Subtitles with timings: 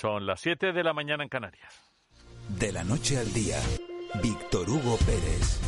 [0.00, 1.74] Son las 7 de la mañana en Canarias.
[2.50, 3.56] De la noche al día,
[4.22, 5.60] Víctor Hugo Pérez.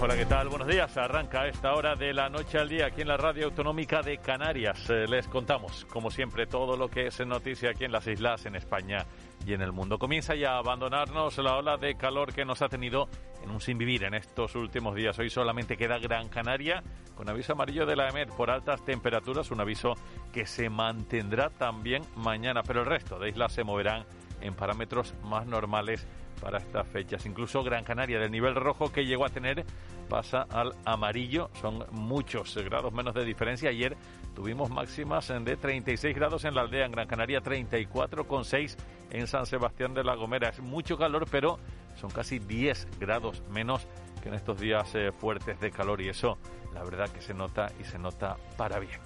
[0.00, 0.48] Hola, ¿qué tal?
[0.48, 0.96] Buenos días.
[0.96, 4.18] Arranca a esta hora de la noche al día aquí en la Radio Autonómica de
[4.18, 4.90] Canarias.
[4.90, 8.56] Eh, les contamos, como siempre, todo lo que es noticia aquí en las islas, en
[8.56, 9.06] España
[9.46, 9.98] y en el mundo.
[9.98, 13.08] Comienza ya a abandonarnos la ola de calor que nos ha tenido
[13.42, 15.18] en un sin vivir en estos últimos días.
[15.18, 16.82] Hoy solamente queda Gran Canaria
[17.14, 19.94] con aviso amarillo de la EMED por altas temperaturas, un aviso
[20.32, 24.04] que se mantendrá también mañana, pero el resto de islas se moverán
[24.40, 26.06] en parámetros más normales
[26.40, 27.24] para estas fechas.
[27.26, 29.64] Incluso Gran Canaria, del nivel rojo que llegó a tener,
[30.08, 31.50] pasa al amarillo.
[31.60, 33.70] Son muchos grados menos de diferencia.
[33.70, 33.96] Ayer
[34.34, 38.76] tuvimos máximas de 36 grados en la aldea, en Gran Canaria 34,6
[39.10, 40.48] en San Sebastián de la Gomera.
[40.48, 41.58] Es mucho calor, pero
[42.00, 43.86] son casi 10 grados menos
[44.22, 46.38] que en estos días eh, fuertes de calor y eso
[46.74, 49.00] la verdad que se nota y se nota para bien.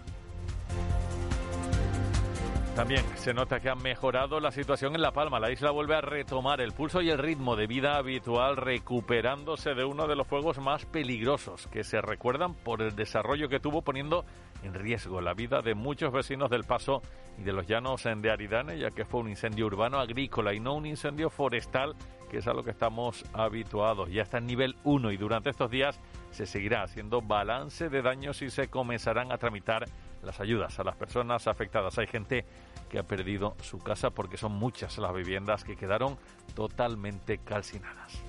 [2.78, 5.41] También se nota que ha mejorado la situación en La Palma.
[5.41, 9.85] La isla vuelve a retomar el pulso y el ritmo de vida habitual, recuperándose de
[9.85, 14.24] uno de los fuegos más peligrosos que se recuerdan por el desarrollo que tuvo poniendo
[14.62, 17.02] en riesgo la vida de muchos vecinos del Paso
[17.37, 20.74] y de los llanos de Aridane, ya que fue un incendio urbano agrícola y no
[20.74, 21.96] un incendio forestal,
[22.30, 24.09] que es a lo que estamos habituados.
[24.09, 25.98] Ya está en nivel 1 y durante estos días
[26.30, 29.87] se seguirá haciendo balance de daños y se comenzarán a tramitar
[30.29, 31.96] las ayudas a las personas afectadas.
[31.96, 32.45] Hay gente
[32.90, 36.18] que ha perdido su casa porque son muchas las viviendas que quedaron
[36.54, 38.23] totalmente calcinadas.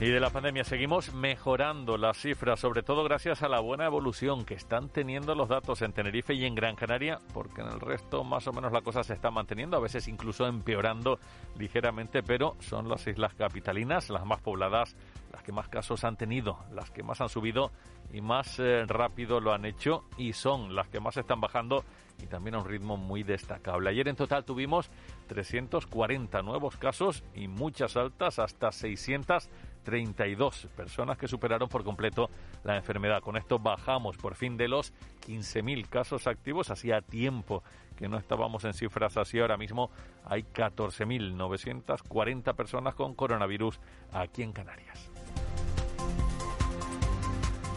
[0.00, 4.46] Y de la pandemia seguimos mejorando las cifras, sobre todo gracias a la buena evolución
[4.46, 8.24] que están teniendo los datos en Tenerife y en Gran Canaria, porque en el resto
[8.24, 11.18] más o menos la cosa se está manteniendo, a veces incluso empeorando
[11.58, 14.96] ligeramente, pero son las islas capitalinas, las más pobladas,
[15.32, 17.70] las que más casos han tenido, las que más han subido
[18.12, 21.84] y más eh, rápido lo han hecho y son las que más están bajando
[22.22, 23.90] y también a un ritmo muy destacable.
[23.90, 24.90] Ayer en total tuvimos
[25.28, 29.48] 340 nuevos casos y muchas altas, hasta 600
[29.82, 32.30] 32 personas que superaron por completo
[32.64, 33.22] la enfermedad.
[33.22, 34.94] Con esto bajamos por fin de los
[35.26, 36.70] 15.000 casos activos.
[36.70, 37.62] Hacía tiempo
[37.96, 39.40] que no estábamos en cifras así.
[39.40, 39.90] Ahora mismo
[40.24, 43.80] hay 14.940 personas con coronavirus
[44.12, 45.09] aquí en Canarias.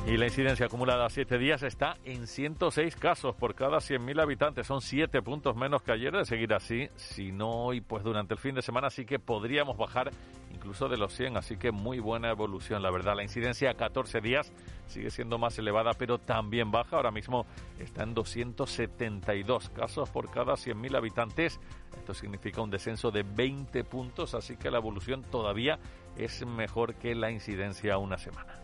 [0.05, 4.67] Y la incidencia acumulada a siete días está en 106 casos por cada 100.000 habitantes.
[4.67, 6.11] Son siete puntos menos que ayer.
[6.13, 9.77] De seguir así, si no hoy, pues durante el fin de semana sí que podríamos
[9.77, 10.11] bajar
[10.53, 11.37] incluso de los 100.
[11.37, 13.15] Así que muy buena evolución, la verdad.
[13.15, 14.51] La incidencia a 14 días
[14.87, 16.97] sigue siendo más elevada, pero también baja.
[16.97, 17.45] Ahora mismo
[17.79, 21.61] está en 272 casos por cada 100.000 habitantes.
[21.97, 25.79] Esto significa un descenso de 20 puntos, así que la evolución todavía
[26.17, 28.59] es mejor que la incidencia a una semana.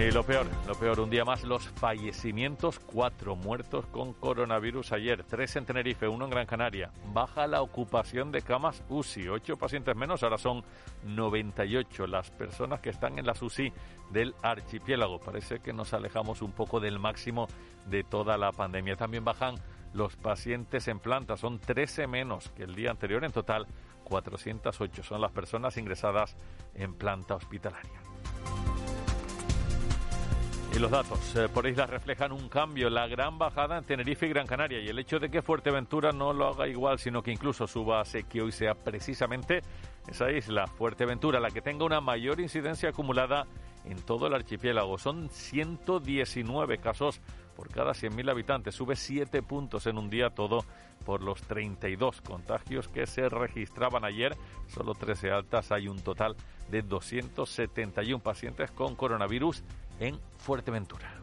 [0.00, 5.24] Y lo peor, lo peor, un día más los fallecimientos, cuatro muertos con coronavirus ayer,
[5.24, 6.90] tres en Tenerife, uno en Gran Canaria.
[7.12, 10.64] Baja la ocupación de camas UCI, ocho pacientes menos, ahora son
[11.04, 13.74] 98 las personas que están en las UCI
[14.10, 15.20] del archipiélago.
[15.20, 17.46] Parece que nos alejamos un poco del máximo
[17.84, 18.96] de toda la pandemia.
[18.96, 19.56] También bajan
[19.92, 23.66] los pacientes en planta, son 13 menos que el día anterior, en total
[24.04, 26.38] 408 son las personas ingresadas
[26.74, 28.00] en planta hospitalaria.
[30.72, 34.28] Y los datos eh, por islas reflejan un cambio, la gran bajada en Tenerife y
[34.28, 37.66] Gran Canaria y el hecho de que Fuerteventura no lo haga igual, sino que incluso
[37.66, 39.62] suba a que hoy sea precisamente
[40.08, 43.46] esa isla, Fuerteventura, la que tenga una mayor incidencia acumulada
[43.84, 44.96] en todo el archipiélago.
[44.96, 47.20] Son 119 casos
[47.56, 50.64] por cada 100.000 habitantes, sube 7 puntos en un día todo
[51.04, 54.36] por los 32 contagios que se registraban ayer,
[54.68, 56.36] solo 13 altas, hay un total
[56.70, 59.64] de 271 pacientes con coronavirus
[60.00, 61.14] en Fuerteventura.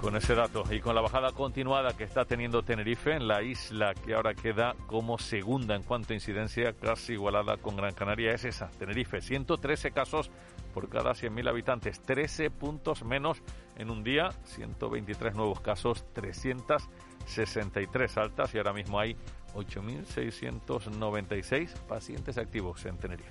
[0.00, 3.92] Con ese dato y con la bajada continuada que está teniendo Tenerife, en la isla
[3.92, 8.46] que ahora queda como segunda en cuanto a incidencia, casi igualada con Gran Canaria, es
[8.46, 9.20] esa, Tenerife.
[9.20, 10.30] 113 casos
[10.72, 13.42] por cada 100.000 habitantes, 13 puntos menos
[13.76, 19.18] en un día, 123 nuevos casos, 363 altas y ahora mismo hay
[19.54, 23.28] 8.696 pacientes activos en Tenerife.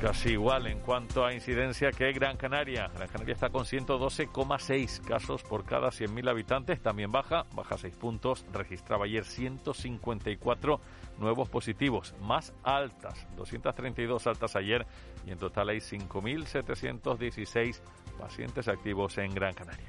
[0.00, 2.88] Casi igual en cuanto a incidencia que Gran Canaria.
[2.94, 6.80] Gran Canaria está con 112,6 casos por cada 100.000 habitantes.
[6.80, 8.46] También baja, baja 6 puntos.
[8.52, 10.80] Registraba ayer 154
[11.18, 14.86] nuevos positivos, más altas, 232 altas ayer
[15.26, 17.80] y en total hay 5.716
[18.20, 19.88] pacientes activos en Gran Canaria.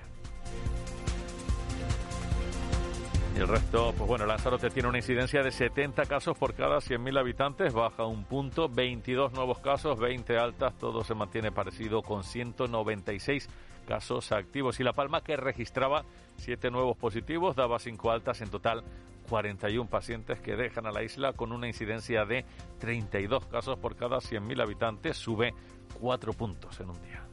[3.40, 7.74] El resto, pues bueno, Lanzarote tiene una incidencia de 70 casos por cada 100.000 habitantes,
[7.74, 13.48] baja un punto, 22 nuevos casos, 20 altas, todo se mantiene parecido con 196
[13.88, 14.82] casos activos.
[14.82, 16.04] Y La Palma, que registraba
[16.36, 18.84] 7 nuevos positivos, daba 5 altas, en total
[19.30, 22.44] 41 pacientes que dejan a la isla con una incidencia de
[22.80, 25.54] 32 casos por cada 100.000 habitantes, sube
[26.02, 27.29] 4 puntos en un día.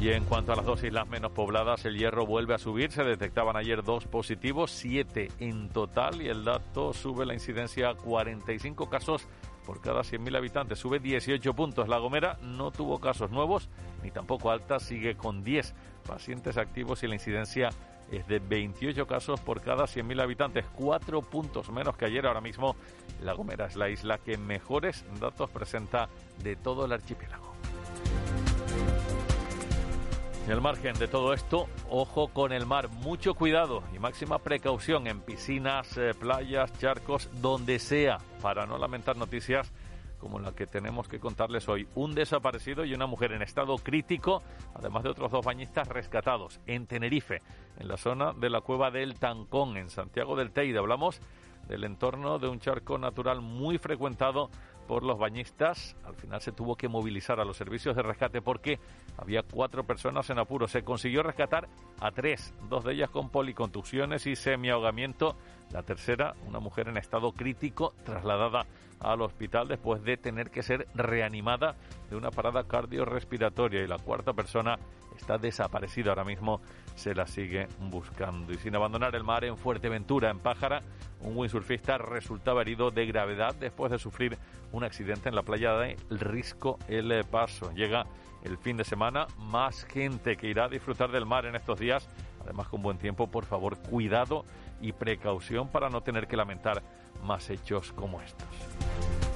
[0.00, 2.92] Y en cuanto a las dos islas menos pobladas, el hierro vuelve a subir.
[2.92, 7.94] Se detectaban ayer dos positivos, siete en total, y el dato sube la incidencia a
[7.94, 9.26] 45 casos
[9.66, 10.78] por cada 100.000 habitantes.
[10.78, 11.88] Sube 18 puntos.
[11.88, 13.68] La Gomera no tuvo casos nuevos,
[14.04, 15.74] ni tampoco alta, sigue con 10
[16.06, 17.70] pacientes activos y la incidencia
[18.12, 22.24] es de 28 casos por cada 100.000 habitantes, cuatro puntos menos que ayer.
[22.24, 22.76] Ahora mismo,
[23.20, 26.08] La Gomera es la isla que mejores datos presenta
[26.42, 27.47] de todo el archipiélago.
[30.48, 35.06] Y al margen de todo esto, ojo con el mar, mucho cuidado y máxima precaución
[35.06, 39.70] en piscinas, eh, playas, charcos, donde sea, para no lamentar noticias
[40.18, 41.86] como la que tenemos que contarles hoy.
[41.96, 44.42] Un desaparecido y una mujer en estado crítico,
[44.74, 47.42] además de otros dos bañistas rescatados en Tenerife,
[47.78, 50.78] en la zona de la cueva del Tancón, en Santiago del Teide.
[50.78, 51.20] Hablamos
[51.68, 54.48] del entorno de un charco natural muy frecuentado
[54.88, 55.94] por los bañistas.
[56.04, 58.80] Al final se tuvo que movilizar a los servicios de rescate porque
[59.16, 60.66] había cuatro personas en apuro.
[60.66, 61.68] Se consiguió rescatar
[62.00, 65.36] a tres, dos de ellas con policontusiones y semiahogamiento.
[65.72, 68.66] La tercera, una mujer en estado crítico, trasladada
[69.00, 71.76] al hospital después de tener que ser reanimada
[72.10, 73.82] de una parada cardiorrespiratoria.
[73.82, 74.78] Y la cuarta persona
[75.16, 76.60] está desaparecida ahora mismo,
[76.94, 78.52] se la sigue buscando.
[78.52, 80.82] Y sin abandonar el mar en Fuerteventura, en Pájara,
[81.20, 84.38] un windsurfista resultaba herido de gravedad después de sufrir
[84.72, 87.72] un accidente en la playa de Risco El Paso.
[87.72, 88.06] Llega
[88.44, 92.08] el fin de semana, más gente que irá a disfrutar del mar en estos días,
[92.40, 94.44] además con buen tiempo, por favor, cuidado
[94.80, 96.82] y precaución para no tener que lamentar
[97.22, 99.27] más hechos como estos.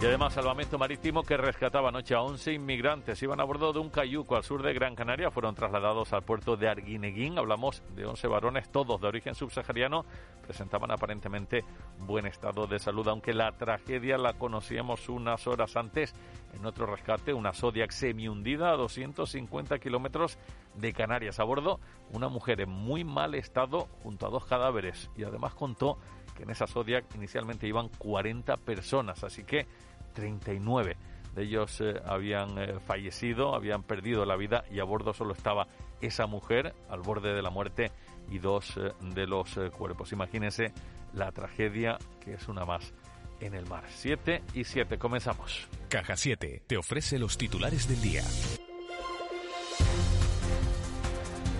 [0.00, 3.22] Y además, salvamento marítimo que rescataba anoche a 11 inmigrantes.
[3.22, 5.30] Iban a bordo de un cayuco al sur de Gran Canaria.
[5.30, 7.38] Fueron trasladados al puerto de Arguineguín.
[7.38, 10.06] Hablamos de 11 varones, todos de origen subsahariano.
[10.40, 11.66] Presentaban aparentemente
[11.98, 16.14] buen estado de salud, aunque la tragedia la conocíamos unas horas antes
[16.54, 17.34] en otro rescate.
[17.34, 20.38] Una Zodiac semi-hundida a 250 kilómetros
[20.76, 21.40] de Canarias.
[21.40, 21.78] A bordo,
[22.14, 25.10] una mujer en muy mal estado junto a dos cadáveres.
[25.14, 25.98] Y además contó
[26.34, 29.22] que en esa Zodiac inicialmente iban 40 personas.
[29.24, 29.66] Así que
[30.12, 30.96] 39
[31.34, 35.68] de ellos eh, habían eh, fallecido, habían perdido la vida y a bordo solo estaba
[36.00, 37.92] esa mujer al borde de la muerte
[38.30, 40.12] y dos eh, de los cuerpos.
[40.12, 40.72] Imagínense
[41.14, 42.92] la tragedia que es una más
[43.40, 43.84] en el mar.
[43.88, 45.68] 7 y 7, comenzamos.
[45.88, 48.22] Caja 7 te ofrece los titulares del día.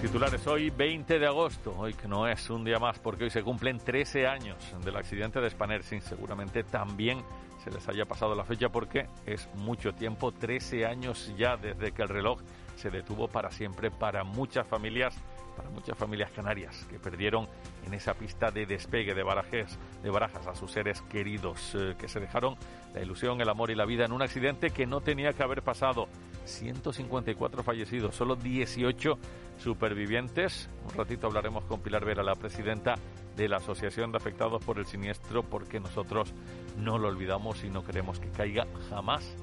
[0.02, 3.42] Titulares hoy 20 de agosto, hoy que no es un día más porque hoy se
[3.42, 7.22] cumplen 13 años del accidente de Spanair, seguramente también
[7.62, 12.02] se les haya pasado la fecha porque es mucho tiempo, 13 años ya desde que
[12.02, 12.40] el reloj
[12.76, 15.14] se detuvo para siempre para muchas familias,
[15.56, 17.46] para muchas familias canarias que perdieron
[17.86, 22.08] en esa pista de despegue de Barajas, de Barajas a sus seres queridos, eh, que
[22.08, 22.56] se dejaron
[22.94, 25.62] la ilusión, el amor y la vida en un accidente que no tenía que haber
[25.62, 26.08] pasado.
[26.44, 29.18] 154 fallecidos, solo 18
[29.58, 30.68] supervivientes.
[30.84, 32.94] Un ratito hablaremos con Pilar Vera, la presidenta
[33.36, 36.32] de la Asociación de Afectados por el Siniestro, porque nosotros
[36.78, 39.36] no lo olvidamos y no queremos que caiga jamás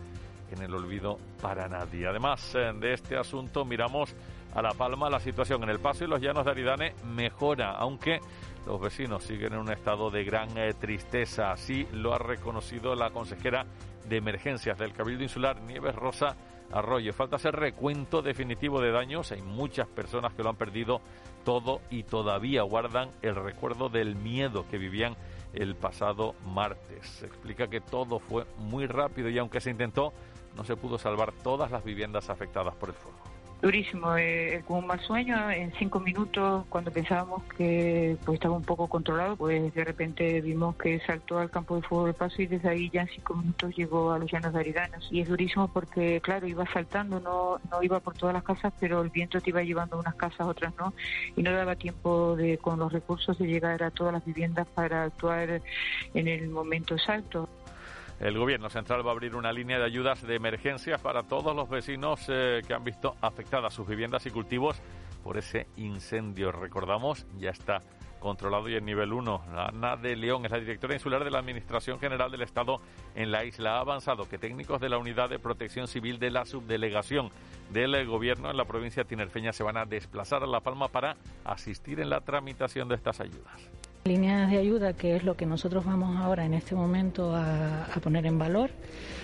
[0.52, 2.08] en el olvido para nadie.
[2.08, 4.16] Además eh, de este asunto, miramos
[4.54, 5.10] a La Palma.
[5.10, 8.20] La situación en el Paso y los Llanos de Aridane mejora, aunque
[8.66, 11.52] los vecinos siguen en un estado de gran eh, tristeza.
[11.52, 13.66] Así lo ha reconocido la consejera
[14.08, 16.36] de Emergencias del Cabildo Insular, Nieves Rosa
[16.72, 17.14] Arroyo.
[17.14, 19.32] Falta hacer recuento definitivo de daños.
[19.32, 21.02] Hay muchas personas que lo han perdido
[21.46, 25.16] todo y todavía guardan el recuerdo del miedo que vivían
[25.54, 27.08] el pasado martes.
[27.08, 30.14] Se explica que todo fue muy rápido y aunque se intentó,
[30.56, 34.88] no se pudo salvar todas las viviendas afectadas por el fuego durísimo, eh, con un
[34.88, 35.50] mal sueño.
[35.50, 40.76] En cinco minutos, cuando pensábamos que pues estaba un poco controlado, pues de repente vimos
[40.76, 43.76] que saltó al campo de fuego de paso y desde ahí ya en cinco minutos
[43.76, 45.08] llegó a los llanos de Aridanos.
[45.12, 49.02] Y es durísimo porque, claro, iba saltando, no, no iba por todas las casas, pero
[49.02, 50.94] el viento te iba llevando unas casas, otras no,
[51.36, 55.04] y no daba tiempo de con los recursos de llegar a todas las viviendas para
[55.04, 55.62] actuar
[56.14, 57.50] en el momento exacto.
[58.20, 61.70] El Gobierno central va a abrir una línea de ayudas de emergencia para todos los
[61.70, 64.82] vecinos eh, que han visto afectadas sus viviendas y cultivos
[65.24, 66.52] por ese incendio.
[66.52, 67.82] Recordamos, ya está
[68.20, 69.44] controlado y en nivel 1.
[69.56, 72.82] Ana de León es la directora insular de la Administración General del Estado
[73.14, 73.78] en la isla.
[73.78, 77.30] Ha avanzado que técnicos de la Unidad de Protección Civil de la Subdelegación
[77.72, 82.00] del Gobierno en la provincia tinerfeña se van a desplazar a La Palma para asistir
[82.00, 83.70] en la tramitación de estas ayudas.
[84.08, 88.26] Líneas de ayuda, que es lo que nosotros vamos ahora en este momento a, poner
[88.26, 88.70] en valor,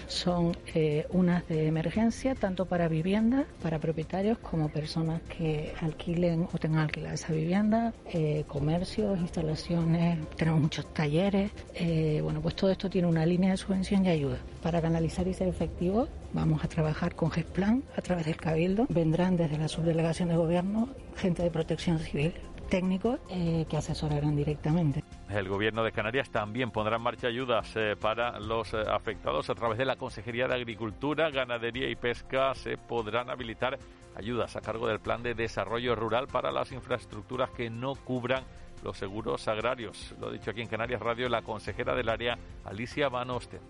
[0.08, 6.58] son eh, unas de emergencia, tanto para viviendas, para propietarios, como personas que alquilen o
[6.58, 11.52] tengan alquilada esa vivienda, eh, comercios, instalaciones, tenemos muchos talleres.
[11.76, 14.40] Eh, bueno, pues todo esto tiene una línea de subvención y ayuda.
[14.62, 18.86] Para canalizar y ser efectivos, vamos a trabajar con GESPLAN a través del Cabildo.
[18.90, 22.34] Vendrán desde la subdelegación de gobierno gente de protección civil
[22.74, 25.04] técnicos eh, que asesorarán directamente.
[25.30, 29.54] El Gobierno de Canarias también pondrá en marcha ayudas eh, para los eh, afectados a
[29.54, 32.56] través de la Consejería de Agricultura, Ganadería y Pesca.
[32.56, 33.78] Se podrán habilitar
[34.16, 38.44] ayudas a cargo del Plan de Desarrollo Rural para las infraestructuras que no cubran
[38.84, 40.16] los seguros agrarios.
[40.20, 43.68] Lo ha dicho aquí en Canarias Radio la consejera del área, Alicia Van Ostende.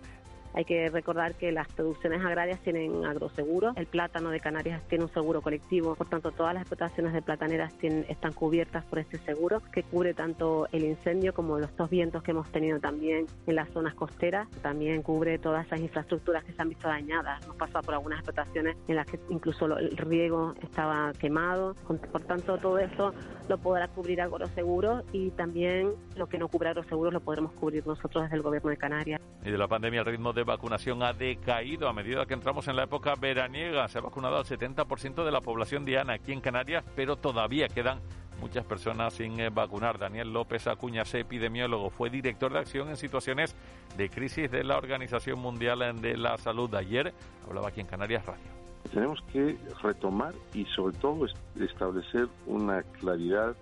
[0.53, 5.13] Hay que recordar que las producciones agrarias tienen agroseguro, el plátano de Canarias tiene un
[5.13, 9.83] seguro colectivo, por tanto todas las explotaciones de plataneras están cubiertas por este seguro que
[9.83, 13.95] cubre tanto el incendio como los dos vientos que hemos tenido también en las zonas
[13.95, 17.43] costeras, también cubre todas esas infraestructuras que se han visto dañadas.
[17.43, 21.75] Hemos pasado por algunas explotaciones en las que incluso el riego estaba quemado,
[22.11, 23.13] por tanto todo eso
[23.49, 28.23] lo podrá cubrir agroseguro y también lo que no cubre agroseguro lo podremos cubrir nosotros
[28.23, 29.21] desde el gobierno de Canarias.
[29.43, 32.75] Y de la pandemia el ritmo de vacunación ha decaído a medida que entramos en
[32.75, 33.87] la época veraniega.
[33.87, 37.99] Se ha vacunado al 70% de la población diana aquí en Canarias, pero todavía quedan
[38.39, 39.97] muchas personas sin eh, vacunar.
[39.97, 43.55] Daniel López Acuña, epidemiólogo, fue director de acción en situaciones
[43.97, 46.73] de crisis de la Organización Mundial de la Salud.
[46.75, 47.13] Ayer
[47.47, 48.43] hablaba aquí en Canarias Radio.
[48.91, 51.25] Tenemos que retomar y sobre todo
[51.59, 53.55] establecer una claridad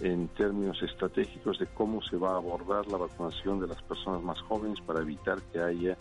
[0.00, 4.40] en términos estratégicos de cómo se va a abordar la vacunación de las personas más
[4.42, 5.96] jóvenes para evitar que haya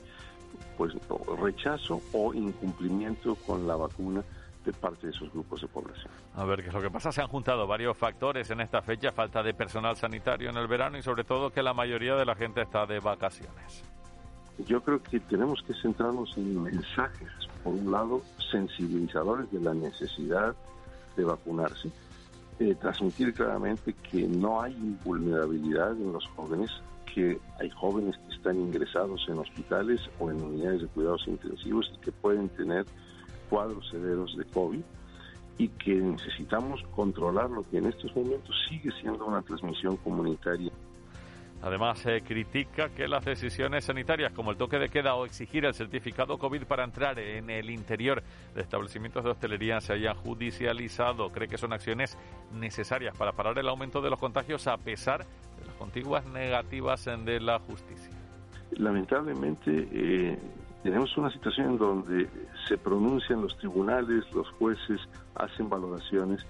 [0.78, 0.94] pues
[1.40, 4.24] rechazo o incumplimiento con la vacuna
[4.66, 6.12] de parte de esos grupos de población.
[6.36, 7.12] A ver, ¿qué es lo que pasa?
[7.12, 10.98] Se han juntado varios factores en esta fecha, falta de personal sanitario en el verano
[10.98, 13.84] y sobre todo que la mayoría de la gente está de vacaciones.
[14.66, 17.30] Yo creo que tenemos que centrarnos en mensajes,
[17.64, 20.56] por un lado, sensibilizadores de la necesidad
[21.16, 21.90] de vacunarse,
[22.60, 26.72] eh, transmitir claramente que no hay vulnerabilidad en los jóvenes,
[27.14, 32.00] que hay jóvenes que están ingresados en hospitales o en unidades de cuidados intensivos y
[32.00, 32.86] que pueden tener
[33.50, 34.82] cuadros severos de COVID
[35.58, 40.72] y que necesitamos controlar lo que en estos momentos sigue siendo una transmisión comunitaria.
[41.62, 45.74] Además, se critica que las decisiones sanitarias como el toque de queda o exigir el
[45.74, 48.22] certificado COVID para entrar en el interior
[48.54, 51.32] de establecimientos de hostelería se hayan judicializado.
[51.32, 52.18] Cree que son acciones
[52.54, 55.26] necesarias para parar el aumento de los contagios a pesar
[55.60, 58.12] de las contiguas negativas de la justicia.
[58.72, 60.38] Lamentablemente, eh,
[60.84, 62.30] tenemos una situación en donde
[62.68, 65.02] se pronuncian los tribunales, los jueces
[65.36, 66.46] hacen valoraciones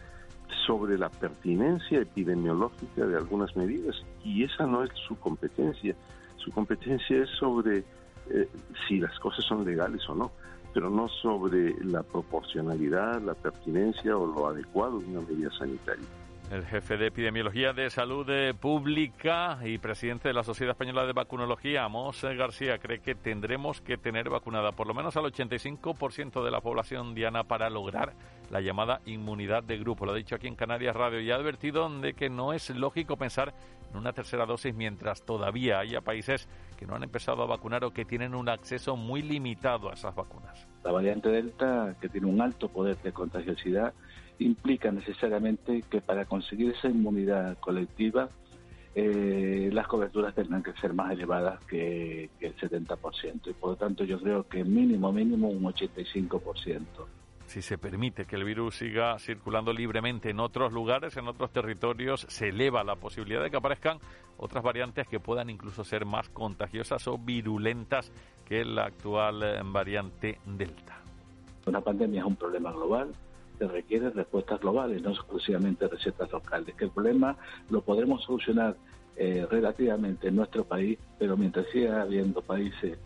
[0.66, 5.96] sobre la pertinencia epidemiológica de algunas medidas y esa no es su competencia.
[6.38, 7.84] Su competencia es sobre
[8.30, 8.50] eh,
[8.88, 10.32] si las cosas son legales o no,
[10.74, 16.06] pero no sobre la proporcionalidad, la pertinencia o lo adecuado de una medida sanitaria.
[16.51, 18.25] El jefe de Epidemiología de Salud
[18.62, 23.98] Pública y presidente de la Sociedad Española de Vacunología, Amos García, cree que tendremos que
[23.98, 28.13] tener vacunada por lo menos al 85% de la población diana para lograr
[28.50, 30.06] la llamada inmunidad de grupo.
[30.06, 33.18] Lo ha dicho aquí en Canarias Radio y ha advertido de que no es lógico
[33.18, 33.54] pensar
[33.92, 37.92] en una tercera dosis mientras todavía haya países que no han empezado a vacunar o
[37.92, 40.68] que tienen un acceso muy limitado a esas vacunas.
[40.84, 43.94] La variante Delta, que tiene un alto poder de contagiosidad,
[44.39, 48.30] implica necesariamente que para conseguir esa inmunidad colectiva
[48.94, 53.48] eh, las coberturas tendrán que ser más elevadas que, que, el 70%.
[53.48, 56.82] Y por lo tanto yo creo que mínimo, mínimo un 85%
[57.48, 62.25] si se permite que el virus siga circulando libremente en otros lugares, en otros territorios,
[62.30, 64.00] se eleva la posibilidad de que aparezcan
[64.38, 68.12] otras variantes que puedan incluso ser más contagiosas o virulentas
[68.46, 71.01] que la actual eh, variante Delta.
[71.66, 73.13] Una pandemia es un problema global
[73.58, 76.75] que requiere respuestas globales, no exclusivamente recetas locales.
[76.75, 77.36] Que el problema
[77.70, 78.75] lo podremos solucionar
[79.16, 83.00] eh, relativamente en nuestro país, pero mientras siga habiendo países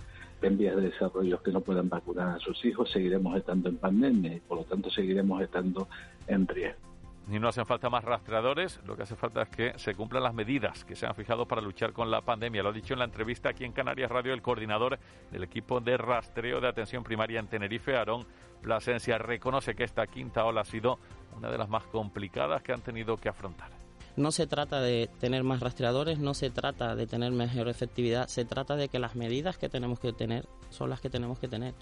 [0.47, 4.33] en vías de desarrollo que no puedan vacunar a sus hijos, seguiremos estando en pandemia
[4.33, 5.87] y por lo tanto seguiremos estando
[6.27, 6.91] en riesgo.
[7.29, 10.33] Y no hacen falta más rastreadores, lo que hace falta es que se cumplan las
[10.33, 12.63] medidas que se han fijado para luchar con la pandemia.
[12.63, 14.99] Lo ha dicho en la entrevista aquí en Canarias Radio el coordinador
[15.31, 18.25] del equipo de rastreo de atención primaria en Tenerife, Aarón
[18.61, 19.17] Plasencia.
[19.17, 20.99] Reconoce que esta quinta ola ha sido
[21.37, 23.80] una de las más complicadas que han tenido que afrontar.
[24.15, 28.45] No se trata de tener más rastreadores, no se trata de tener mejor efectividad, se
[28.45, 31.73] trata de que las medidas que tenemos que tener son las que tenemos que tener.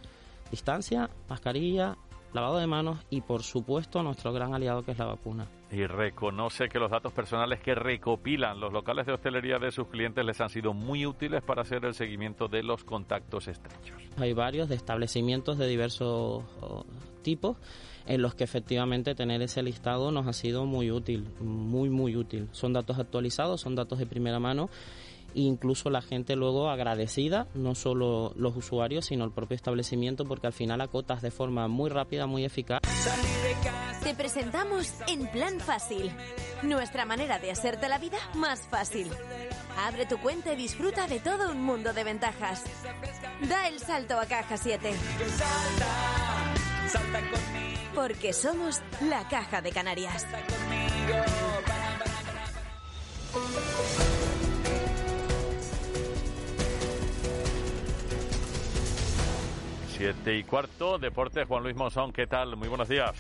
[0.52, 1.98] Distancia, mascarilla,
[2.34, 5.48] lavado de manos y por supuesto nuestro gran aliado que es la vacuna.
[5.72, 10.26] Y reconoce que los datos personales que recopilan los locales de hostelería de sus clientes
[10.26, 13.98] les han sido muy útiles para hacer el seguimiento de los contactos estrechos.
[14.18, 16.44] Hay varios de establecimientos de diversos
[17.22, 17.58] tipos
[18.10, 22.50] en los que efectivamente tener ese listado nos ha sido muy útil, muy muy útil.
[22.52, 24.70] Son datos actualizados, son datos de primera mano
[25.36, 30.54] incluso la gente luego agradecida, no solo los usuarios, sino el propio establecimiento, porque al
[30.54, 32.80] final acotas de forma muy rápida, muy eficaz.
[34.04, 36.12] Te presentamos En Plan Fácil,
[36.64, 39.08] nuestra manera de hacerte la vida más fácil.
[39.78, 42.64] Abre tu cuenta y disfruta de todo un mundo de ventajas.
[43.48, 44.92] Da el salto a Caja 7.
[48.00, 50.26] Porque somos la Caja de Canarias.
[59.90, 62.56] Siete y cuarto, Deportes, Juan Luis Monzón, ¿qué tal?
[62.56, 63.12] Muy buenos días.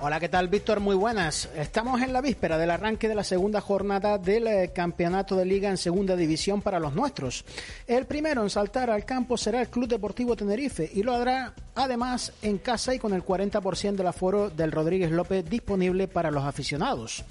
[0.00, 0.78] Hola, ¿qué tal, Víctor?
[0.78, 1.48] Muy buenas.
[1.56, 5.70] Estamos en la víspera del arranque de la segunda jornada del eh, campeonato de liga
[5.70, 7.44] en segunda división para los nuestros.
[7.84, 12.32] El primero en saltar al campo será el Club Deportivo Tenerife y lo hará además
[12.42, 17.24] en casa y con el 40% del aforo del Rodríguez López disponible para los aficionados.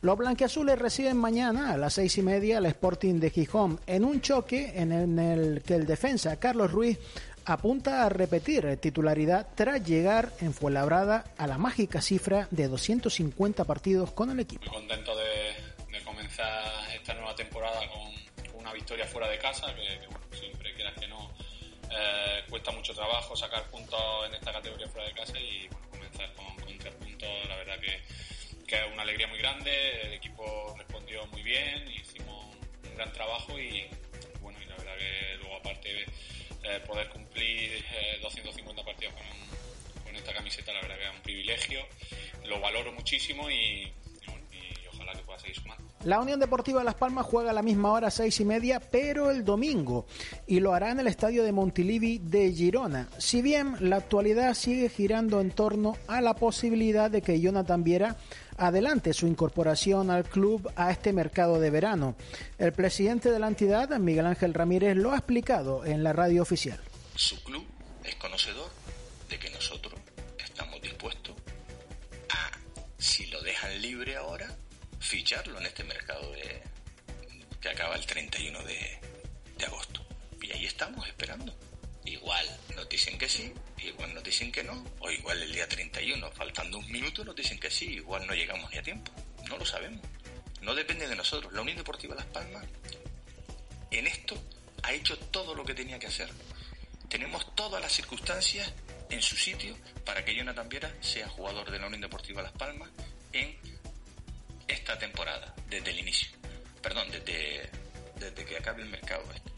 [0.00, 4.20] Los blanquiazules reciben mañana a las seis y media al Sporting de Gijón en un
[4.20, 6.98] choque en el que el defensa Carlos Ruiz
[7.48, 14.12] apunta a repetir titularidad tras llegar en Fuenlabrada a la mágica cifra de 250 partidos
[14.12, 14.64] con el equipo.
[14.70, 20.74] Muy contento de, comenzar esta nueva temporada con, una victoria fuera de casa, que, siempre
[20.74, 21.30] quieras que no,
[21.90, 26.46] eh, cuesta mucho trabajo sacar puntos en esta categoría fuera de casa y comenzar con,
[26.78, 29.70] tres puntos, la verdad que, que es una alegría muy grande,
[30.02, 32.44] el equipo respondió muy bien, hicimos
[32.84, 33.86] un gran trabajo y
[34.40, 36.06] bueno, y la verdad que luego aparte
[36.64, 37.84] eh, poder cumplir
[38.22, 41.80] 250 eh, partidos con, esta camiseta, la verdad que es un privilegio,
[42.46, 43.92] lo valoro muchísimo y,
[44.92, 45.84] ojalá que pueda seguir sumando.
[46.04, 49.30] La Unión Deportiva de Las Palmas juega a la misma hora, seis y media, pero
[49.30, 50.06] el domingo,
[50.46, 53.08] y lo hará en el estadio de Montilivi de Girona.
[53.18, 58.16] Si bien la actualidad sigue girando en torno a la posibilidad de que Jonathan Viera
[58.58, 62.16] adelante su incorporación al club a este mercado de verano.
[62.58, 66.80] El presidente de la entidad, Miguel Ángel Ramírez, lo ha explicado en la radio oficial.
[67.14, 67.66] Su club
[68.04, 68.70] es conocedor
[69.28, 69.94] de que nosotros
[70.38, 71.34] estamos dispuestos
[72.30, 72.50] a,
[72.98, 74.56] si lo dejan libre ahora,
[74.98, 76.62] ficharlo en este mercado de,
[77.60, 78.98] que acaba el 31 de,
[79.56, 80.04] de agosto.
[80.42, 81.54] Y ahí estamos esperando.
[82.08, 83.52] Igual nos dicen que sí,
[83.84, 87.60] igual nos dicen que no, o igual el día 31, faltando un minuto, nos dicen
[87.60, 89.12] que sí, igual no llegamos ni a tiempo.
[89.46, 90.00] No lo sabemos.
[90.62, 91.52] No depende de nosotros.
[91.52, 92.64] La Unión Deportiva Las Palmas
[93.90, 94.42] en esto
[94.82, 96.30] ha hecho todo lo que tenía que hacer.
[97.10, 98.72] Tenemos todas las circunstancias
[99.10, 102.88] en su sitio para que Jonathan Viera sea jugador de la Unión Deportiva Las Palmas
[103.34, 103.54] en
[104.66, 106.30] esta temporada, desde el inicio.
[106.80, 107.68] Perdón, desde,
[108.18, 109.50] desde que acabe el mercado este.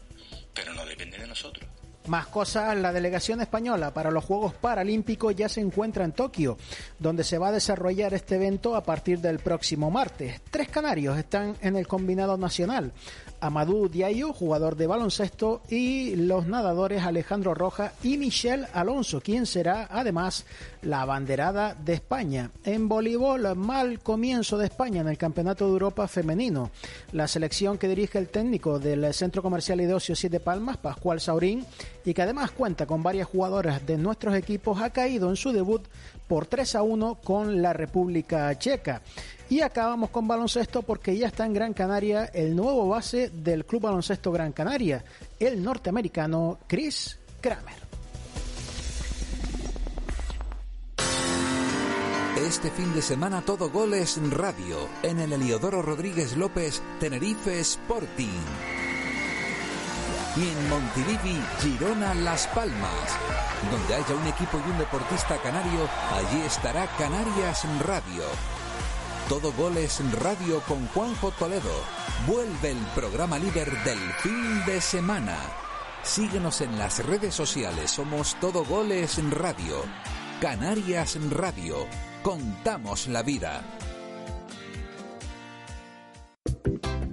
[0.53, 1.69] Pero no depende de nosotros.
[2.07, 6.57] Más cosas, la delegación española para los Juegos Paralímpicos ya se encuentra en Tokio,
[6.97, 10.41] donde se va a desarrollar este evento a partir del próximo martes.
[10.49, 12.91] Tres canarios están en el combinado nacional.
[13.39, 19.87] Amadou Diayo, jugador de baloncesto, y los nadadores Alejandro Roja y Michelle Alonso, quien será
[19.89, 20.45] además
[20.83, 22.51] la banderada de España.
[22.63, 26.71] En voleibol, mal comienzo de España en el Campeonato de Europa Femenino.
[27.11, 31.21] La selección que dirige el técnico del Centro Comercial y de Ocio Siete Palmas, Pascual
[31.21, 31.65] Saurín,
[32.05, 35.83] y que además cuenta con varias jugadoras de nuestros equipos, ha caído en su debut
[36.27, 39.01] por 3 a 1 con la República Checa.
[39.49, 43.81] Y acabamos con baloncesto porque ya está en Gran Canaria el nuevo base del Club
[43.81, 45.03] Baloncesto Gran Canaria,
[45.39, 47.80] el norteamericano Chris Kramer.
[52.45, 58.39] Este fin de semana todo goles radio en el Heliodoro Rodríguez López Tenerife Sporting.
[60.35, 63.17] Y en Montilivi, Girona Las Palmas.
[63.71, 68.23] Donde haya un equipo y un deportista canario, allí estará Canarias Radio
[69.29, 71.71] todo Goles Radio con Juanjo Toledo.
[72.27, 75.37] Vuelve el programa líder del fin de semana.
[76.03, 77.91] Síguenos en las redes sociales.
[77.91, 79.85] Somos Todo Goles Radio.
[80.41, 82.10] Canarias Radio.
[82.23, 83.63] Contamos la vida.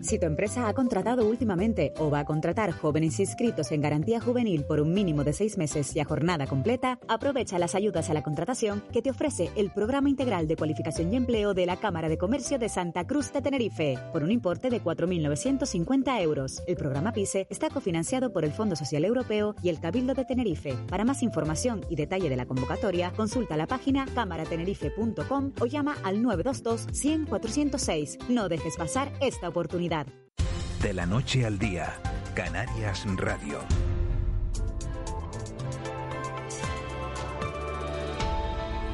[0.08, 4.64] Si tu empresa ha contratado últimamente o va a contratar jóvenes inscritos en garantía juvenil
[4.64, 8.22] por un mínimo de seis meses y a jornada completa, aprovecha las ayudas a la
[8.22, 12.16] contratación que te ofrece el Programa Integral de Cualificación y Empleo de la Cámara de
[12.16, 16.62] Comercio de Santa Cruz de Tenerife, por un importe de 4.950 euros.
[16.66, 20.74] El programa PISE está cofinanciado por el Fondo Social Europeo y el Cabildo de Tenerife.
[20.88, 26.22] Para más información y detalle de la convocatoria, consulta la página cámaratenerife.com o llama al
[26.22, 28.18] 922 100 406.
[28.30, 29.97] No dejes pasar esta oportunidad.
[30.82, 31.94] De la noche al día,
[32.34, 33.58] Canarias Radio.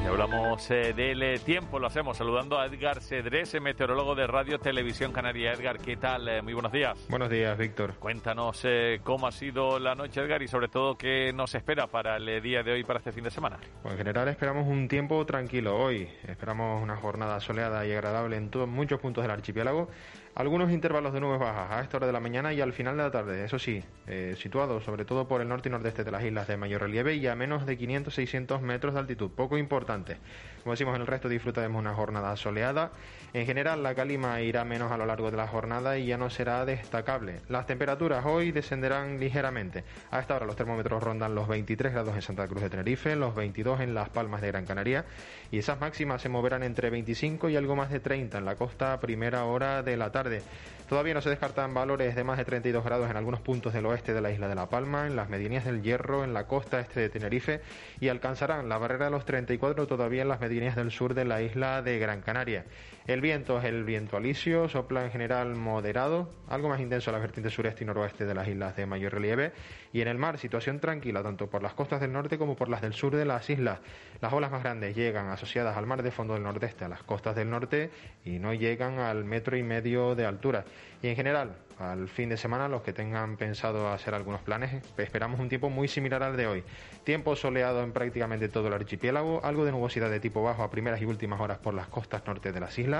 [0.03, 4.59] Y hablamos eh, del eh, tiempo, lo hacemos saludando a Edgar Cedrés, meteorólogo de Radio
[4.59, 5.53] Televisión Canaria.
[5.53, 6.27] Edgar, ¿qué tal?
[6.27, 6.95] Eh, muy buenos días.
[7.09, 7.95] Buenos días, Víctor.
[7.95, 8.65] Cuéntanos
[9.03, 12.61] cómo ha sido la noche, Edgar, y sobre todo qué nos espera para el día
[12.61, 13.57] de hoy, para este fin de semana.
[13.81, 16.07] Pues en general esperamos un tiempo tranquilo hoy.
[16.27, 19.89] Esperamos una jornada soleada y agradable en todos, muchos puntos del archipiélago
[20.35, 23.03] algunos intervalos de nubes bajas a esta hora de la mañana y al final de
[23.03, 26.23] la tarde, eso sí, eh, situados sobre todo por el norte y nordeste de las
[26.23, 30.17] islas de mayor relieve y a menos de 500-600 metros de altitud, poco importante.
[30.65, 32.89] Como decimos, en el resto disfrutaremos una jornada soleada.
[33.33, 36.31] En general, la calima irá menos a lo largo de la jornada y ya no
[36.31, 37.41] será destacable.
[37.49, 39.83] Las temperaturas hoy descenderán ligeramente.
[40.09, 43.35] A esta hora los termómetros rondan los 23 grados en Santa Cruz de Tenerife, los
[43.35, 45.05] 22 en Las Palmas de Gran Canaria
[45.51, 48.93] y esas máximas se moverán entre 25 y algo más de 30 en la costa
[48.93, 50.41] a primera hora de la tarde.
[50.89, 54.13] Todavía no se descartan valores de más de 32 grados en algunos puntos del oeste
[54.13, 56.99] de la isla de La Palma, en las medianías del Hierro, en la costa este
[56.99, 57.61] de Tenerife
[57.99, 61.41] y alcanzarán la barrera de los 34 todavía en las medianías del sur de la
[61.41, 62.63] isla de Gran Canaria.
[63.07, 67.19] El viento es el viento alisio, sopla en general moderado, algo más intenso a la
[67.19, 69.51] vertiente sureste y noroeste de las islas de mayor relieve.
[69.93, 72.81] Y en el mar, situación tranquila, tanto por las costas del norte como por las
[72.81, 73.79] del sur de las islas.
[74.21, 77.35] Las olas más grandes llegan asociadas al mar de fondo del nordeste, a las costas
[77.35, 77.91] del norte,
[78.25, 80.65] y no llegan al metro y medio de altura.
[81.03, 85.39] Y en general, al fin de semana, los que tengan pensado hacer algunos planes, esperamos
[85.39, 86.63] un tiempo muy similar al de hoy.
[87.03, 90.99] Tiempo soleado en prácticamente todo el archipiélago, algo de nubosidad de tipo bajo a primeras
[91.01, 92.94] y últimas horas por las costas norte de las islas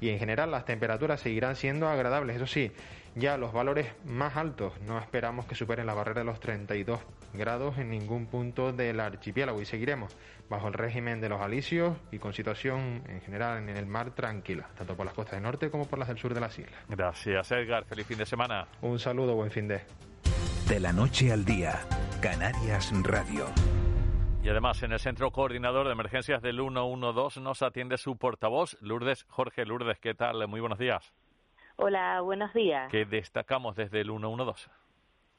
[0.00, 2.36] y en general las temperaturas seguirán siendo agradables.
[2.36, 2.72] Eso sí,
[3.14, 7.00] ya los valores más altos no esperamos que superen la barrera de los 32
[7.34, 10.16] grados en ningún punto del archipiélago y seguiremos
[10.48, 14.68] bajo el régimen de los alisios y con situación en general en el mar tranquila,
[14.76, 16.74] tanto por las costas del norte como por las del sur de las islas.
[16.88, 17.84] Gracias, Edgar.
[17.84, 18.66] Feliz fin de semana.
[18.82, 19.80] Un saludo, buen fin de.
[20.68, 21.80] De la noche al día,
[22.20, 23.46] Canarias Radio.
[24.42, 29.24] Y además, en el Centro Coordinador de Emergencias del 112 nos atiende su portavoz, Lourdes
[29.28, 30.00] Jorge Lourdes.
[30.00, 30.48] ¿Qué tal?
[30.48, 31.14] Muy buenos días.
[31.76, 32.90] Hola, buenos días.
[32.90, 34.68] ¿Qué destacamos desde el 112?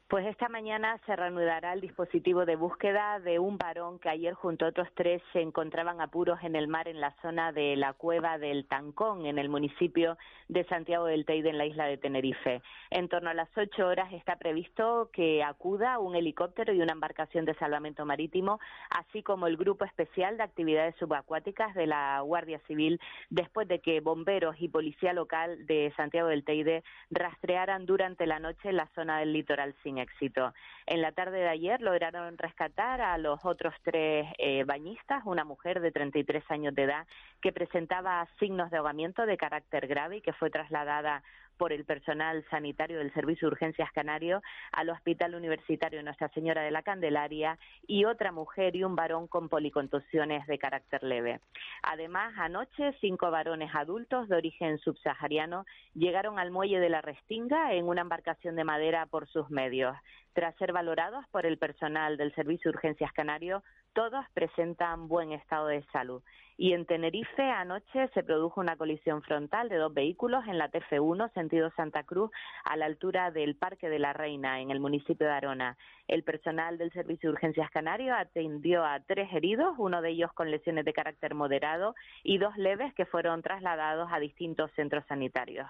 [0.09, 4.65] Pues esta mañana se reanudará el dispositivo de búsqueda de un varón que ayer junto
[4.65, 8.37] a otros tres se encontraban apuros en el mar en la zona de la cueva
[8.37, 10.17] del Tancón, en el municipio
[10.49, 12.61] de Santiago del Teide, en la isla de Tenerife.
[12.91, 17.45] En torno a las ocho horas está previsto que acuda un helicóptero y una embarcación
[17.45, 18.59] de salvamento marítimo,
[18.91, 22.99] así como el Grupo Especial de Actividades Subacuáticas de la Guardia Civil,
[23.31, 28.71] después de que bomberos y policía local de Santiago del Teide rastrearan durante la noche
[28.73, 30.53] la zona del litoral sin éxito.
[30.85, 35.81] En la tarde de ayer lograron rescatar a los otros tres eh, bañistas, una mujer
[35.81, 37.07] de 33 años de edad
[37.41, 41.23] que presentaba signos de ahogamiento de carácter grave y que fue trasladada
[41.63, 44.41] por el personal sanitario del Servicio de Urgencias Canario
[44.73, 49.47] al Hospital Universitario Nuestra Señora de la Candelaria y otra mujer y un varón con
[49.47, 51.39] policontusiones de carácter leve.
[51.81, 57.87] Además, anoche cinco varones adultos de origen subsahariano llegaron al muelle de la Restinga en
[57.87, 59.95] una embarcación de madera por sus medios.
[60.33, 63.63] Tras ser valorados por el personal del Servicio de Urgencias Canario,
[63.93, 66.21] todos presentan buen estado de salud.
[66.55, 71.33] Y en Tenerife anoche se produjo una colisión frontal de dos vehículos en la TF1
[71.33, 72.29] sentido Santa Cruz
[72.63, 75.77] a la altura del Parque de la Reina en el municipio de Arona.
[76.07, 80.51] El personal del Servicio de Urgencias Canario atendió a tres heridos, uno de ellos con
[80.51, 85.67] lesiones de carácter moderado y dos leves que fueron trasladados a distintos centros sanitarios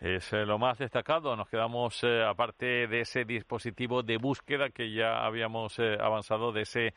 [0.00, 1.34] es eh, lo más destacado.
[1.36, 6.62] Nos quedamos, eh, aparte de ese dispositivo de búsqueda que ya habíamos eh, avanzado, de
[6.62, 6.94] ese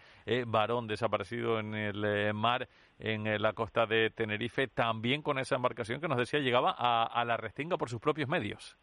[0.48, 2.68] varón desaparecido en el mar
[3.00, 7.38] en la costa de Tenerife, también con esa embarcación que nos decía llegaba a, la
[7.38, 8.78] Restinga por sus propios medios.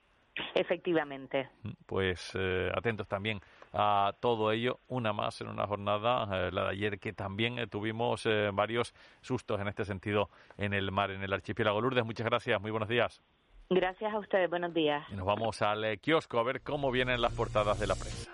[0.54, 1.48] Efectivamente.
[1.62, 2.32] Mm, pues
[2.74, 3.40] atentos también
[3.72, 4.80] a todo ello.
[4.88, 9.84] Una más en una jornada, la de ayer, que también tuvimos varios sustos en este
[9.84, 11.80] sentido en el mar, en el archipiélago.
[11.80, 12.60] Lourdes, muchas gracias.
[12.60, 13.22] Muy buenos días.
[13.68, 15.04] Gracias a ustedes, buenos días.
[15.10, 18.30] Y nos vamos al eh, kiosco a ver cómo vienen las portadas de la prensa.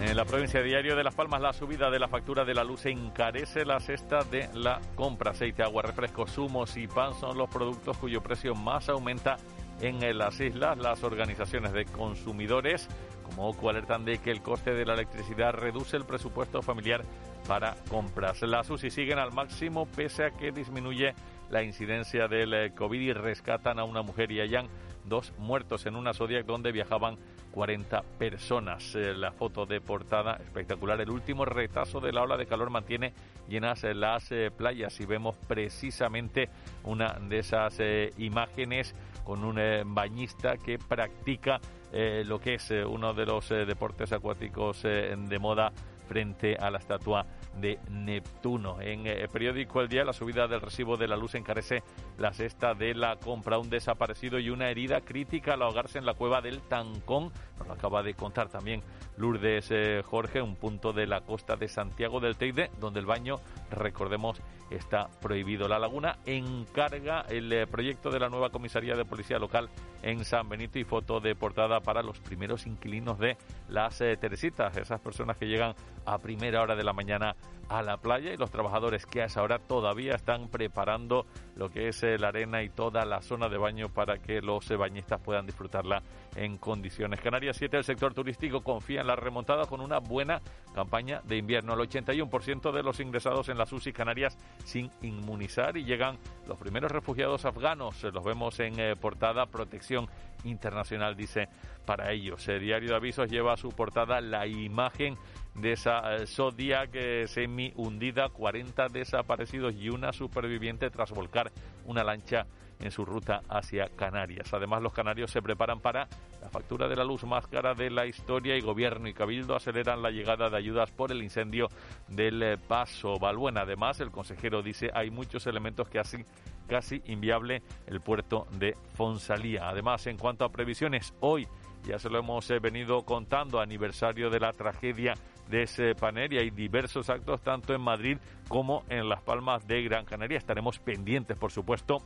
[0.00, 2.86] En la provincia Diario de Las Palmas, la subida de la factura de la luz
[2.86, 5.30] encarece la cesta de la compra.
[5.30, 9.36] Aceite, agua, refrescos, zumos y pan son los productos cuyo precio más aumenta
[9.80, 10.78] en las islas.
[10.78, 12.88] Las organizaciones de consumidores,
[13.24, 17.02] como OCU, alertan de que el coste de la electricidad reduce el presupuesto familiar
[17.46, 18.42] para compras.
[18.42, 21.14] Las UCI siguen al máximo pese a que disminuye
[21.50, 24.68] la incidencia del eh, COVID y rescatan a una mujer y hayan
[25.04, 27.16] dos muertos en una Zodiac donde viajaban
[27.52, 28.94] 40 personas.
[28.94, 31.00] Eh, la foto de portada espectacular.
[31.00, 33.14] El último retazo de la ola de calor mantiene
[33.48, 36.50] llenas eh, las playas y vemos precisamente
[36.84, 37.78] una de esas
[38.18, 39.58] imágenes con un
[39.94, 41.60] bañista que practica
[41.92, 45.72] lo que es uno de los deportes acuáticos de moda
[46.08, 47.26] frente a la estatua
[47.60, 48.80] de Neptuno.
[48.80, 51.82] En el eh, periódico El Día, la subida del recibo de la luz encarece
[52.18, 53.58] la cesta de la compra.
[53.58, 57.30] Un desaparecido y una herida crítica al ahogarse en la cueva del Tancón.
[57.58, 58.82] Nos acaba de contar también
[59.16, 63.36] Lourdes eh, Jorge, un punto de la costa de Santiago del Teide, donde el baño,
[63.70, 64.40] recordemos,
[64.70, 65.68] está prohibido.
[65.68, 69.68] La Laguna encarga el eh, proyecto de la nueva comisaría de policía local
[70.02, 73.36] en San Benito y foto de portada para los primeros inquilinos de
[73.68, 77.34] las Teresitas, esas personas que llegan a primera hora de la mañana
[77.68, 81.88] a la playa y los trabajadores que a esa hora todavía están preparando lo que
[81.88, 85.20] es eh, la arena y toda la zona de baño para que los eh, bañistas
[85.20, 86.02] puedan disfrutarla
[86.34, 87.20] en condiciones.
[87.20, 90.40] Canarias 7, el sector turístico confía en la remontada con una buena
[90.74, 91.74] campaña de invierno.
[91.74, 96.90] El 81% de los ingresados en las UCI Canarias sin inmunizar y llegan los primeros
[96.90, 98.02] refugiados afganos.
[98.02, 100.08] Los vemos en eh, portada Protección
[100.44, 101.48] Internacional, dice
[101.84, 102.46] para ellos.
[102.48, 105.16] El diario de avisos lleva a su portada la imagen
[105.54, 106.90] de esa eh, Zodiac
[107.26, 111.50] semi hundida, 40 desaparecidos y una superviviente tras volcar
[111.86, 112.46] una lancha
[112.80, 114.52] en su ruta hacia Canarias.
[114.52, 116.08] Además, los canarios se preparan para
[116.40, 120.02] la factura de la luz más cara de la historia y gobierno y cabildo aceleran
[120.02, 121.68] la llegada de ayudas por el incendio
[122.08, 123.62] del eh, Paso Balbuena.
[123.62, 126.24] Además, el consejero dice hay muchos elementos que hacen
[126.68, 129.68] casi inviable el puerto de Fonsalía.
[129.68, 131.48] Además, en cuanto a previsiones, hoy
[131.84, 135.14] ya se lo hemos eh, venido contando, aniversario de la tragedia
[135.48, 139.82] de ese panel y hay diversos actos tanto en Madrid como en Las Palmas de
[139.82, 140.36] Gran Canaria.
[140.36, 142.02] Estaremos pendientes, por supuesto,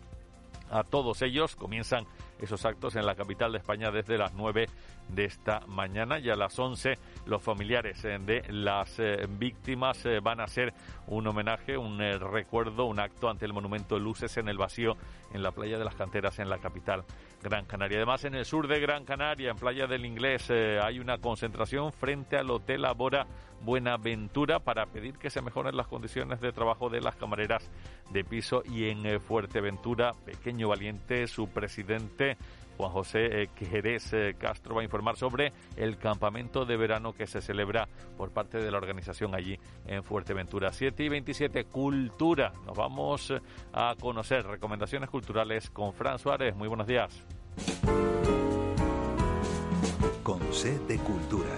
[0.73, 1.55] a todos ellos.
[1.55, 2.07] Comienzan
[2.41, 4.67] esos actos en la capital de España desde las 9
[5.09, 10.21] de esta mañana y a las 11 los familiares eh, de las eh, víctimas eh,
[10.21, 10.73] van a hacer
[11.07, 14.97] un homenaje, un recuerdo, un acto ante el monumento de Luces en el vacío
[15.33, 17.05] en la playa de las canteras en la capital
[17.43, 17.99] Gran Canaria.
[17.99, 22.37] Además, en el sur de Gran Canaria, en Playa del Inglés, hay una concentración frente
[22.37, 23.27] al Hotel Abora
[23.63, 27.71] Buenaventura para pedir que se mejoren las condiciones de trabajo de las camareras
[28.11, 32.37] de piso y en Fuerteventura, Pequeño Valiente, su presidente
[32.83, 37.41] Juan José Jerez eh, Castro va a informar sobre el campamento de verano que se
[37.41, 40.73] celebra por parte de la organización allí en Fuerteventura.
[40.73, 42.53] 7 y 27, Cultura.
[42.67, 43.41] Nos vamos eh,
[43.73, 46.57] a conocer recomendaciones culturales con Fran Suárez.
[46.57, 47.25] Muy buenos días.
[50.25, 51.51] Con sed de cultura.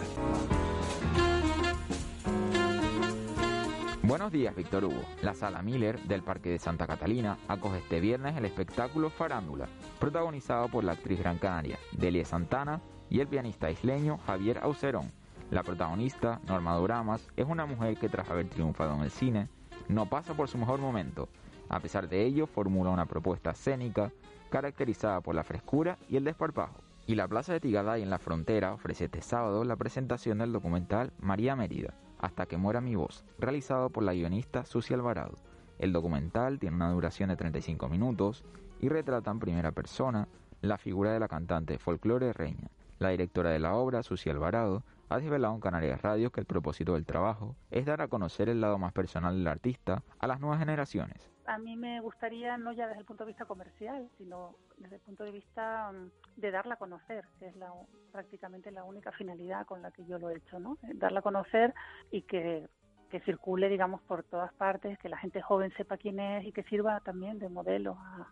[4.07, 5.01] Buenos días, Víctor Hugo.
[5.23, 9.67] La Sala Miller del Parque de Santa Catalina acoge este viernes el espectáculo Farándula,
[9.99, 15.11] protagonizado por la actriz gran canaria Delia Santana y el pianista isleño Javier Aucerón.
[15.51, 19.49] La protagonista, Norma Doramas, es una mujer que tras haber triunfado en el cine,
[19.88, 21.31] no pasa por su mejor momento.
[21.71, 24.12] A pesar de ello, formula una propuesta escénica
[24.51, 26.83] caracterizada por la frescura y el desparpajo.
[27.07, 31.11] Y la Plaza de Tigaday en la frontera ofrece este sábado la presentación del documental
[31.21, 35.37] María Mérida, hasta que muera mi voz, realizado por la guionista Susi Alvarado.
[35.79, 38.45] El documental tiene una duración de 35 minutos
[38.81, 40.29] y retrata en primera persona
[40.63, 42.71] la figura de la cantante folclore Reña.
[42.99, 46.95] La directora de la obra, Susi Alvarado, ha desvelado en Canarias Radio que el propósito
[46.95, 50.61] del trabajo es dar a conocer el lado más personal del artista a las nuevas
[50.61, 54.96] generaciones a mí me gustaría, no ya desde el punto de vista comercial, sino desde
[54.96, 57.72] el punto de vista mm, de darla a conocer, que es la,
[58.12, 60.78] prácticamente la única finalidad con la que yo lo he hecho, ¿no?
[60.83, 61.74] Eh, darla a conocer
[62.11, 62.66] y que,
[63.11, 66.62] que circule, digamos, por todas partes, que la gente joven sepa quién es y que
[66.64, 68.28] sirva también de modelo a,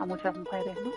[0.00, 0.90] a muchas mujeres, ¿no?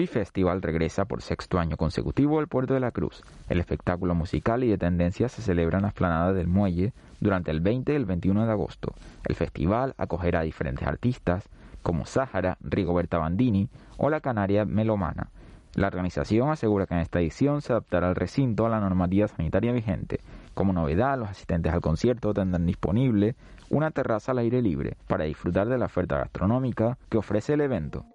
[0.00, 3.22] FI Festival regresa por sexto año consecutivo al Puerto de la Cruz.
[3.50, 7.60] El espectáculo musical y de tendencia se celebra en la esplanada del Muelle durante el
[7.60, 8.94] 20 y el 21 de agosto.
[9.26, 11.50] El festival acogerá a diferentes artistas,
[11.82, 15.28] como Sáhara, Rigoberta Bandini o la Canaria Melomana.
[15.74, 19.70] La organización asegura que en esta edición se adaptará el recinto a la normativa sanitaria
[19.70, 20.20] vigente.
[20.54, 23.34] Como novedad, los asistentes al concierto tendrán disponible
[23.68, 28.06] una terraza al aire libre para disfrutar de la oferta gastronómica que ofrece el evento.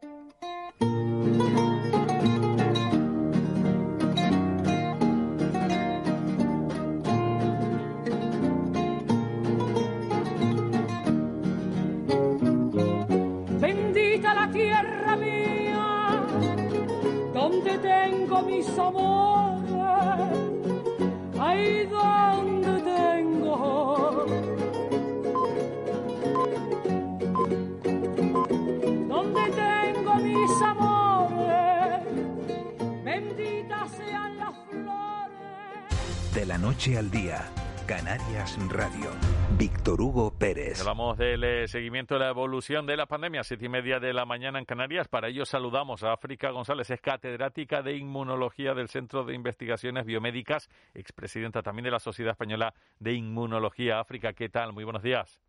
[0.82, 2.15] うん。
[36.66, 37.46] Noche al día,
[37.86, 39.12] Canarias Radio.
[39.56, 40.80] Víctor Hugo Pérez.
[40.80, 44.26] Hablamos del eh, seguimiento de la evolución de la pandemia, siete y media de la
[44.26, 45.08] mañana en Canarias.
[45.08, 50.68] Para ello saludamos a África González, es catedrática de Inmunología del Centro de Investigaciones Biomédicas,
[50.96, 54.00] expresidenta también de la Sociedad Española de Inmunología.
[54.00, 54.74] África, ¿qué tal?
[54.74, 55.40] Muy buenos días.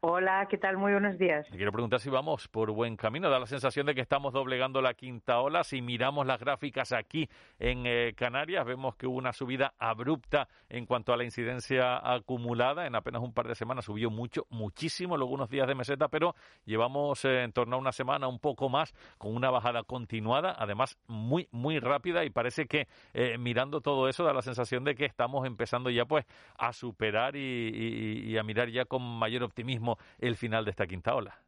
[0.00, 0.76] Hola, ¿qué tal?
[0.76, 1.48] Muy buenos días.
[1.48, 3.30] Te quiero preguntar si vamos por buen camino.
[3.30, 5.64] Da la sensación de que estamos doblegando la quinta ola.
[5.64, 7.28] Si miramos las gráficas aquí
[7.58, 12.86] en eh, Canarias, vemos que hubo una subida abrupta en cuanto a la incidencia acumulada.
[12.86, 16.34] En apenas un par de semanas subió mucho, muchísimo, luego unos días de meseta, pero
[16.66, 20.98] llevamos eh, en torno a una semana, un poco más, con una bajada continuada, además
[21.06, 25.06] muy, muy rápida y parece que eh, mirando todo eso da la sensación de que
[25.06, 26.26] estamos empezando ya pues
[26.58, 29.85] a superar y, a mirar ya con mayor optimismo
[30.18, 31.38] el final de esta quinta ola.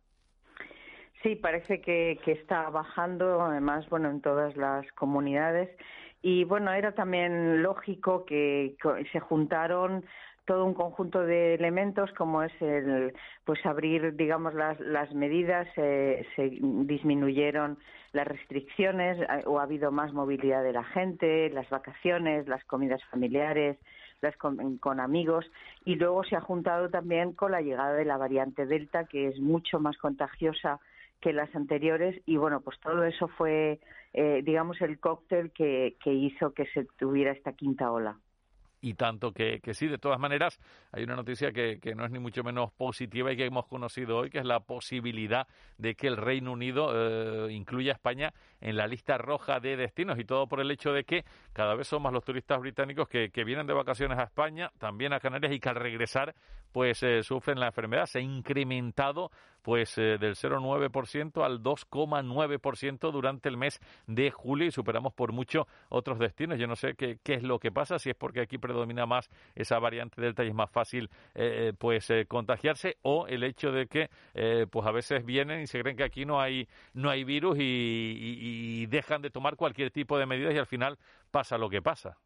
[1.22, 5.68] Sí, parece que, que está bajando, además, bueno, en todas las comunidades.
[6.22, 8.76] Y bueno, era también lógico que
[9.12, 10.04] se juntaron
[10.48, 13.12] todo un conjunto de elementos como es el
[13.44, 17.78] pues abrir digamos las, las medidas eh, se disminuyeron
[18.12, 23.04] las restricciones eh, o ha habido más movilidad de la gente las vacaciones las comidas
[23.10, 23.76] familiares
[24.80, 25.50] con amigos
[25.84, 29.38] y luego se ha juntado también con la llegada de la variante delta que es
[29.40, 30.80] mucho más contagiosa
[31.20, 32.20] que las anteriores.
[32.26, 33.80] Y bueno pues todo eso fue
[34.12, 38.18] eh, digamos el cóctel que, que hizo que se tuviera esta quinta ola
[38.80, 40.60] y tanto que, que sí, de todas maneras,
[40.92, 44.18] hay una noticia que, que no es ni mucho menos positiva y que hemos conocido
[44.18, 45.46] hoy, que es la posibilidad
[45.78, 50.18] de que el Reino Unido eh, incluya a España en la lista roja de destinos
[50.18, 53.30] y todo por el hecho de que cada vez son más los turistas británicos que,
[53.30, 56.34] que vienen de vacaciones a España, también a Canarias y que al regresar
[56.72, 58.06] pues eh, sufren la enfermedad.
[58.06, 59.30] Se ha incrementado
[59.68, 65.66] pues eh, del 0,9% al 2,9% durante el mes de julio y superamos por mucho
[65.90, 66.58] otros destinos.
[66.58, 69.78] Yo no sé qué, es lo que pasa, si es porque aquí predomina más esa
[69.78, 74.08] variante delta y es más fácil eh, pues eh, contagiarse o el hecho de que
[74.32, 77.58] eh, pues a veces vienen y se creen que aquí no hay no hay virus
[77.60, 80.96] y dejan de tomar cualquier tipo de medidas y al final
[81.30, 82.16] pasa lo que pasa.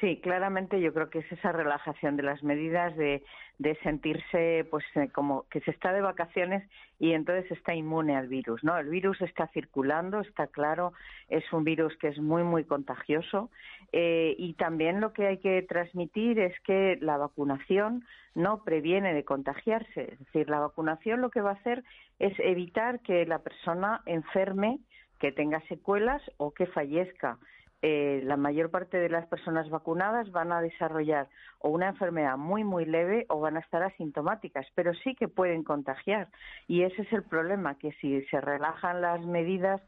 [0.00, 3.22] Sí, claramente yo creo que es esa relajación de las medidas de,
[3.58, 8.26] de sentirse pues eh, como que se está de vacaciones y entonces está inmune al
[8.26, 8.76] virus, ¿no?
[8.76, 10.94] El virus está circulando, está claro,
[11.28, 13.50] es un virus que es muy muy contagioso
[13.92, 18.04] eh, y también lo que hay que transmitir es que la vacunación
[18.34, 21.84] no previene de contagiarse, es decir, la vacunación lo que va a hacer
[22.18, 24.80] es evitar que la persona enferme,
[25.20, 27.38] que tenga secuelas o que fallezca
[27.86, 32.64] eh, la mayor parte de las personas vacunadas van a desarrollar o una enfermedad muy,
[32.64, 36.28] muy leve o van a estar asintomáticas, pero sí que pueden contagiar.
[36.66, 39.82] Y ese es el problema, que si se relajan las medidas,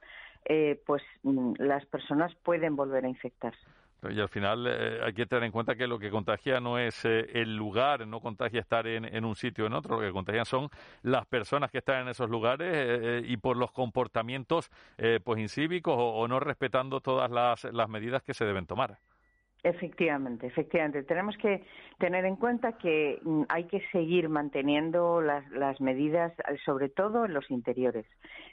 [0.45, 3.67] eh, pues mm, las personas pueden volver a infectarse.
[4.03, 7.05] Y al final eh, hay que tener en cuenta que lo que contagia no es
[7.05, 10.13] eh, el lugar, no contagia estar en, en un sitio o en otro, lo que
[10.13, 10.69] contagian son
[11.03, 15.41] las personas que están en esos lugares eh, eh, y por los comportamientos eh, pues
[15.41, 18.99] incívicos o, o no respetando todas las, las medidas que se deben tomar.
[19.67, 21.03] Efectivamente, efectivamente.
[21.03, 21.65] Tenemos que
[21.99, 27.25] tener en cuenta que mm, hay que seguir manteniendo las, las medidas, eh, sobre todo
[27.25, 28.07] en los interiores.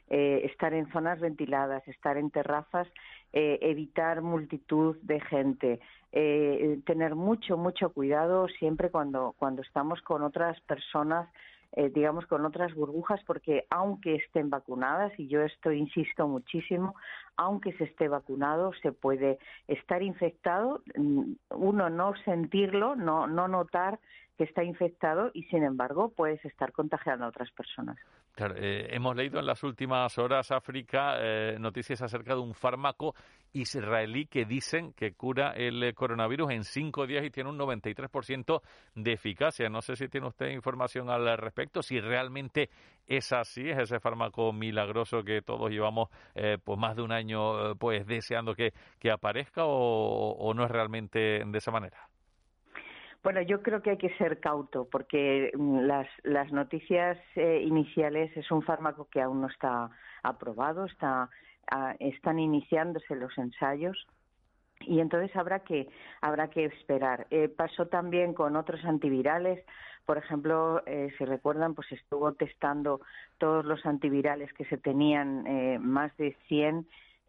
[0.10, 2.88] Eh, estar en zonas ventiladas, estar en terrazas,
[3.34, 5.80] eh, evitar multitud de gente,
[6.12, 11.28] eh, tener mucho, mucho cuidado siempre cuando, cuando estamos con otras personas
[11.76, 16.94] eh, digamos, con otras burbujas, porque aunque estén vacunadas, y yo esto insisto muchísimo,
[17.36, 24.00] aunque se esté vacunado, se puede estar infectado, mm, uno no sentirlo, no, no notar
[24.38, 27.98] que está infectado y, sin embargo, puedes estar contagiando a otras personas.
[28.36, 33.14] Claro, eh, hemos leído en las últimas horas, África, eh, noticias acerca de un fármaco
[33.52, 38.64] israelí que dicen que cura el eh, coronavirus en cinco días y tiene un 93%
[38.96, 39.70] de eficacia.
[39.70, 42.72] No sé si tiene usted información al respecto, si realmente
[43.06, 46.10] es así, es ese fármaco milagroso que todos llevamos
[46.64, 51.58] pues más de un año pues deseando que, que aparezca o no es realmente de
[51.58, 52.10] esa manera.
[53.24, 58.36] Bueno, yo creo que hay que ser cauto porque mm, las, las noticias eh, iniciales
[58.36, 59.90] es un fármaco que aún no está
[60.24, 61.30] aprobado, está,
[61.72, 64.08] ah, están iniciándose los ensayos
[64.82, 65.88] y entonces habrá que
[66.20, 67.28] habrá que esperar.
[67.30, 69.64] Eh, pasó también con otros antivirales,
[70.06, 73.00] por ejemplo, eh, si recuerdan, pues estuvo testando
[73.38, 76.86] todos los antivirales que se tenían, eh, más de 100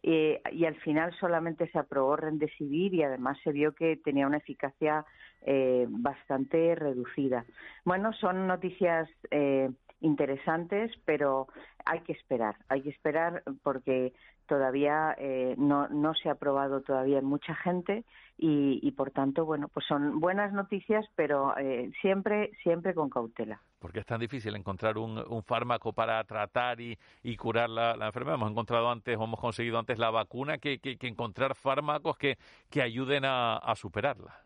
[0.07, 4.37] eh, y al final solamente se aprobó Remdesivir y además se vio que tenía una
[4.37, 5.03] eficacia
[5.45, 7.45] eh, bastante reducida.
[7.83, 9.69] Bueno, son noticias eh,
[10.01, 11.47] interesantes, pero
[11.85, 14.13] hay que esperar, hay que esperar porque
[14.47, 18.03] todavía eh, no, no se ha aprobado todavía en mucha gente
[18.37, 23.61] y, y, por tanto, bueno, pues son buenas noticias, pero eh, siempre, siempre con cautela.
[23.79, 28.35] Porque es tan difícil encontrar un, un fármaco para tratar y, y curar la, enfermedad.
[28.35, 32.37] Hemos encontrado antes, o hemos conseguido antes la vacuna que, que, encontrar fármacos que,
[32.81, 34.44] ayuden a superarla.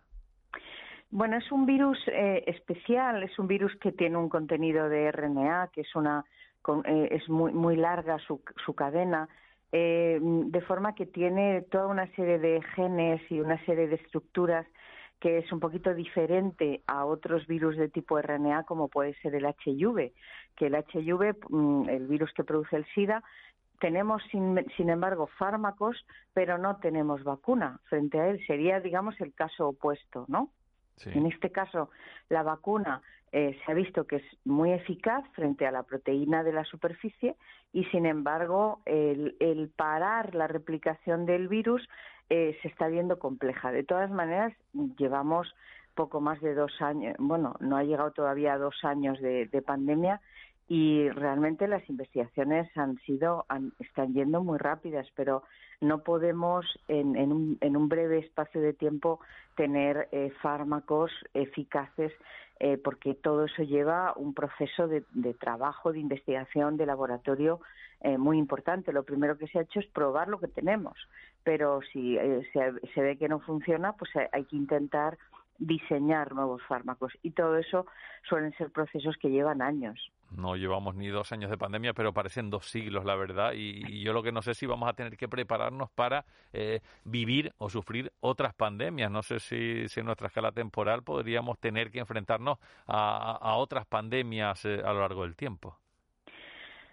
[1.11, 5.69] Bueno, es un virus eh, especial, es un virus que tiene un contenido de RNA,
[5.73, 6.23] que es una
[6.61, 9.27] con, eh, es muy muy larga su, su cadena,
[9.71, 14.67] eh, de forma que tiene toda una serie de genes y una serie de estructuras
[15.19, 19.45] que es un poquito diferente a otros virus de tipo RNA como puede ser el
[19.45, 20.13] HIV,
[20.55, 23.23] que el HIV, mm, el virus que produce el SIDA,
[23.79, 28.45] tenemos, sin, sin, embargo, fármacos, pero no tenemos vacuna frente a él.
[28.45, 30.51] Sería, digamos, el caso opuesto, ¿no?
[31.05, 31.89] En este caso,
[32.29, 36.53] la vacuna eh, se ha visto que es muy eficaz frente a la proteína de
[36.53, 37.35] la superficie
[37.71, 41.87] y, sin embargo, el, el parar la replicación del virus
[42.29, 43.71] eh, se está viendo compleja.
[43.71, 44.53] De todas maneras,
[44.97, 45.53] llevamos
[45.95, 50.21] poco más de dos años, bueno, no ha llegado todavía a dos años de pandemia
[50.69, 55.43] y realmente las investigaciones han sido han, están yendo muy rápidas pero
[55.81, 59.19] no podemos en, en, un, en un, breve espacio de tiempo
[59.55, 62.13] tener eh, fármacos eficaces
[62.59, 67.61] eh, porque todo eso lleva un proceso de, de, trabajo de investigación de laboratorio
[68.01, 68.91] eh, muy importante.
[68.91, 70.95] Lo primero que se ha hecho es probar lo que tenemos
[71.43, 75.17] pero si eh, se, se, ve que no funciona pues hay que intentar
[75.59, 77.85] diseñar nuevos fármacos y todo eso
[78.27, 80.11] suelen ser procesos que llevan años.
[80.31, 83.53] No llevamos ni dos años de pandemia, pero parecen dos siglos, la verdad.
[83.53, 86.81] Y, y yo lo que no sé si vamos a tener que prepararnos para eh,
[87.03, 89.11] vivir o sufrir otras pandemias.
[89.11, 93.85] No sé si, si, en nuestra escala temporal podríamos tener que enfrentarnos a, a otras
[93.85, 95.77] pandemias eh, a lo largo del tiempo.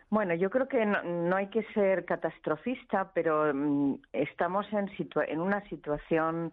[0.09, 5.25] Bueno, yo creo que no, no hay que ser catastrofista, pero um, estamos en, situa
[5.25, 6.53] en una situación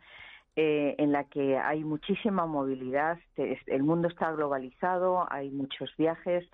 [0.55, 6.47] eh, en la que hay muchísima movilidad, el mundo está globalizado, hay muchos viajes,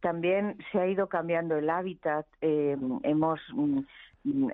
[0.00, 3.80] también se ha ido cambiando el hábitat, eh, hemos mm,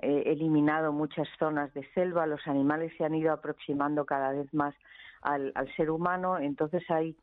[0.01, 4.73] eh, eliminado muchas zonas de selva, los animales se han ido aproximando cada vez más
[5.21, 7.15] al, al ser humano, entonces hay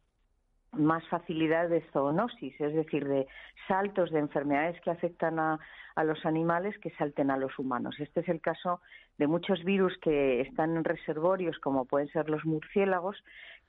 [0.77, 3.27] más facilidad de zoonosis, es decir, de
[3.69, 5.59] saltos de enfermedades que afectan a,
[6.05, 7.97] los animales que salten a los humanos.
[7.99, 8.81] Este es el caso
[9.17, 13.17] de muchos virus que están en reservorios, como pueden ser los murciélagos,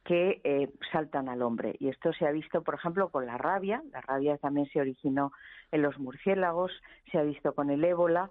[0.03, 1.75] que eh, saltan al hombre.
[1.79, 3.81] Y esto se ha visto, por ejemplo, con la rabia.
[3.91, 5.31] La rabia también se originó
[5.71, 6.71] en los murciélagos,
[7.11, 8.29] se ha visto con el ébola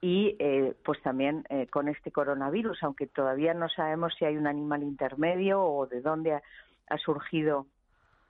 [0.00, 4.46] y eh, pues también eh, con este coronavirus, aunque todavía no sabemos si hay un
[4.46, 7.66] animal intermedio o de dónde ha surgido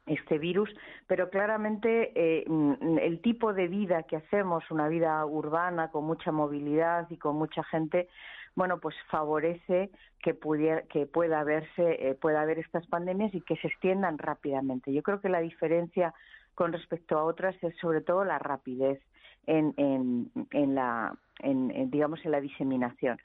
[0.06, 0.74] este virus,
[1.06, 6.32] pero claramente eh, mm, el tipo de vida que hacemos, una vida urbana con mucha
[6.32, 8.08] movilidad y con mucha gente,
[8.54, 9.90] bueno, pues favorece
[10.22, 14.92] que pudiera, que pueda verse, eh, pueda haber estas pandemias y que se extiendan rápidamente.
[14.92, 16.14] Yo creo que la diferencia
[16.54, 19.00] con respecto a otras es sobre todo la rapidez
[19.46, 20.30] en,
[20.74, 23.18] la, digamos, en la diseminación.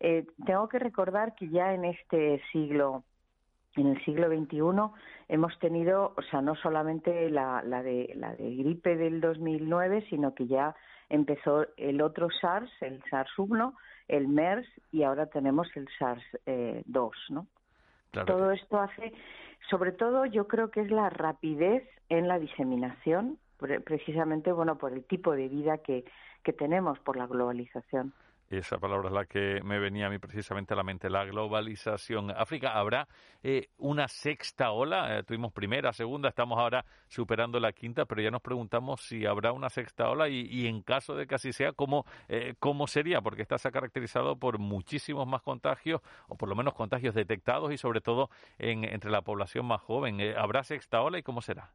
[0.00, 3.04] Eh, tengo que recordar que ya en este siglo
[3.76, 4.58] en el siglo XXI
[5.28, 10.34] hemos tenido, o sea, no solamente la, la, de, la de gripe del 2009, sino
[10.34, 10.74] que ya
[11.08, 13.74] empezó el otro SARS, el SARS-1,
[14.08, 16.82] el MERS y ahora tenemos el SARS-2, eh,
[17.30, 17.46] ¿no?
[18.10, 18.26] Claro.
[18.26, 19.12] Todo esto hace,
[19.70, 23.38] sobre todo yo creo que es la rapidez en la diseminación,
[23.84, 26.04] precisamente, bueno, por el tipo de vida que,
[26.42, 28.12] que tenemos, por la globalización.
[28.50, 32.30] Esa palabra es la que me venía a mí precisamente a la mente, la globalización.
[32.30, 33.08] África, ¿habrá
[33.42, 35.18] eh, una sexta ola?
[35.18, 39.52] Eh, tuvimos primera, segunda, estamos ahora superando la quinta, pero ya nos preguntamos si habrá
[39.52, 43.22] una sexta ola y, en caso de que así sea, ¿cómo, eh, ¿cómo sería?
[43.22, 47.72] Porque esta se ha caracterizado por muchísimos más contagios, o por lo menos contagios detectados
[47.72, 48.28] y sobre todo
[48.58, 50.20] en, entre la población más joven.
[50.36, 51.70] ¿Habrá sexta ola y cómo será?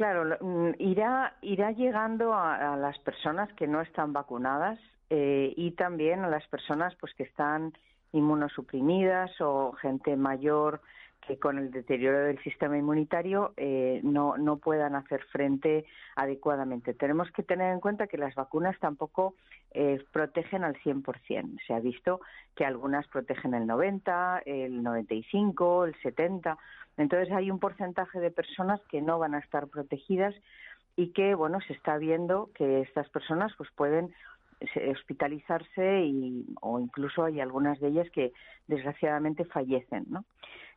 [0.00, 4.78] Claro, mm, irá, irá llegando a, las personas que no están vacunadas
[5.10, 7.74] eh, y también a las personas pues que están
[8.12, 10.80] inmunosuprimidas o gente mayor
[11.26, 15.84] que con el deterioro del sistema inmunitario eh, no, no puedan hacer frente
[16.16, 16.94] adecuadamente.
[16.94, 19.34] Tenemos que tener en cuenta que las vacunas tampoco
[19.72, 21.58] eh, protegen al 100%.
[21.66, 22.20] Se ha visto
[22.56, 26.56] que algunas protegen el 90, el 95, el 70.
[27.00, 30.34] Entonces hay un porcentaje de personas que no van a estar protegidas
[30.96, 34.12] y que, bueno, se está viendo que estas personas pues pueden
[34.90, 38.32] hospitalizarse y, o incluso hay algunas de ellas que
[38.66, 40.04] desgraciadamente fallecen.
[40.10, 40.26] ¿no?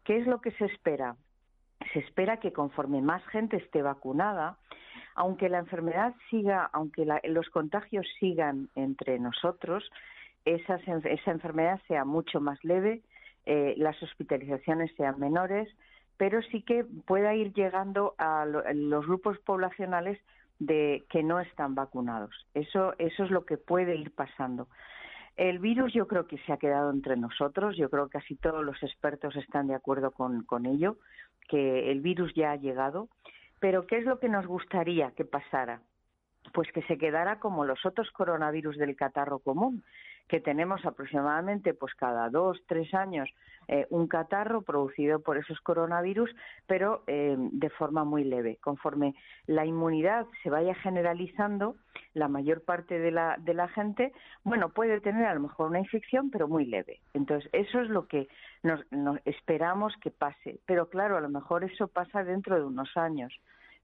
[0.06, 1.18] ¿Qué es lo que se espera?
[1.92, 4.58] Se espera que conforme más gente esté vacunada,
[5.16, 9.92] aunque la enfermedad siga, aunque los contagios sigan entre nosotros,
[10.46, 10.80] esa
[11.32, 13.02] enfermedad sea mucho más leve,
[13.46, 15.68] eh, las hospitalizaciones sean menores,
[16.18, 20.20] pero sí que pueda ir llegando a los grupos poblacionales
[20.60, 22.32] de que no están vacunados.
[22.54, 24.68] Eso, eso es lo que puede ir pasando.
[25.36, 28.64] El virus yo creo que se ha quedado entre nosotros, yo creo que casi todos
[28.64, 30.98] los expertos están de acuerdo con, con ello,
[31.50, 33.10] que el virus ya ha llegado,
[33.60, 35.82] pero ¿qué es lo que nos gustaría que pasara?
[36.54, 39.84] Pues que se quedara como los otros coronavirus del catarro común,
[40.28, 43.30] que tenemos aproximadamente pues cada dos, tres años
[43.68, 46.30] eh, un catarro producido por esos coronavirus,
[46.68, 48.58] pero eh, de forma muy leve.
[48.62, 49.16] Conforme
[49.48, 51.76] la inmunidad se vaya generalizando,
[52.14, 54.12] la mayor parte de la, de la gente,
[54.44, 57.00] bueno, puede tener a lo mejor una infección, pero muy leve.
[57.14, 58.28] Entonces, eso es lo que
[58.62, 58.82] nos
[59.26, 60.60] esperamos que pase.
[60.66, 63.34] Pero claro, a lo mejor eso pasa dentro de unos años.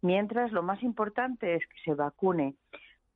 [0.01, 2.55] Mientras, lo más importante es que se vacune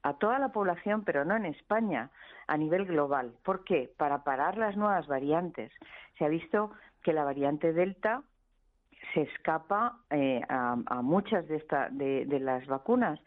[0.04, 2.12] a toda la población, pero no en España,
[2.48, 3.34] a nivel global.
[3.44, 3.92] ¿Por qué?
[3.98, 5.72] Para parar las nuevas variantes.
[6.18, 8.22] Se ha visto que la variante Delta
[9.14, 13.20] se escapa eh, a, muchas de, esta, de, las vacunas.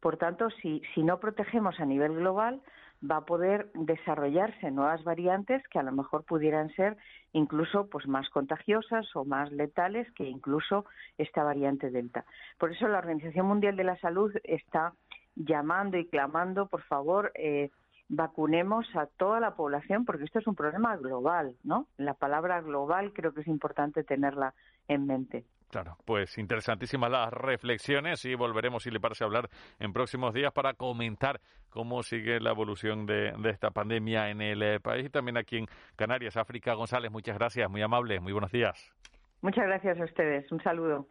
[0.00, 2.60] Por tanto, si, si no protegemos a nivel global,
[3.02, 6.96] va a poder desarrollarse nuevas variantes que a lo mejor pudieran ser
[7.32, 10.84] incluso pues más contagiosas o más letales que incluso
[11.16, 12.24] esta variante delta.
[12.58, 14.94] Por eso la Organización Mundial de la Salud está
[15.38, 17.70] llamando y clamando, por favor, eh,
[18.08, 21.86] vacunemos a toda la población, porque esto es un problema global, ¿no?
[21.96, 24.54] La palabra global creo que es importante tenerla
[24.88, 25.44] en mente.
[25.70, 30.50] Claro, pues interesantísimas las reflexiones y volveremos, si le parece, a hablar en próximos días
[30.52, 35.10] para comentar cómo sigue la evolución de, de esta pandemia en el eh, país y
[35.10, 36.38] también aquí en Canarias.
[36.38, 38.94] África González, muchas gracias, muy amable, muy buenos días.
[39.42, 41.06] Muchas gracias a ustedes, un saludo.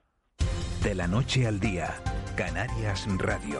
[0.83, 1.89] De la noche al día,
[2.35, 3.59] Canarias Radio.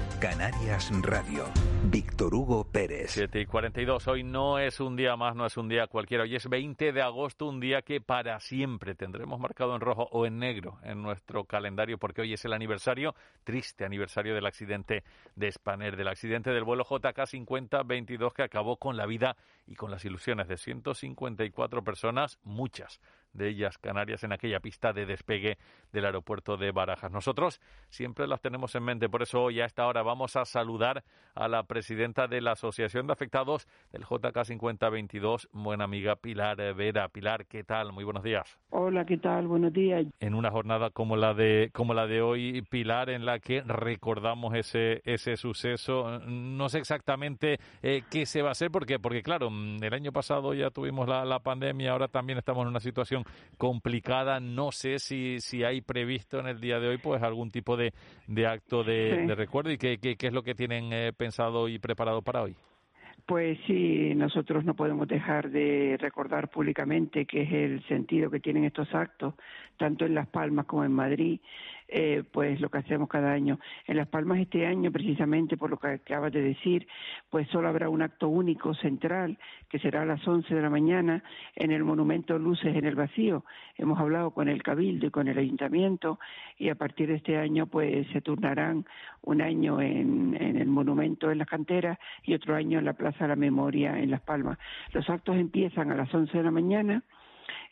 [0.21, 1.45] Canarias Radio.
[1.85, 3.09] Víctor Hugo Pérez.
[3.09, 4.07] 7 y 42.
[4.07, 6.25] Hoy no es un día más, no es un día cualquiera.
[6.25, 10.27] Hoy es 20 de agosto, un día que para siempre tendremos marcado en rojo o
[10.27, 15.03] en negro en nuestro calendario, porque hoy es el aniversario, triste aniversario del accidente
[15.35, 19.89] de Spanair, del accidente del vuelo JK 5022 que acabó con la vida y con
[19.89, 23.01] las ilusiones de 154 personas, muchas
[23.33, 25.57] de ellas Canarias en aquella pista de despegue
[25.91, 27.11] del aeropuerto de Barajas.
[27.11, 27.59] Nosotros
[27.89, 31.03] siempre las tenemos en mente, por eso hoy a esta hora vamos a saludar
[31.35, 37.07] a la presidenta de la Asociación de Afectados del JK 5022, buena amiga Pilar Vera.
[37.09, 37.91] Pilar, ¿qué tal?
[37.91, 38.59] Muy buenos días.
[38.69, 39.47] Hola, ¿qué tal?
[39.47, 40.05] Buenos días.
[40.19, 44.55] En una jornada como la de como la de hoy, Pilar, en la que recordamos
[44.55, 49.49] ese ese suceso, no sé exactamente eh, qué se va a hacer porque porque claro,
[49.49, 53.20] el año pasado ya tuvimos la, la pandemia, ahora también estamos en una situación
[53.57, 54.39] complicada.
[54.39, 57.93] No sé si, si hay previsto en el día de hoy pues algún tipo de,
[58.27, 62.21] de acto de, recuerdo y qué, qué, es lo que tienen eh, pensado y preparado
[62.21, 62.55] para hoy.
[63.25, 68.65] Pues sí, nosotros no podemos dejar de recordar públicamente que es el sentido que tienen
[68.65, 69.35] estos actos,
[69.77, 71.39] tanto en Las Palmas como en Madrid,
[71.93, 73.59] eh, pues lo que hacemos cada año.
[73.85, 76.87] En Las Palmas este año, precisamente por lo que acabas de decir,
[77.29, 79.37] pues solo habrá un acto único central,
[79.69, 81.21] que será a las 11 de la mañana
[81.53, 83.43] en el monumento Luces en el Vacío.
[83.77, 86.17] Hemos hablado con el Cabildo y con el Ayuntamiento
[86.57, 88.85] y a partir de este año pues se turnarán
[89.23, 93.25] un año en, en el monumento en las canteras y otro año en la Plaza
[93.25, 94.57] de la Memoria en Las Palmas.
[94.93, 97.03] Los actos empiezan a las 11 de la mañana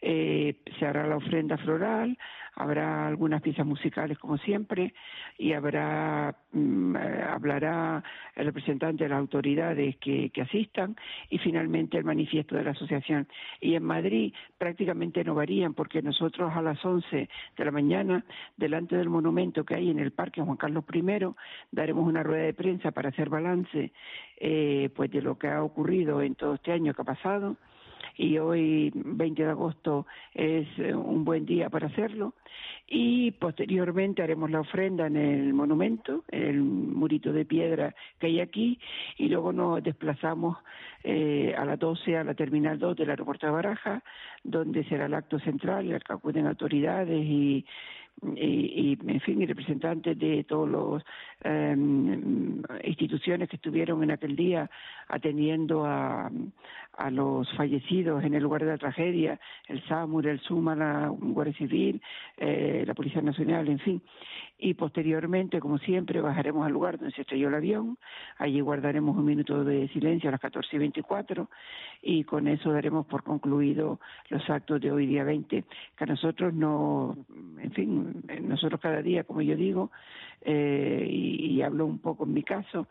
[0.02, 2.18] eh, se hará la ofrenda floral,
[2.56, 4.94] habrá algunas piezas musicales como siempre
[5.38, 8.04] y habrá mm, eh, hablará
[8.36, 10.96] el representante de las autoridades que, que, asistan
[11.30, 13.28] y finalmente el manifiesto de la asociación.
[13.62, 18.26] Y en Madrid prácticamente no varían porque nosotros a las 11 de la mañana,
[18.58, 21.02] delante del monumento que hay en el Parque Juan Carlos I,
[21.72, 23.92] daremos una rueda de prensa para hacer balance
[24.38, 27.58] eh, pues de lo que ha ocurrido en todo este año que ha pasado
[28.20, 32.34] y hoy, 20 de agosto, es eh, un buen día para hacerlo.
[32.86, 38.78] Y posteriormente haremos la ofrenda en el monumento, el murito de piedra que hay aquí,
[39.18, 40.58] y luego nos desplazamos
[41.06, 44.04] eh, a las 12 a la Terminal 2 del aeropuerto de Baraja,
[44.44, 47.66] donde será el acto central, en acuden autoridades y
[48.36, 51.04] y, en fin, y representantes de todas las
[51.44, 54.70] em, instituciones que estuvieron en aquel día
[55.08, 56.30] atendiendo a,
[57.00, 61.54] a los fallecidos en el lugar de la tragedia, el SAMUR, el SUMA, la Guardia
[61.54, 62.02] Civil,
[62.38, 64.02] eh, la Policía Nacional, en fin.
[64.62, 67.98] Y posteriormente, como siempre, bajaremos al lugar donde se estrelló el avión,
[68.38, 71.50] allí guardaremos un minuto de silencio a las 14 y 24
[72.02, 75.64] y con eso daremos por concluido los actos de hoy día 20,
[75.96, 77.16] que a nosotros no,
[77.58, 79.92] en fin, nosotros cada día, como yo digo,
[80.42, 82.88] eh, y, hablo un poco en mi caso,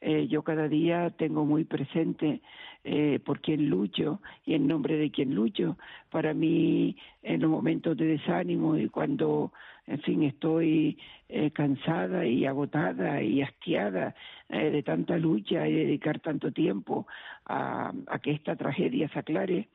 [0.00, 2.40] eh, yo cada día tengo muy presente
[2.84, 5.76] eh, por quién lucho y en nombre de quién lucho.
[6.10, 9.52] Para mí, en los momentos de desánimo y cuando,
[9.88, 14.14] en fin, estoy eh, cansada y agotada y hastiada
[14.48, 17.06] eh, de tanta lucha y dedicar tanto tiempo
[17.46, 19.68] a, que esta tragedia se aclare,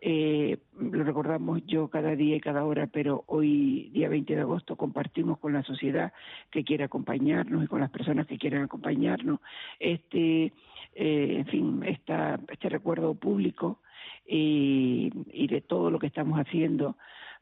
[0.00, 4.76] eh, lo recordamos yo cada día y cada hora, pero hoy, día 20 de agosto,
[4.76, 6.12] compartimos con la sociedad
[6.50, 9.40] que quiere acompañarnos y con las personas que quieren acompañarnos
[9.78, 10.52] este,
[10.94, 13.80] en fin, esta, este recuerdo público
[14.26, 16.96] y de todo lo que estamos haciendo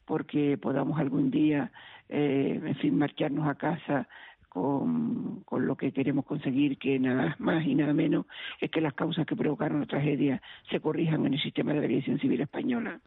[0.09, 1.71] porque podamos algún día,
[2.09, 4.09] eh, en fin, marcharnos a casa
[4.49, 8.25] con, con, lo que queremos conseguir, que nada más y nada menos
[8.61, 10.41] es que las causas que provocaron la tragedia
[10.71, 12.99] se corrijan en el sistema de aviación civil española.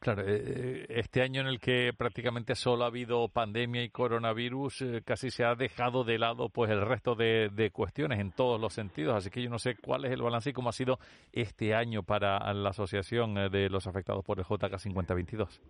[0.00, 4.80] Claro, eh, eh, este año en el que prácticamente solo ha habido pandemia y coronavirus,
[4.80, 8.58] eh, casi se ha dejado de lado pues el resto de, de, cuestiones en todos
[8.58, 9.14] los sentidos.
[9.14, 10.98] Así que yo no sé cuál es el balance y cómo ha sido
[11.34, 15.60] este año para la asociación de los afectados por el JK 5022.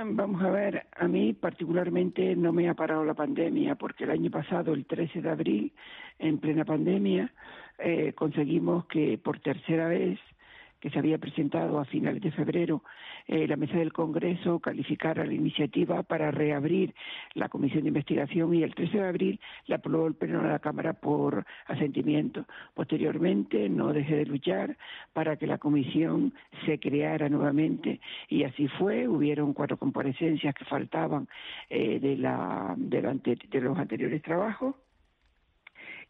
[0.00, 4.30] Vamos a ver, a mí particularmente no me ha parado la pandemia porque el año
[4.30, 5.72] pasado, el 13 de abril,
[6.20, 7.32] en plena pandemia,
[7.78, 10.20] eh, conseguimos que por tercera vez
[10.80, 12.82] que se había presentado a finales de febrero,
[13.26, 16.94] eh, la mesa del Congreso calificara la iniciativa para reabrir
[17.34, 20.58] la comisión de investigación y el 13 de abril la aprobó el Pleno de la
[20.58, 22.46] Cámara por asentimiento.
[22.74, 24.76] Posteriormente, no dejé de luchar
[25.12, 26.32] para que la comisión
[26.66, 29.08] se creara nuevamente y así fue.
[29.08, 31.28] Hubieron cuatro comparecencias que faltaban
[31.70, 34.74] eh, de, la, de los anteriores trabajos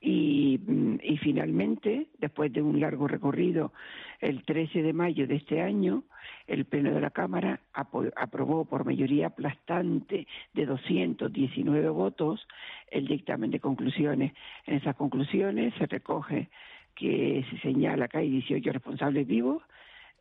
[0.01, 0.61] y,
[1.03, 3.73] y finalmente, después de un largo recorrido,
[4.21, 6.05] el 13 de mayo de este año,
[6.47, 12.47] el Pleno de la Cámara aprobó por mayoría aplastante de 219 votos
[12.91, 14.33] el dictamen de conclusiones.
[14.67, 16.49] En esas conclusiones se recoge
[16.95, 19.63] que se señala que hay 18 responsables vivos,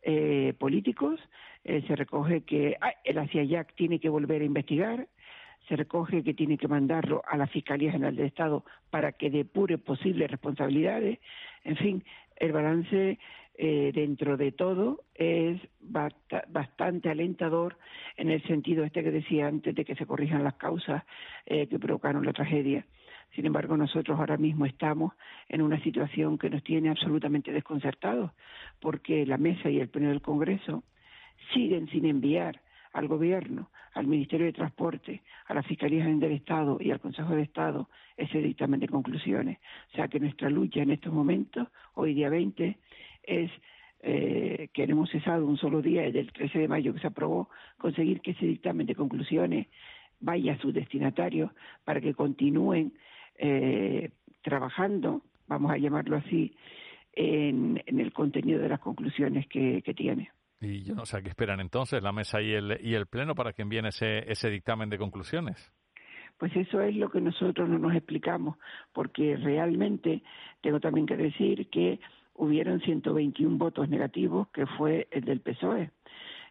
[0.02, 1.18] eh, políticos,
[1.64, 5.08] eh, se recoge que ah, el ACIAYAC tiene que volver a investigar,
[5.68, 9.78] se recoge que tiene que mandarlo a la Fiscalía General del Estado para que depure
[9.78, 11.18] posibles responsabilidades.
[11.64, 12.04] En fin,
[12.36, 13.18] el balance
[13.60, 17.76] eh, dentro de todo es bastante alentador
[18.16, 21.02] en el sentido este que decía antes de que se corrijan las causas
[21.44, 22.86] eh, que provocaron la tragedia.
[23.34, 25.12] Sin embargo, nosotros ahora mismo estamos
[25.48, 28.30] en una situación que nos tiene absolutamente desconcertados,
[28.80, 30.84] porque la mesa y el pleno del Congreso
[31.52, 32.60] siguen sin enviar
[32.92, 37.34] al Gobierno, al Ministerio de Transporte, a la Fiscalía General del Estado y al Consejo
[37.34, 39.58] de Estado ese dictamen de conclusiones.
[39.92, 42.78] O sea que nuestra lucha en estos momentos, hoy día 20,
[43.22, 43.50] es
[44.00, 47.48] eh, que hemos cesado un solo día, desde el 13 de mayo que se aprobó,
[47.76, 49.66] conseguir que ese dictamen de conclusiones
[50.20, 51.50] vaya a sus destinatarios
[51.84, 52.92] para que continúen
[53.36, 54.10] eh,
[54.42, 56.54] trabajando, vamos a llamarlo así,
[57.12, 60.30] en, el contenido de las conclusiones que, tiene.
[60.60, 63.52] Y yo no sé qué esperan entonces la mesa y el, y el pleno para
[63.52, 65.72] que envíen ese, ese dictamen de conclusiones.
[66.36, 68.56] Pues eso es lo que nosotros no nos explicamos,
[68.92, 70.22] porque realmente
[70.60, 72.00] tengo también que decir que
[72.34, 75.90] hubieron 121 votos negativos, que fue el del PSOE.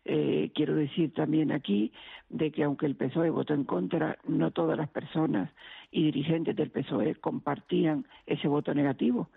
[0.09, 1.91] Eh, quiero decir también aquí
[2.29, 5.51] de que aunque el PSOE votó en contra, no todas las personas
[5.91, 9.29] y dirigentes del PSOE compartían ese voto negativo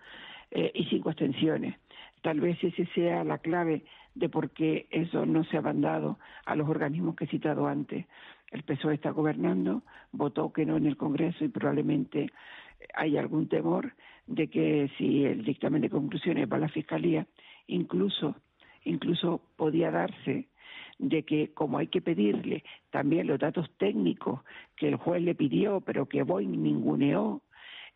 [0.51, 1.77] eh, y cinco abstenciones.
[2.23, 6.57] Tal vez ese sea la clave de por qué eso no se ha mandado a
[6.57, 8.07] los organismos que he citado antes.
[8.51, 12.31] El PSOE está gobernando, votó que no en el Congreso y probablemente
[12.95, 13.95] hay algún temor
[14.27, 17.27] de que si el dictamen de conclusiones va a la Fiscalía,
[17.67, 18.37] incluso,
[18.85, 20.49] incluso podía darse
[20.99, 24.41] de que como hay que pedirle también los datos técnicos
[24.77, 27.43] que el juez le pidió, pero que Boeing ninguneó,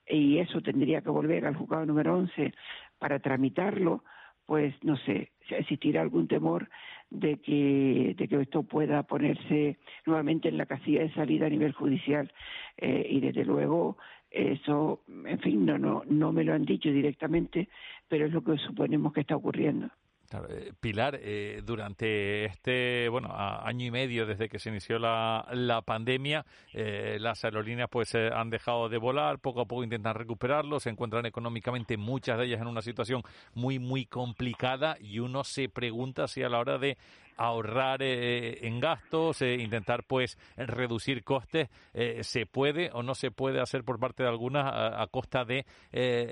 [0.06, 2.52] y eso tendría que volver al juzgado número 11
[2.98, 4.04] para tramitarlo,
[4.46, 6.68] pues no sé, existirá algún temor
[7.10, 11.72] de que, de que esto pueda ponerse nuevamente en la casilla de salida a nivel
[11.72, 12.32] judicial
[12.76, 13.96] eh, y desde luego
[14.30, 17.68] eso, en fin, no, no, no me lo han dicho directamente,
[18.08, 19.88] pero es lo que suponemos que está ocurriendo.
[20.32, 25.82] Eh, Pilar, eh, durante este bueno año y medio desde que se inició la, la
[25.82, 30.90] pandemia, eh, las aerolíneas pues han dejado de volar, poco a poco intentan recuperarlo, se
[30.90, 33.22] encuentran económicamente muchas de ellas en una situación
[33.54, 36.96] muy muy complicada y uno se pregunta si a la hora de
[37.36, 43.30] ahorrar eh, en gastos, eh, intentar pues reducir costes, eh, se puede o no se
[43.30, 45.64] puede hacer por parte de algunas a, costa de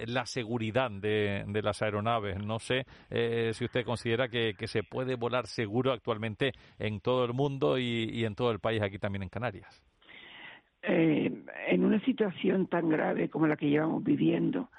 [0.06, 2.38] la seguridad de, las aeronaves.
[2.44, 2.86] No sé
[3.52, 8.34] si usted considera que, se puede volar seguro actualmente en todo el mundo y, en
[8.34, 9.82] todo el país, aquí también en Canarias.
[10.82, 14.70] en una situación tan grave como la que llevamos viviendo,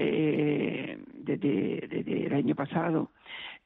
[0.00, 3.10] eh, desde, el año pasado,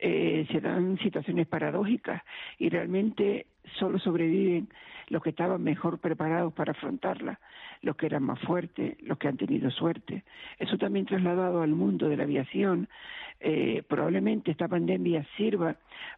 [0.04, 2.22] eh, se dan situaciones paradójicas
[2.58, 3.46] y realmente
[3.78, 4.68] solo sobreviven
[5.10, 7.38] los que estaban mejor preparados para afrontarla,
[7.82, 10.24] los que eran más fuertes, los que han tenido suerte.
[10.58, 12.88] Eso también trasladado al mundo de la aviación,
[13.38, 15.76] eh, probablemente esta pandemia sirva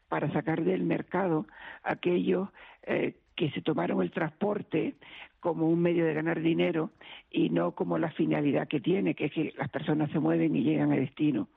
[0.08, 1.46] para sacar del mercado
[1.82, 2.48] aquellos
[2.84, 4.94] eh, que se tomaron el transporte
[5.40, 6.90] como un medio de ganar dinero
[7.30, 10.62] y no como la finalidad que tiene, que es que las personas se mueven y
[10.62, 11.48] llegan a destino.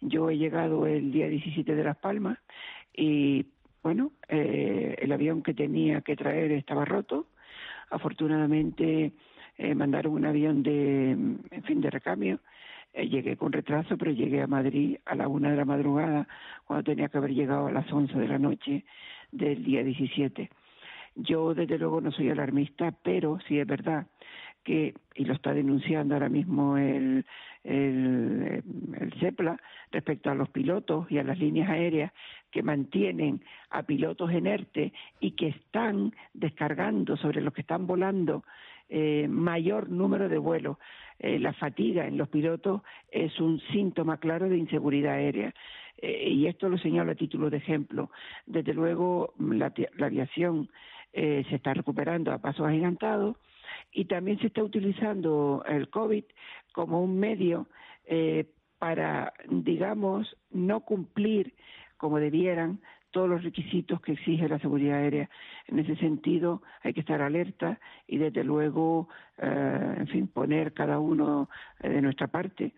[0.00, 2.38] Yo he llegado el día 17 de Las Palmas
[2.94, 3.46] y,
[3.82, 7.26] bueno, eh, el avión que tenía que traer estaba roto.
[7.90, 9.12] Afortunadamente
[9.56, 12.40] eh, mandaron un avión de, en fin, de recambio.
[12.92, 16.28] Eh, llegué con retraso, pero llegué a Madrid a la una de la madrugada,
[16.64, 18.84] cuando tenía que haber llegado a las once de la noche
[19.32, 20.48] del día 17
[21.18, 24.06] yo, desde luego, no soy alarmista, pero sí es verdad
[24.62, 27.24] que, y lo está denunciando ahora mismo el,
[27.68, 28.62] el,
[29.20, 29.60] CEPLA
[29.90, 32.12] respecto a los pilotos y a las líneas aéreas
[32.50, 38.44] que mantienen a pilotos inertes y que están descargando sobre los que están volando
[38.88, 40.78] eh, mayor número de vuelos.
[41.18, 45.52] Eh, la fatiga en los pilotos es un síntoma claro de inseguridad aérea.
[46.00, 48.10] Eh, y esto lo señalo a título de ejemplo.
[48.46, 50.70] Desde luego, la, la aviación
[51.12, 53.36] eh, se está recuperando a pasos agigantados
[53.98, 56.22] y también se está utilizando el COVID
[56.72, 57.66] como un medio
[58.06, 58.46] eh,
[58.78, 61.52] para, digamos, no cumplir
[61.96, 62.78] como debieran
[63.10, 65.28] todos los requisitos que exige la seguridad aérea.
[65.66, 71.00] En ese sentido, hay que estar alerta y, desde luego, eh, en fin, poner cada
[71.00, 71.48] uno
[71.80, 72.74] de nuestra parte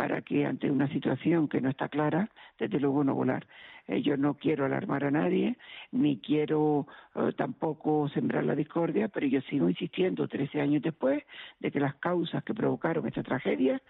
[0.00, 3.46] para que ante una situación que no está clara, desde luego no volar.
[3.86, 5.58] Eh, yo no quiero alarmar a nadie,
[5.92, 11.22] ni quiero eh, tampoco sembrar la discordia, pero yo sigo insistiendo 13 años después
[11.58, 13.82] de que las causas que provocaron esta tragedia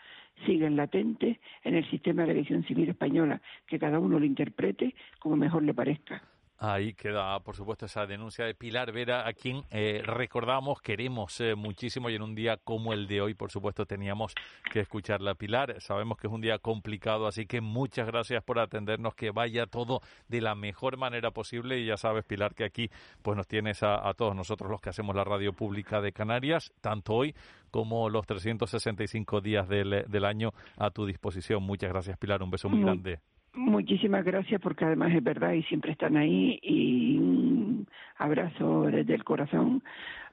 [0.47, 5.37] siguen latentes en el sistema de elección civil española, que cada uno lo interprete como
[5.37, 6.25] mejor le parezca.
[6.63, 11.55] Ahí queda, por supuesto, esa denuncia de Pilar Vera, a quien eh, recordamos, queremos eh,
[11.55, 14.35] muchísimo y en un día como el de hoy, por supuesto, teníamos
[14.71, 15.35] que escucharla.
[15.37, 19.65] Pilar, sabemos que es un día complicado, así que muchas gracias por atendernos, que vaya
[19.65, 22.91] todo de la mejor manera posible y ya sabes, Pilar, que aquí
[23.23, 27.15] pues nos tienes a, todos nosotros los que hacemos la radio pública de Canarias, tanto
[27.15, 27.35] hoy
[27.71, 31.63] como los 365 días del, del año a tu disposición.
[31.63, 33.21] Muchas gracias, Pilar, un beso muy grande.
[33.55, 37.87] Muchísimas gracias porque además es verdad y siempre están ahí y un
[38.17, 39.83] abrazo desde el corazón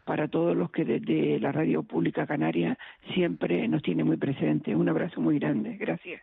[0.05, 2.77] para todos los que desde la Radio Pública Canaria
[3.13, 4.75] siempre nos tiene muy presente.
[4.75, 5.77] Un abrazo muy grande.
[5.77, 6.21] Gracias.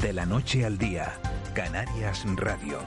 [0.00, 1.08] De la noche al día,
[1.54, 2.78] Canarias Radio.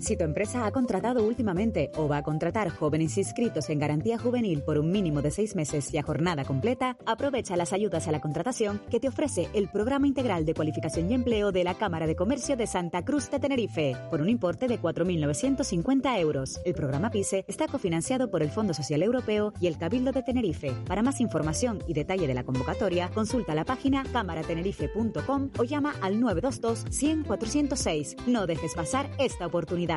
[0.00, 4.62] Si tu empresa ha contratado últimamente o va a contratar jóvenes inscritos en garantía juvenil
[4.62, 8.22] por un mínimo de seis meses y a jornada completa, aprovecha las ayudas a la
[8.22, 12.16] contratación que te ofrece el Programa Integral de Cualificación y Empleo de la Cámara de
[12.16, 16.60] Comercio de Santa Cruz de Tenerife, por un importe de 4.950 euros.
[16.64, 20.72] El programa PISE está cofinanciado por el Fondo Social Europeo y el Cabildo de Tenerife.
[20.86, 26.20] Para más información y detalle de la convocatoria, consulta la página cámaratenerife.com o llama al
[26.20, 28.16] 922 100 406.
[28.26, 29.89] No dejes pasar esta oportunidad.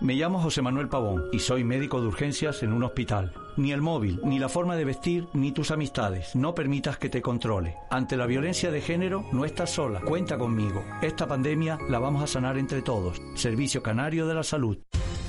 [0.00, 3.32] Me llamo José Manuel Pavón y soy médico de urgencias en un hospital.
[3.56, 6.36] Ni el móvil, ni la forma de vestir, ni tus amistades.
[6.36, 7.74] No permitas que te controle.
[7.90, 10.00] Ante la violencia de género, no estás sola.
[10.00, 10.84] Cuenta conmigo.
[11.02, 13.20] Esta pandemia la vamos a sanar entre todos.
[13.34, 14.78] Servicio Canario de la Salud.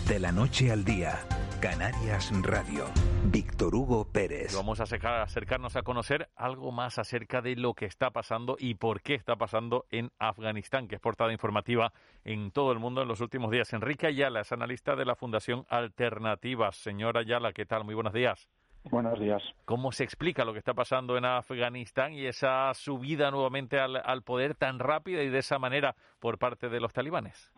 [0.07, 1.19] De la noche al día.
[1.61, 2.85] Canarias Radio.
[3.25, 4.55] Víctor Hugo Pérez.
[4.55, 9.01] Vamos a acercarnos a conocer algo más acerca de lo que está pasando y por
[9.01, 11.91] qué está pasando en Afganistán, que es portada informativa
[12.23, 13.73] en todo el mundo en los últimos días.
[13.73, 16.77] Enrique Ayala es analista de la Fundación Alternativas.
[16.77, 17.83] Señora Ayala, ¿qué tal?
[17.83, 18.47] Muy buenos días.
[18.85, 19.43] Buenos días.
[19.65, 24.23] ¿Cómo se explica lo que está pasando en Afganistán y esa subida nuevamente al, al
[24.23, 27.51] poder tan rápida y de esa manera por parte de los talibanes?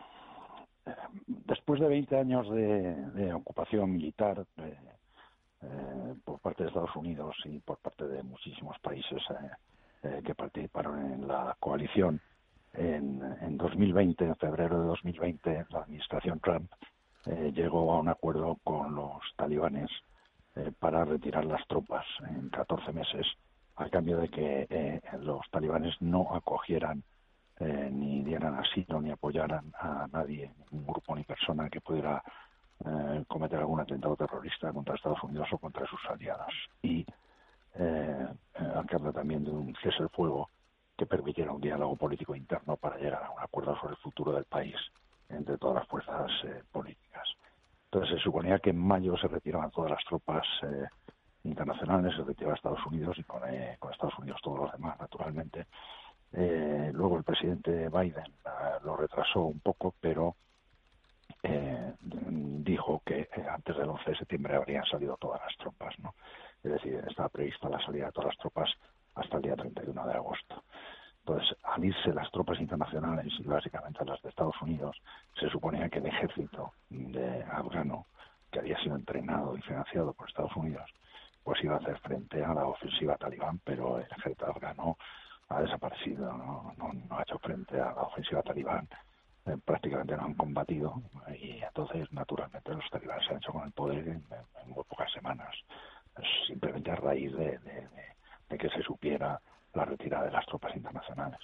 [1.26, 7.78] Después de 20 años de, ocupación militar eh, por parte de Estados Unidos y por
[7.78, 9.50] parte de muchísimos países eh,
[10.04, 12.20] eh, que participaron en la coalición,
[12.74, 16.70] en, en 2020, en febrero de 2020, la administración Trump
[17.54, 19.88] llegó a un acuerdo con los talibanes
[20.80, 23.26] para retirar las tropas en 14 meses,
[23.76, 27.04] a cambio de que los talibanes no acogieran
[27.64, 32.20] eh, ni dieran asilo ni apoyaran a nadie, ningún grupo ni persona que pudiera
[32.84, 36.52] eh, cometer algún atentado terrorista contra Estados Unidos o contra sus aliados.
[36.82, 37.06] Y
[37.74, 40.48] eh, al cambio también de un cese el fuego
[40.96, 44.44] que permitiera un diálogo político interno para llegar a un acuerdo sobre el futuro del
[44.44, 44.74] país
[45.28, 46.32] entre todas las fuerzas
[46.72, 47.28] políticas.
[47.84, 50.44] Entonces se suponía que en mayo se retiraban todas las tropas
[51.44, 53.40] internacionales, se retiraba Estados Unidos y con,
[53.78, 55.66] con Estados Unidos todos los demás, naturalmente.
[56.34, 60.36] Eh, luego el presidente Biden ah, lo retrasó un poco, pero
[61.42, 66.14] eh, dijo que eh, antes del 11 de septiembre habrían salido todas las tropas, ¿no?
[66.62, 68.70] Es decir, estaba prevista la salida de todas las tropas
[69.14, 70.62] hasta el día 31 de agosto.
[71.24, 74.96] Entonces, al irse las tropas internacionales y básicamente las de Estados Unidos,
[75.38, 78.06] se suponía que el ejército de afgano,
[78.50, 80.90] que había sido entrenado y financiado por Estados Unidos,
[81.44, 84.96] pues iba a hacer frente a la ofensiva talibán, pero el ejército afgano
[85.56, 88.88] ha desaparecido, no, no, ha hecho frente a la ofensiva talibán,
[89.46, 91.02] eh, prácticamente no han combatido
[91.38, 94.24] y entonces naturalmente los talibanes se han hecho con el poder en,
[94.66, 95.54] muy pocas semanas,
[96.46, 99.40] simplemente a raíz de que se supiera
[99.74, 101.40] la retirada de las tropas internacionales.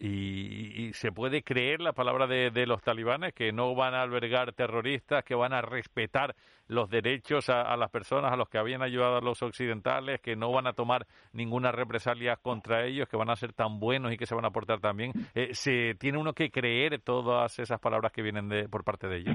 [0.00, 5.24] Y, se puede creer la palabra de, los talibanes que no van a albergar terroristas,
[5.24, 6.36] que van a respetar
[6.68, 10.52] los derechos a, las personas a los que habían ayudado a los occidentales, que no
[10.52, 14.26] van a tomar ninguna represalia contra ellos, que van a ser tan buenos y que
[14.26, 15.12] se van a portar tan bien.
[15.34, 19.18] Eh, ¿Se tiene uno que creer todas esas palabras que vienen de, por parte de
[19.18, 19.34] ellos?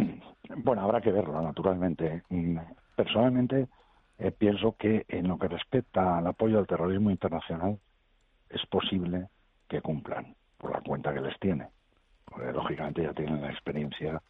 [0.57, 2.23] Bueno, habrá que verlo, naturalmente.
[2.29, 2.57] Mm,
[2.95, 3.67] personalmente
[4.17, 7.79] eh, pienso que en lo que respecta al apoyo al terrorismo internacional
[8.49, 9.27] es posible
[9.67, 11.67] que cumplan por la cuenta que les tiene.
[12.25, 14.21] Porque lógicamente ya tienen la experiencia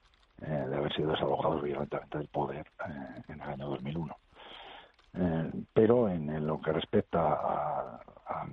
[0.42, 4.18] eh, de haber sido desalojados violentamente del poder eh, en el año 2001.
[5.14, 8.50] Eh, pero en, lo que respecta al,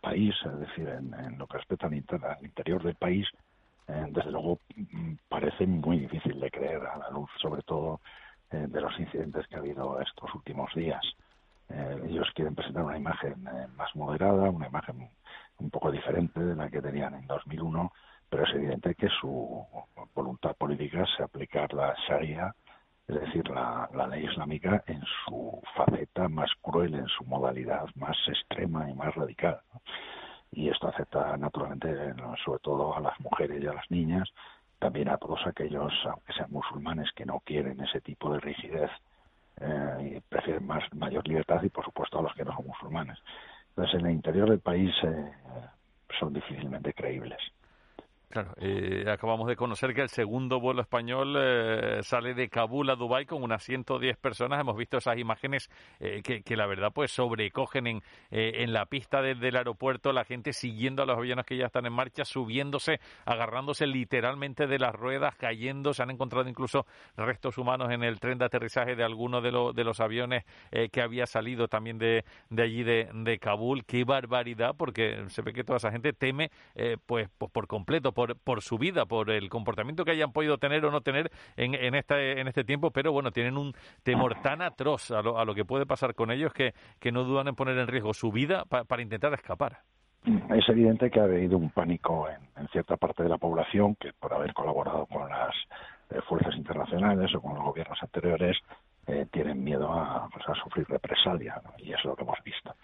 [0.00, 3.28] país, es decir, en, lo que respecta al, interior del país,
[3.86, 8.00] desde luego mm, parece muy difícil de creer a la luz, sobre todo
[8.50, 11.02] de los incidentes que ha habido estos últimos días.
[11.68, 13.44] ellos quieren presentar una imagen
[13.76, 15.10] más moderada, una imagen
[15.60, 17.92] un poco diferente de la que tenían en 2001,
[18.28, 19.64] pero es evidente que su
[20.14, 22.54] voluntad política es aplicar la Sharia,
[23.08, 28.88] es decir, la, ley islámica en su faceta más cruel, en su modalidad más extrema
[28.88, 29.60] y más radical.
[30.52, 34.28] Y esto afecta naturalmente, sobre todo a las mujeres y a las niñas,
[34.78, 38.90] también a todos aquellos, aunque sean musulmanes, que no quieren ese tipo de rigidez
[39.60, 43.18] eh, y prefieren más mayor libertad y, por supuesto, a los que no son musulmanes.
[43.70, 45.32] Entonces, en el interior del país eh,
[46.18, 47.38] son difícilmente creíbles.
[48.30, 52.94] Claro, eh, acabamos de conocer que el segundo vuelo español eh, sale de Kabul a
[52.94, 54.60] Dubái con unas 110 personas.
[54.60, 55.68] Hemos visto esas imágenes
[55.98, 60.24] eh, que, que, la verdad pues sobrecogen en, en la pista desde el aeropuerto, la
[60.24, 64.94] gente siguiendo a los aviones que ya están en marcha, subiéndose, agarrándose literalmente de las
[64.94, 65.92] ruedas, cayendo.
[65.92, 69.82] Se han encontrado incluso restos humanos en el tren de aterrizaje de alguno de, de
[69.82, 73.84] los aviones que había salido también de, de allí de, de, Kabul.
[73.84, 76.52] Qué barbaridad, porque se ve que toda esa gente teme
[77.06, 80.84] pues, pues por completo por, por su vida, por el comportamiento que hayan podido tener
[80.84, 84.60] o no tener en, en, este, en este tiempo, pero bueno, tienen un temor tan
[84.60, 86.74] atroz a lo, a lo que puede pasar con ellos que,
[87.10, 89.78] no dudan en poner en riesgo su vida para intentar escapar.
[90.50, 94.34] Es evidente que ha habido un pánico en, cierta parte de la población que por
[94.34, 95.54] haber colaborado con las
[96.10, 98.58] eh, fuerzas internacionales o con los gobiernos anteriores
[99.06, 102.74] eh, tienen miedo a, pues, a sufrir represalia y eso es lo que hemos visto.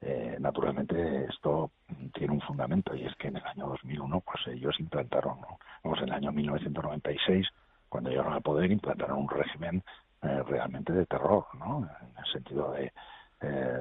[0.00, 1.72] Eh, naturalmente esto
[2.14, 5.38] tiene un fundamento y es que en el año 2001 pues ellos implantaron,
[5.82, 7.48] vamos, en el año 1996
[7.88, 9.82] cuando llegaron al poder implantaron un régimen
[10.20, 11.88] realmente de terror, ¿no?
[12.02, 12.92] En el sentido de
[13.40, 13.78] eh,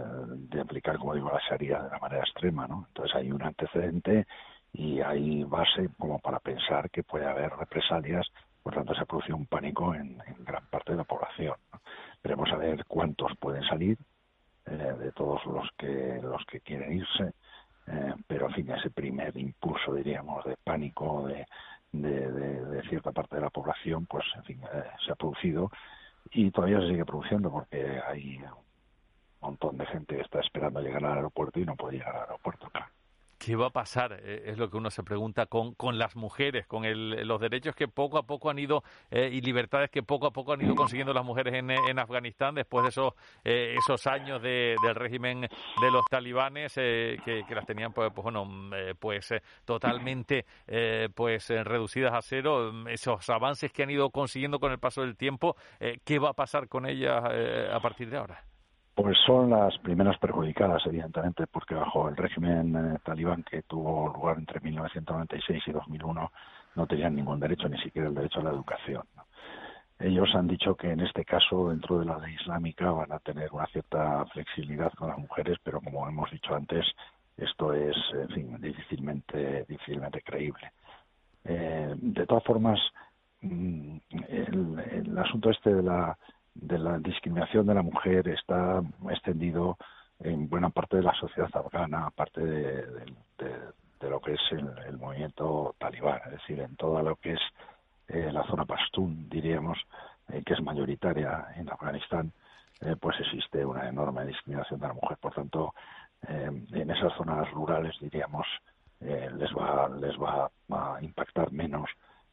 [0.50, 2.86] de aplicar, como digo, la Sharia de la manera extrema, ¿no?
[2.90, 4.28] Entonces hay un antecedente
[4.72, 8.28] y hay base como para pensar que puede haber represalias,
[8.62, 11.56] por tanto se ha producido un pánico en, gran parte de la población.
[12.24, 13.98] Veremos a ver cuántos pueden salir
[14.68, 17.34] eh, de todos los que los que quieren irse,
[17.88, 21.46] eh, pero en fin, ese primer impulso, diríamos, de pánico de,
[21.92, 24.62] de, cierta parte de la población, pues en fin,
[25.06, 25.72] se ha producido
[26.32, 28.42] y todavía se sigue produciendo porque hay
[29.42, 32.70] montón de gente que está esperando llegar al aeropuerto y no puede llegar al aeropuerto,
[32.70, 32.97] claro.
[33.38, 34.20] ¿Qué va a pasar?
[34.24, 36.84] Eh, es lo que uno se pregunta con, con las mujeres, con
[37.28, 40.54] los derechos que poco a poco han ido eh, y libertades que poco a poco
[40.54, 43.14] han ido consiguiendo las mujeres en, en Afganistán después de esos,
[43.44, 48.24] eh, esos años de, del régimen de los talibanes que, que, las tenían pues, pues
[48.24, 48.48] bueno
[49.00, 49.34] pues
[49.66, 50.46] totalmente
[51.14, 52.72] pues reducidas a cero.
[52.88, 55.56] Esos avances que han ido consiguiendo con el paso del tiempo,
[56.04, 58.47] ¿qué va a pasar con ellas a partir de ahora?
[58.98, 64.40] Pues son las primeras perjudicadas, evidentemente, porque bajo el régimen eh, talibán que tuvo lugar
[64.40, 66.32] entre 1996 y 2001
[66.74, 69.04] no tenían ningún derecho, ni siquiera el derecho a la educación.
[70.00, 73.52] Ellos han dicho que en este caso, dentro de la ley islámica, van a tener
[73.52, 76.84] una cierta flexibilidad con las mujeres, pero como hemos dicho antes,
[77.38, 80.72] esto es, en fin, difícilmente, difícilmente creíble.
[81.44, 82.80] Eh, de todas formas,
[83.42, 86.18] mm, el asunto este de la
[86.62, 89.78] de la discriminación de la mujer está extendido
[90.20, 93.06] en buena parte de la sociedad afgana, aparte de,
[94.02, 97.42] lo que es el, movimiento talibán, es decir, en toda lo que es
[98.08, 99.78] eh, la zona pastún, diríamos,
[100.30, 102.32] eh, que es mayoritaria en Afganistán,
[102.82, 105.18] eh, pues existe una enorme discriminación de la mujer.
[105.18, 105.74] Por tanto,
[106.28, 108.48] en esas zonas rurales, diríamos,
[109.00, 111.88] les va les va a impactar menos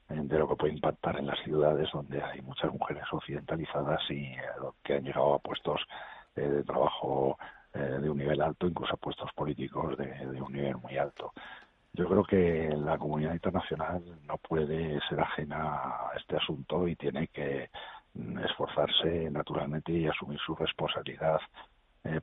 [0.09, 4.39] de lo que puede impactar en las ciudades donde hay muchas mujeres occidentalizadas y eh,
[4.83, 5.81] que han llegado a puestos
[6.37, 7.39] eh, de trabajo
[7.73, 11.33] eh, de un nivel alto, incluso a puestos políticos de, un nivel muy alto.
[11.95, 17.29] Yo creo que la comunidad internacional no puede ser ajena a este asunto y tiene
[17.29, 17.71] que
[18.15, 21.41] mm, esforzarse naturalmente y asumir su responsabilidad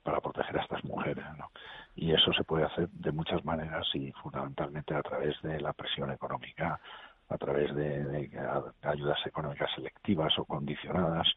[0.04, 1.26] para proteger a estas mujeres.
[1.96, 6.12] Y eso se puede hacer de muchas maneras y fundamentalmente a través de la presión
[6.12, 6.80] económica
[7.32, 8.30] a través de,
[8.84, 11.28] ayudas económicas selectivas o condicionadas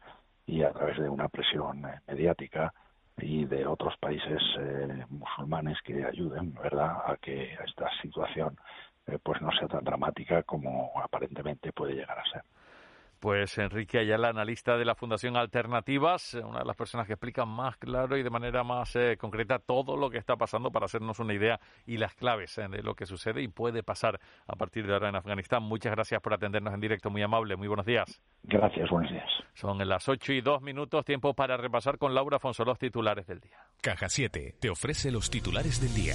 [0.45, 2.73] y a través de una presión eh, mediática
[3.17, 8.57] y de otros países eh, musulmanes que ayuden, ¿verdad?, a que esta situación
[9.07, 12.43] eh, pues no sea tan dramática como aparentemente puede llegar a ser.
[13.25, 17.75] Pues Enrique Ayala, analista de la Fundación Alternativas, una de las personas que explica más
[17.77, 21.33] claro y de manera más eh, concreta todo lo que está pasando para hacernos una
[21.33, 24.93] idea y las claves eh, de lo que sucede y puede pasar a partir de
[24.93, 25.63] ahora en Afganistán.
[25.63, 28.21] Muchas gracias por atendernos en directo, muy amable, muy buenos días.
[28.43, 29.27] Gracias, buenos días.
[29.55, 33.39] Son las ocho y dos minutos, tiempo para repasar con Laura Afonso los titulares del
[33.39, 33.57] día.
[33.81, 36.13] Caja 7 te ofrece los titulares del día.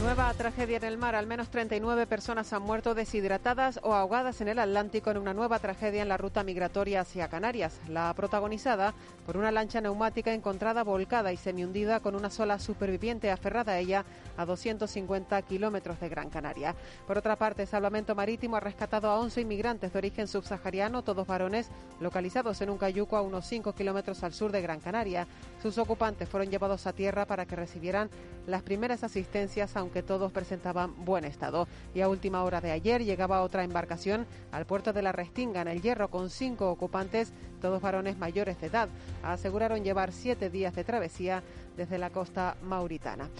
[0.00, 1.16] Nueva tragedia en el mar.
[1.16, 5.58] Al menos 39 personas han muerto deshidratadas o ahogadas en el Atlántico en una nueva
[5.58, 7.80] tragedia en la ruta migratoria hacia Canarias.
[7.88, 8.94] La protagonizada
[9.26, 14.04] por una lancha neumática encontrada volcada y semi-hundida con una sola superviviente aferrada a ella
[14.36, 16.76] a 250 kilómetros de Gran Canaria.
[17.04, 21.70] Por otra parte, Salvamento Marítimo ha rescatado a 11 inmigrantes de origen subsahariano, todos varones,
[21.98, 25.26] localizados en un cayuco a unos 5 kilómetros al sur de Gran Canaria.
[25.60, 28.08] Sus ocupantes fueron llevados a tierra para que recibieran
[28.46, 31.66] las primeras asistencias a aunque todos presentaban buen estado.
[31.94, 35.68] Y a última hora de ayer llegaba otra embarcación al puerto de la Restinga, en
[35.68, 37.32] el Hierro, con cinco ocupantes,
[37.62, 38.90] todos varones mayores de edad.
[39.22, 41.42] Aseguraron llevar siete días de travesía
[41.74, 43.30] desde la costa mauritana.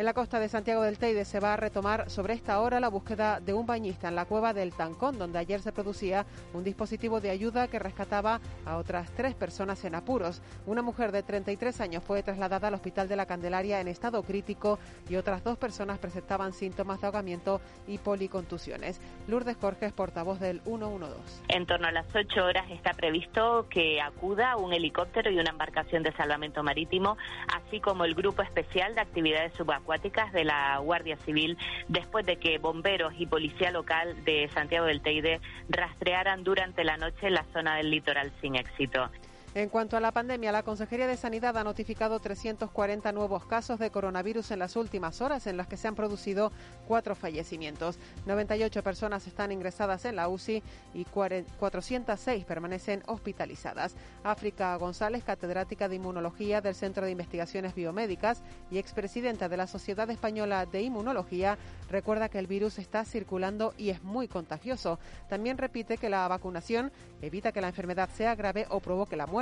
[0.00, 2.88] En la costa de Santiago del Teide se va a retomar sobre esta hora la
[2.88, 6.24] búsqueda de un bañista en la cueva del Tancón, donde ayer se producía
[6.54, 10.40] un dispositivo de ayuda que rescataba a otras tres personas en apuros.
[10.64, 14.78] Una mujer de 33 años fue trasladada al Hospital de la Candelaria en estado crítico
[15.10, 19.02] y otras dos personas presentaban síntomas de ahogamiento y policontusiones.
[19.28, 21.42] Lourdes Jorge portavoz del 112.
[21.48, 26.02] En torno a las 8 horas está previsto que acuda un helicóptero y una embarcación
[26.02, 27.18] de salvamento marítimo,
[27.54, 29.89] así como el Grupo Especial de Actividades Subacuáticas
[30.32, 35.40] de la Guardia Civil después de que bomberos y policía local de Santiago del Teide
[35.68, 39.10] rastrearan durante la noche la zona del litoral sin éxito.
[39.52, 43.90] En cuanto a la pandemia, la Consejería de Sanidad ha notificado 340 nuevos casos de
[43.90, 46.52] coronavirus en las últimas horas, en las que se han producido
[46.86, 47.98] cuatro fallecimientos.
[48.26, 50.62] 98 personas están ingresadas en la UCI
[50.94, 53.96] y 406 permanecen hospitalizadas.
[54.22, 60.08] África González, catedrática de Inmunología del Centro de Investigaciones Biomédicas y expresidenta de la Sociedad
[60.10, 61.58] Española de Inmunología,
[61.90, 65.00] recuerda que el virus está circulando y es muy contagioso.
[65.28, 69.39] También repite que la vacunación evita que la enfermedad sea grave o provoque la muerte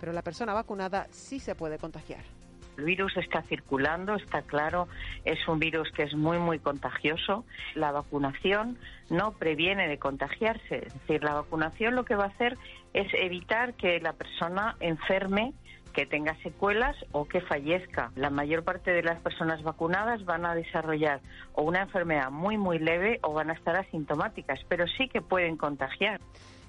[0.00, 2.22] pero la persona vacunada sí se puede contagiar.
[2.76, 4.88] El virus está circulando, está claro,
[5.24, 7.44] es un virus que es muy, muy contagioso.
[7.74, 8.78] La vacunación
[9.10, 12.58] no previene de contagiarse, es decir, la vacunación lo que va a hacer
[12.92, 15.52] es evitar que la persona enferme
[15.94, 18.10] que tenga secuelas o que fallezca.
[18.16, 21.20] La mayor parte de las personas vacunadas van a desarrollar
[21.52, 25.56] o una enfermedad muy, muy leve o van a estar asintomáticas, pero sí que pueden
[25.56, 26.20] contagiar.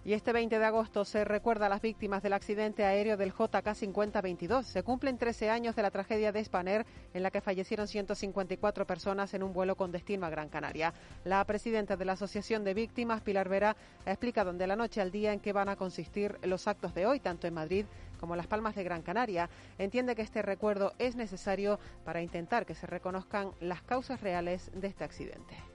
[0.06, 4.62] Y este 20 de agosto se recuerda a las víctimas del accidente aéreo del JK5022.
[4.62, 6.86] Se cumplen 13 años de la tragedia de Spanair,
[7.16, 10.94] en la que fallecieron 154 personas en un vuelo con destino a Gran Canaria.
[11.24, 13.76] La presidenta de la Asociación de Víctimas, Pilar Vera,
[14.06, 17.08] ha explicado de la noche al día en qué van a consistir los actos de
[17.08, 17.86] hoy, tanto en Madrid
[18.20, 19.50] como en Las Palmas de Gran Canaria.
[19.80, 24.88] Entiende que este recuerdo es necesario para intentar que se reconozcan las causas reales de
[24.88, 25.75] este accidente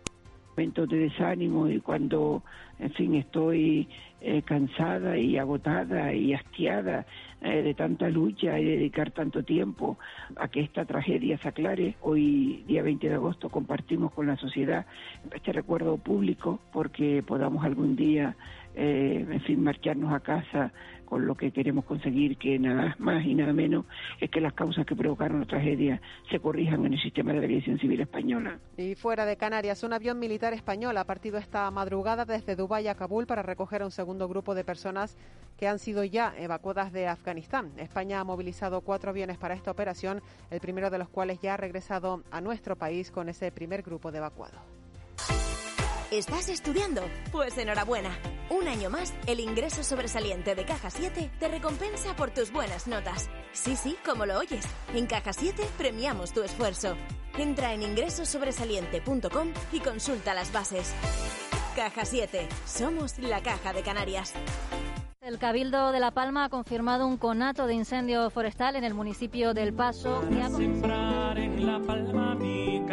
[0.61, 2.43] momentos de desánimo y cuando,
[2.79, 3.89] en fin, estoy
[4.21, 7.07] eh, cansada y agotada y hastiada
[7.41, 9.99] eh, de tanta lucha y dedicar tanto tiempo
[10.37, 11.95] a que esta tragedia se aclare.
[12.03, 14.85] Hoy, día 20 de agosto, compartimos con la sociedad
[15.35, 18.37] este recuerdo público porque podamos algún día,
[18.75, 20.73] eh, en fin, marcharnos a casa
[21.11, 23.85] con lo que queremos conseguir, que nada más y nada menos
[24.21, 26.01] es que las causas que provocaron la tragedia
[26.31, 28.61] se corrijan en el sistema de aviación civil española.
[28.77, 32.95] Y fuera de Canarias, un avión militar español ha partido esta madrugada desde Dubái a
[32.95, 35.17] Kabul para recoger a un segundo grupo de personas
[35.59, 37.73] que han sido ya evacuadas de Afganistán.
[37.77, 41.57] España ha movilizado cuatro aviones para esta operación, el primero de los cuales ya ha
[41.57, 44.80] regresado a nuestro país con ese primer grupo de evacuados.
[46.11, 47.03] ¿Estás estudiando?
[47.31, 48.11] Pues enhorabuena.
[48.49, 53.31] Un año más, el ingreso sobresaliente de Caja 7 te recompensa por tus buenas notas.
[53.53, 54.67] Sí, sí, como lo oyes.
[54.93, 56.97] En Caja 7 premiamos tu esfuerzo.
[57.39, 60.93] Entra en ingresosobresaliente.com y consulta las bases.
[61.77, 62.49] Caja 7.
[62.67, 64.35] Somos la Caja de Canarias.
[65.21, 69.55] El Cabildo de La Palma ha confirmado un conato de incendio forestal en el municipio
[69.55, 70.25] del Paso.
[70.29, 72.85] en La Palma mi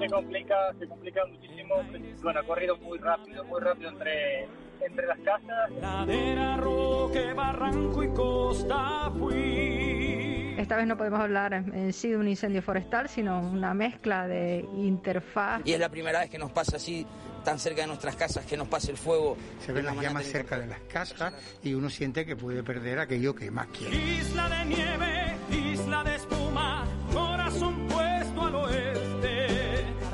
[0.00, 1.74] se complica, se complica muchísimo.
[2.22, 4.48] Bueno, ha corrido muy rápido, muy rápido entre,
[4.80, 5.70] entre las casas.
[5.80, 10.54] Ladera, roque, barranco y costa fui.
[10.58, 14.66] Esta vez no podemos hablar en sí de un incendio forestal, sino una mezcla de
[14.76, 15.62] interfaz.
[15.64, 17.06] Y es la primera vez que nos pasa así
[17.44, 19.38] tan cerca de nuestras casas que nos pase el fuego.
[19.60, 21.32] Se ven las llamas cerca de las casas
[21.62, 23.96] y uno siente que puede perder aquello que más quiere.
[23.96, 28.99] Isla de nieve, isla de espuma, corazón puesto al oeste.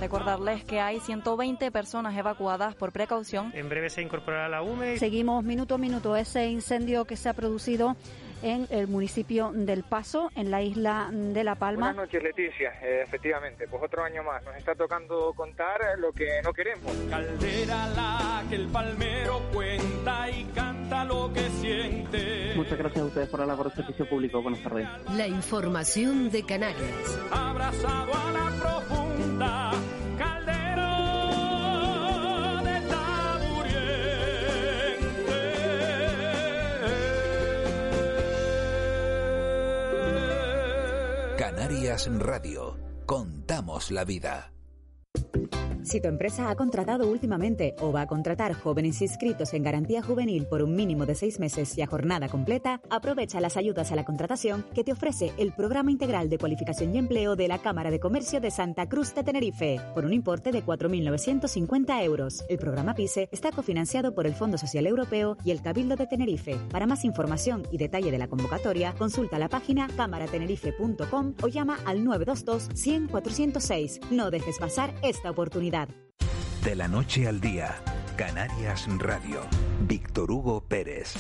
[0.07, 3.51] Recordarles que hay 120 personas evacuadas por precaución.
[3.57, 4.99] En breve se incorporará la UME.
[4.99, 7.97] Seguimos minuto a minuto ese incendio que se ha producido
[8.41, 11.87] en el municipio del Paso, en la isla de La Palma.
[11.87, 12.79] Buenas noches, Leticia.
[12.83, 14.45] Eh, efectivamente, pues otro año más.
[14.45, 16.93] Nos está tocando contar lo que no queremos.
[17.11, 22.53] Caldera la que el palmero cuenta y canta lo que siente.
[22.57, 24.43] Muchas gracias a ustedes por la labor de servicio público.
[24.43, 24.89] Buenas tardes.
[25.15, 27.19] La información de Canarias.
[27.31, 29.71] Abrazado a la profunda
[41.37, 42.79] Canarias Radio.
[43.07, 44.56] Contamos la vida.
[45.87, 50.45] Si tu empresa ha contratado últimamente o va a contratar jóvenes inscritos en garantía juvenil
[50.47, 54.05] por un mínimo de seis meses y a jornada completa, aprovecha las ayudas a la
[54.05, 58.01] contratación que te ofrece el Programa Integral de Cualificación y Empleo de la Cámara de
[58.01, 62.45] Comercio de Santa Cruz de Tenerife, por un importe de 4.950 euros.
[62.49, 66.57] El programa PISE está cofinanciado por el Fondo Social Europeo y el Cabildo de Tenerife.
[66.73, 72.03] Para más información y detalle de la convocatoria, consulta la página cámaratenerife.com o llama al
[72.03, 74.01] 922 100 406.
[74.11, 75.89] No dejes pasar esta oportunidad.
[76.65, 77.77] De la noche al día,
[78.17, 79.41] Canarias Radio.
[79.87, 81.15] Víctor Hugo Pérez.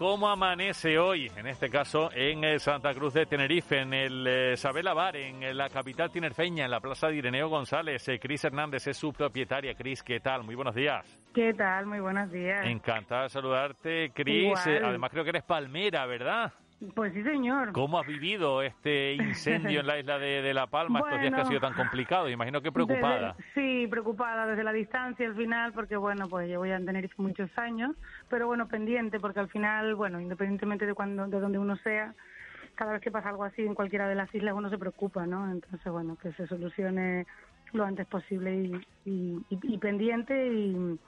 [0.00, 4.56] Cómo amanece hoy, en este caso en eh, Santa Cruz de Tenerife, en el eh,
[4.56, 8.08] Sabela Bar, en la capital tinerfeña, en la plaza de Ireneo González.
[8.08, 9.74] Eh, Cris Hernández es su propietaria.
[9.74, 10.42] Cris, ¿qué tal?
[10.42, 11.04] Muy buenos días.
[11.34, 11.84] ¿Qué tal?
[11.84, 12.64] Muy buenos días.
[12.64, 14.66] Encantada de saludarte, Cris.
[14.66, 16.50] Además creo que eres palmera, ¿verdad?
[16.94, 17.72] Pues sí, señor.
[17.72, 21.40] ¿Cómo has vivido este incendio en la isla de, de La Palma estos días que
[21.42, 22.28] ha sido tan complicado?
[22.30, 23.34] Imagino que preocupada.
[23.36, 23.52] Desde-
[23.82, 27.50] sí, preocupada desde la distancia al final, porque bueno, pues llevo ya en Tenerife muchos
[27.58, 27.94] años,
[28.30, 32.14] pero bueno, pendiente, porque al final, bueno, independientemente de cuando, de donde uno sea,
[32.76, 35.50] cada vez que pasa algo así en cualquiera de las islas uno se preocupa, ¿no?
[35.52, 37.26] Entonces, bueno, que se solucione
[37.74, 38.72] lo antes posible y,
[39.04, 40.98] y, y- y pendiente y,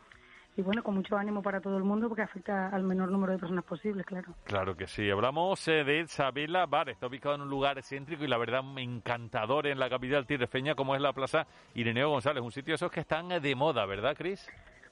[0.57, 3.39] y bueno, con mucho ánimo para todo el mundo, porque afecta al menor número de
[3.39, 4.35] personas posible, claro.
[4.45, 5.09] Claro que sí.
[5.11, 6.91] Hablamos eh, de Sabela Bar.
[6.91, 10.95] Está ubicado en un lugar céntrico y la verdad encantador en la capital tirrefeña como
[10.95, 12.43] es la Plaza Ireneo González.
[12.43, 14.47] Un sitio de esos que están eh, de moda, ¿verdad, Cris?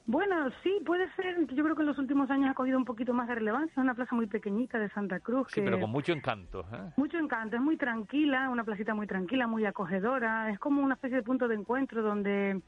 [0.07, 1.37] Bueno, sí, puede ser.
[1.53, 3.71] Yo creo que en los últimos años ha cogido un poquito más de relevancia.
[3.71, 5.47] Es una plaza muy pequeñita de Santa Cruz.
[5.49, 6.65] Sí, que pero con mucho encanto.
[6.73, 6.91] ¿eh?
[6.97, 10.49] Mucho encanto, es muy tranquila, una placita muy tranquila, muy acogedora.
[10.49, 12.61] Es como una especie de punto de encuentro donde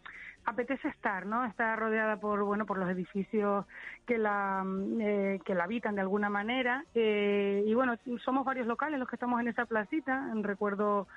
[0.46, 1.46] apetece estar, ¿no?
[1.46, 3.66] Está rodeada por, bueno, por los edificios
[4.06, 6.84] que la, mm, eh, que la habitan de alguna manera.
[6.94, 10.30] Eh, y bueno, somos varios locales los que estamos en esa placita.
[10.42, 11.08] Recuerdo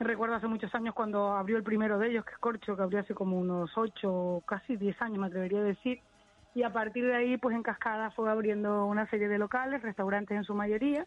[0.00, 3.00] Recuerdo hace muchos años cuando abrió el primero de ellos, que es Corcho, que abrió
[3.00, 6.00] hace como unos ocho, casi diez años, me atrevería a decir.
[6.54, 10.36] Y a partir de ahí, pues en cascada fue abriendo una serie de locales, restaurantes
[10.36, 11.06] en su mayoría.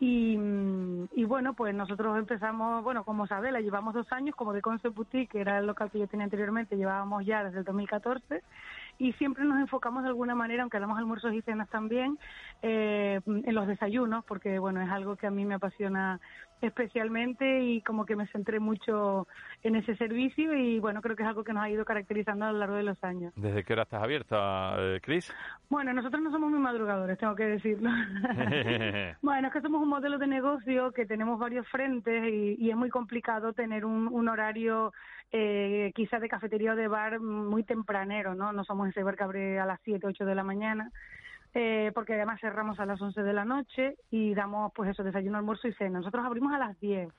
[0.00, 4.96] Y, mm, bueno, pues nosotros empezamos, bueno, como Sabela, llevamos dos años, como de Concept
[4.96, 8.42] Boutique, que era el local que yo tenía anteriormente, llevábamos ya desde el 2014.
[8.98, 12.18] Y siempre nos enfocamos de alguna manera, aunque damos almuerzos y cenas también,
[12.62, 16.18] eh, en los desayunos, porque bueno, es algo que a mí me apasiona
[16.62, 19.26] especialmente y como que me centré mucho
[19.62, 22.52] en ese servicio y bueno, creo que es algo que nos ha ido caracterizando a
[22.52, 23.32] lo largo de los años.
[23.36, 25.32] ¿Desde qué hora estás abierta, eh, Cris?
[25.68, 27.90] Bueno, nosotros no somos muy madrugadores, tengo que decirlo.
[29.22, 32.76] Bueno, es que somos un modelo de negocio que tenemos varios frentes y, y es
[32.76, 34.92] muy complicado tener un, un horario
[35.32, 38.52] eh, quizás de cafetería o de bar muy tempranero, ¿no?
[38.52, 40.90] No somos ese bar que abre a las 7, 8 de la mañana.
[41.52, 45.38] Eh, porque además cerramos a las 11 de la noche y damos pues eso, desayuno,
[45.38, 45.98] almuerzo y cena.
[45.98, 47.12] Nosotros abrimos a las 10.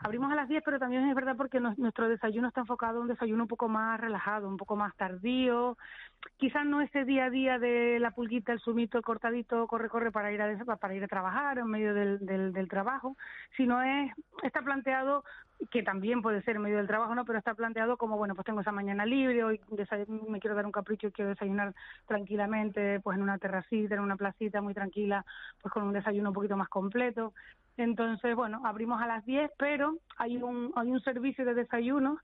[0.00, 3.02] Abrimos a las 10, pero también es verdad porque nos- nuestro desayuno está enfocado en
[3.02, 5.78] un desayuno un poco más relajado, un poco más tardío.
[6.36, 10.12] Quizás no ese día a día de la pulguita, el sumito, el cortadito, corre, corre
[10.12, 13.16] para ir a, para ir a trabajar en medio del, del, del trabajo,
[13.56, 15.24] sino es está planteado
[15.70, 17.24] que también puede ser en medio del trabajo, ¿no?
[17.24, 19.60] Pero está planteado como, bueno, pues tengo esa mañana libre, hoy
[20.28, 21.74] me quiero dar un capricho y quiero desayunar
[22.06, 25.24] tranquilamente, pues en una terracita, en una placita muy tranquila,
[25.62, 27.32] pues con un desayuno un poquito más completo.
[27.76, 32.20] Entonces, bueno, abrimos a las 10, pero hay un, hay un servicio de desayunos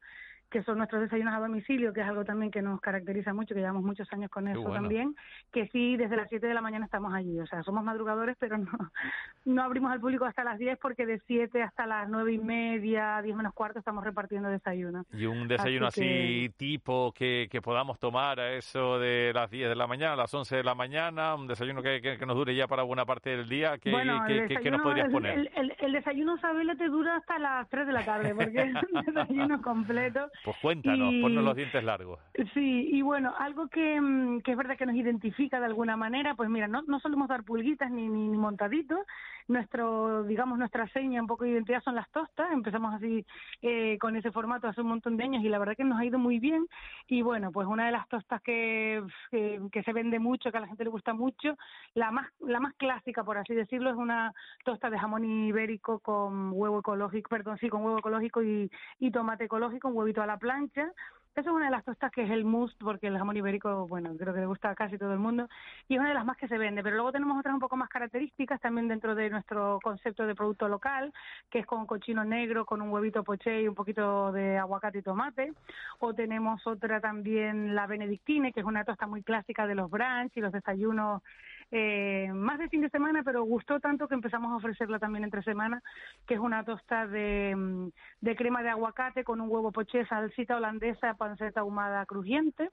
[0.50, 3.60] que son nuestros desayunos a domicilio, que es algo también que nos caracteriza mucho, que
[3.60, 4.74] llevamos muchos años con eso bueno.
[4.74, 5.14] también,
[5.52, 8.58] que sí, desde las 7 de la mañana estamos allí, o sea, somos madrugadores, pero
[8.58, 8.70] no,
[9.44, 13.22] no abrimos al público hasta las 10 porque de 7 hasta las 9 y media,
[13.22, 15.06] 10 menos cuarto estamos repartiendo desayunos.
[15.12, 19.68] Y un desayuno así, Así tipo que, que podamos tomar a eso de las 10
[19.68, 22.36] de la mañana, a las 11 de la mañana, un desayuno que, que, que nos
[22.36, 23.78] dure ya para buena parte del día.
[23.78, 24.24] ¿Qué, bueno,
[24.70, 25.38] nos podrías poner?
[25.38, 28.74] El, el- el desayuno Sabela te dura hasta las 3 de la tarde, porque es
[28.92, 30.28] un desayuno completo.
[30.44, 32.18] Pues cuéntanos, y- ponnos los dientes largos.
[32.54, 36.34] Sí, y bueno, algo que, mm, que es verdad que nos identifica de alguna manera,
[36.34, 39.00] pues mira, no, no solemos dar pulguitas ni, ni, ni montaditos,
[39.48, 43.24] nuestro, digamos, nuestra seña, un poco de identidad son las tostas, empezamos así
[43.62, 46.04] eh, con ese formato hace un montón de años y la verdad que nos ha
[46.04, 46.66] ido muy bien.
[47.06, 50.60] Y bueno, pues una de las tostas que, que, que se vende mucho, que a
[50.60, 51.56] la gente le gusta mucho,
[51.94, 54.32] la más, la más clásica, por así decirlo, es una
[54.64, 59.44] tosta de jamón ibérico con huevo ecológico, perdón, sí, con huevo ecológico y, y tomate
[59.44, 60.92] ecológico, un huevito a la plancha,
[61.36, 64.10] esa es una de las tostas que es el must, porque el jamón ibérico, bueno,
[64.18, 65.48] creo que le gusta a casi todo el mundo,
[65.88, 66.82] y es una de las más que se vende.
[66.82, 70.68] Pero luego tenemos otras un poco más características también dentro de nuestro concepto de producto
[70.68, 71.12] local,
[71.48, 75.02] que es con cochino negro, con un huevito poché y un poquito de aguacate y
[75.02, 75.52] tomate.
[76.00, 80.36] O tenemos otra también, la benedictine, que es una tosta muy clásica de los brunch
[80.36, 81.22] y los desayunos
[81.70, 85.42] eh, más de fin de semana, pero gustó tanto que empezamos a ofrecerla también entre
[85.42, 85.82] semana,
[86.26, 87.88] que es una tosta de, mm,
[88.20, 92.70] de crema de aguacate con un huevo poché, salsita holandesa, panceta ahumada crujiente,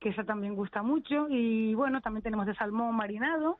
[0.00, 1.26] que esa también gusta mucho.
[1.28, 3.58] Y bueno, también tenemos de salmón marinado,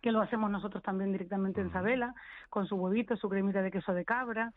[0.00, 2.14] que lo hacemos nosotros también directamente en Sabela,
[2.50, 4.52] con su huevito, su cremita de queso de cabra.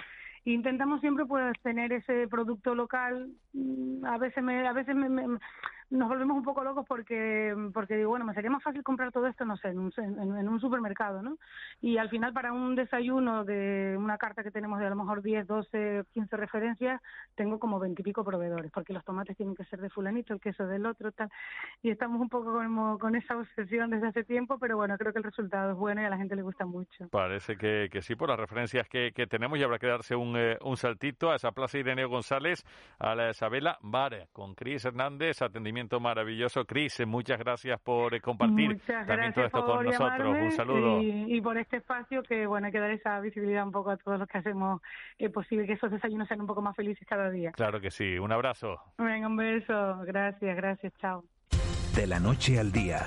[0.46, 3.30] Intentamos siempre pues tener ese producto local.
[3.54, 5.40] Mm, A veces me, a veces me, me-
[5.92, 9.28] nos volvemos un poco locos porque, porque digo, bueno, me sería más fácil comprar todo
[9.28, 11.38] esto, no sé, en un, en, un supermercado, ¿no?
[11.82, 15.22] Y al final para un desayuno de una carta que tenemos de a lo mejor
[15.22, 17.02] 10, 12, 15 referencias,
[17.36, 20.40] tengo como 20 y pico proveedores, porque los tomates tienen que ser de fulanito, el
[20.40, 21.30] queso del otro, tal.
[21.84, 25.20] Y estamos un poco como con esa obsesión desde hace tiempo, pero bueno, creo que
[25.20, 27.10] el resultado es bueno y a la gente le gusta mucho.
[27.10, 30.78] Parece que, sí, por las referencias que, tenemos y habrá que darse un, eh, un
[30.78, 32.66] saltito a esa plaza Ireneo González,
[32.98, 36.66] a la Isabela Bar, con Cris Hernández, atendimiento maravilloso.
[36.66, 40.38] Cris, muchas gracias por eh, compartir también todo esto con nosotros.
[40.42, 41.02] Un saludo.
[41.02, 44.20] Y, por este espacio que, bueno, hay que dar esa visibilidad un poco a todos
[44.20, 44.82] los que hacemos
[45.18, 47.52] eh, posible que esos desayunos sean un poco más felices cada día.
[47.52, 48.18] Claro que sí.
[48.18, 48.80] Un abrazo.
[48.98, 50.00] Venga, un beso.
[50.06, 50.94] Gracias, gracias.
[51.00, 51.24] Chao.
[51.96, 53.00] De la noche al día,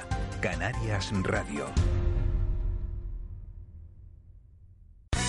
[0.42, 1.64] Canarias Radio.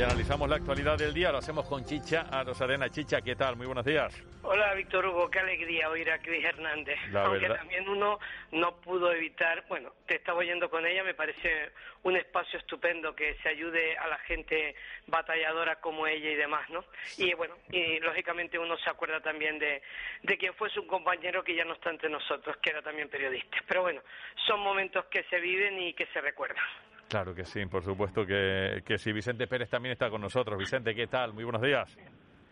[0.00, 2.88] Y analizamos la actualidad del día, lo hacemos con Chicha a Rosarena.
[2.88, 3.56] Chicha, ¿qué tal?
[3.56, 4.18] Muy buenos días.
[4.40, 6.98] Hola, Víctor Hugo, qué alegría oír a Cris Hernández.
[7.14, 8.18] Aunque también uno
[8.52, 11.72] no pudo evitar, bueno, te estaba oyendo con ella, me parece
[12.02, 14.74] un espacio estupendo que se ayude a la gente
[15.06, 16.82] batalladora como ella y demás, ¿no?
[17.18, 19.82] Y bueno, y lógicamente uno se acuerda también de,
[20.22, 23.58] de quien fue su compañero que ya no está entre nosotros, que era también periodista.
[23.68, 24.00] Pero bueno,
[24.46, 26.64] son momentos que se viven y que se recuerdan.
[27.10, 29.12] Claro que sí, por supuesto que, que sí.
[29.12, 30.56] Vicente Pérez también está con nosotros.
[30.56, 31.34] Vicente, ¿qué tal?
[31.34, 31.98] Muy buenos días.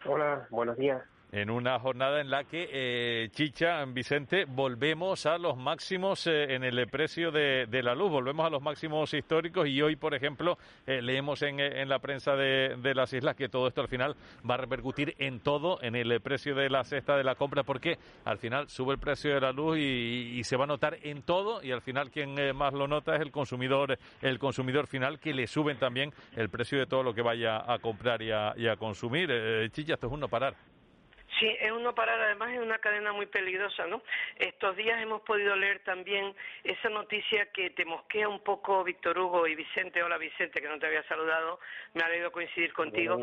[0.04, 1.00] Hola, buenos días
[1.32, 6.64] en una jornada en la que, eh, Chicha, Vicente, volvemos a los máximos eh, en
[6.64, 11.02] el precio de, la luz, volvemos a los máximos históricos y hoy, por ejemplo, eh,
[11.02, 14.16] leemos en, en, la prensa de, de, las islas que todo esto al final
[14.48, 17.98] va a repercutir en todo, en el precio de la cesta de la compra, porque
[18.24, 21.62] al final sube el precio de la luz y, se va a notar en todo
[21.62, 25.46] y al final quien más lo nota es el consumidor, el consumidor final, que le
[25.46, 28.76] suben también el precio de todo lo que vaya a comprar y a, y a
[28.76, 29.28] consumir.
[29.72, 30.54] Chicha, esto es un no parar.
[31.38, 34.02] Sí, es uno parar, además es una cadena muy peligrosa, ¿no?
[34.36, 36.34] Estos días hemos podido leer también
[36.64, 40.78] esa noticia que te mosquea un poco Víctor Hugo y Vicente, hola Vicente, que no
[40.78, 41.60] te había saludado,
[41.94, 43.20] me ha alegrado coincidir contigo,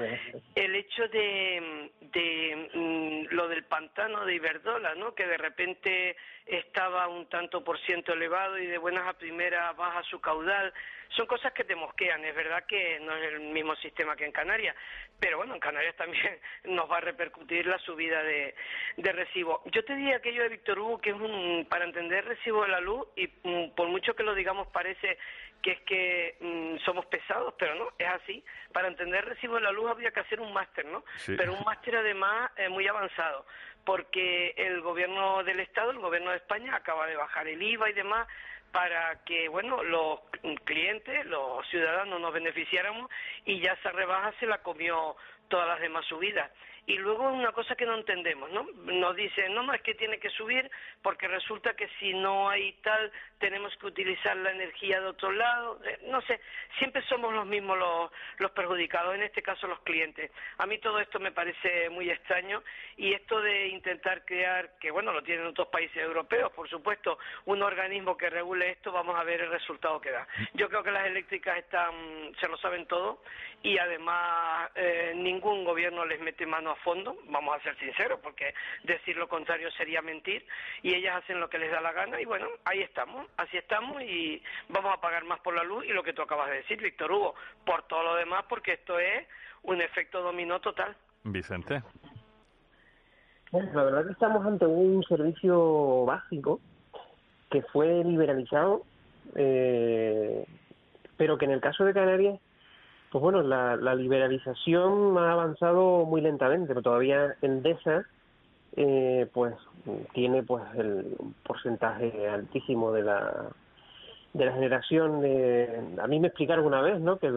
[0.56, 5.14] el hecho de, de mm, lo del pantano de Iberdola, ¿no?
[5.14, 6.16] Que de repente
[6.46, 10.74] estaba un tanto por ciento elevado y de buenas a primeras baja su caudal,
[11.10, 12.23] son cosas que te mosquean.
[12.26, 14.76] Es verdad que no es el mismo sistema que en Canarias,
[15.19, 18.56] pero bueno, en Canarias también nos va a repercutir la subida de,
[18.98, 19.61] de recibo.
[19.65, 22.80] Yo te diría aquello de Víctor Hugo, que es un, para entender recibo de la
[22.80, 25.18] luz, y mm, por mucho que lo digamos parece
[25.61, 28.45] que es que mm, somos pesados, pero no, es así.
[28.72, 31.03] Para entender recibo de la luz habría que hacer un máster, ¿no?
[31.26, 33.48] Pero un máster además eh, muy avanzado,
[33.84, 37.94] porque el gobierno del Estado, el gobierno de España, acaba de bajar el IVA y
[37.94, 38.27] demás,
[38.76, 40.20] para que, bueno, los
[40.66, 43.10] clientes, los ciudadanos nos beneficiáramos
[43.46, 45.16] y ya esa rebaja se la comió
[45.48, 46.52] todas las demás subidas.
[46.88, 48.68] Y luego una cosa que no entendemos, ¿no?
[48.86, 50.70] Nos dicen, no, no, es que tiene que subir
[51.02, 55.80] porque resulta que si no hay tal, tenemos que utilizar la energía de otro lado.
[55.84, 56.40] Eh, no sé,
[56.78, 60.32] siempre somos los mismos los, los perjudicados, en este caso los clientes.
[60.60, 62.62] A mí todo esto me parece muy extraño
[62.98, 67.64] y esto de intentar crear, que bueno, lo tienen otros países europeos, por supuesto, un
[67.64, 70.28] organismo que regule esto, vamos a ver el resultado que da.
[70.53, 71.94] Yo creo que las eléctricas están,
[72.40, 73.24] se lo saben todo
[73.64, 78.54] y además eh, ningún gobierno les mete mano a fondo, vamos a ser sinceros, porque
[78.84, 80.46] decir lo contrario sería mentir,
[80.82, 84.02] y ellas hacen lo que les da la gana, y bueno, ahí estamos, así estamos,
[84.02, 86.82] y vamos a pagar más por la luz, y lo que tú acabas de decir,
[86.82, 87.36] Víctor Hugo,
[87.66, 89.28] por todo lo demás, porque esto es
[89.64, 90.96] un efecto dominó total.
[91.24, 91.82] Vicente.
[93.52, 96.60] Bueno, la verdad que estamos ante un servicio básico
[97.50, 98.84] que fue liberalizado,
[99.36, 100.46] eh,
[101.18, 102.40] pero que en el caso de Canarias
[103.11, 108.06] pues bueno, la, liberalización ha avanzado muy lentamente, pero todavía Endesa
[108.76, 109.56] eh, pues
[110.14, 113.49] tiene pues el porcentaje altísimo de la
[114.34, 117.32] de la generación de a mí me explicaron una vez no que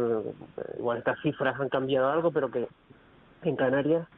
[0.78, 2.66] igual estas cifras han cambiado algo pero que
[3.42, 4.08] en Canarias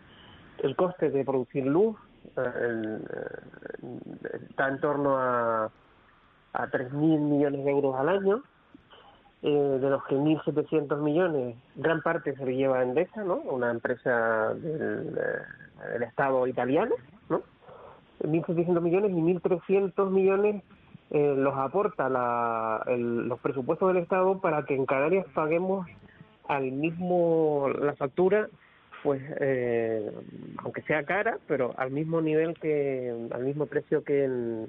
[0.62, 1.94] el coste de producir luz
[2.38, 2.98] eh,
[4.48, 5.70] está en torno a
[6.52, 8.42] a 3.000 millones de euros al año
[9.42, 13.36] eh, de los que 1.700 millones, gran parte se lo lleva Endesa, ¿no?
[13.36, 16.94] una empresa del, eh, Estado italiano,
[17.28, 17.42] ¿no?
[18.22, 20.62] 1.700 millones y 1.300 millones
[21.10, 25.86] eh, los aporta la, los presupuestos del Estado para que en Canarias paguemos
[26.46, 28.48] al mismo la factura
[29.02, 30.10] pues eh,
[30.58, 34.66] aunque sea cara pero al mismo nivel que al mismo precio que en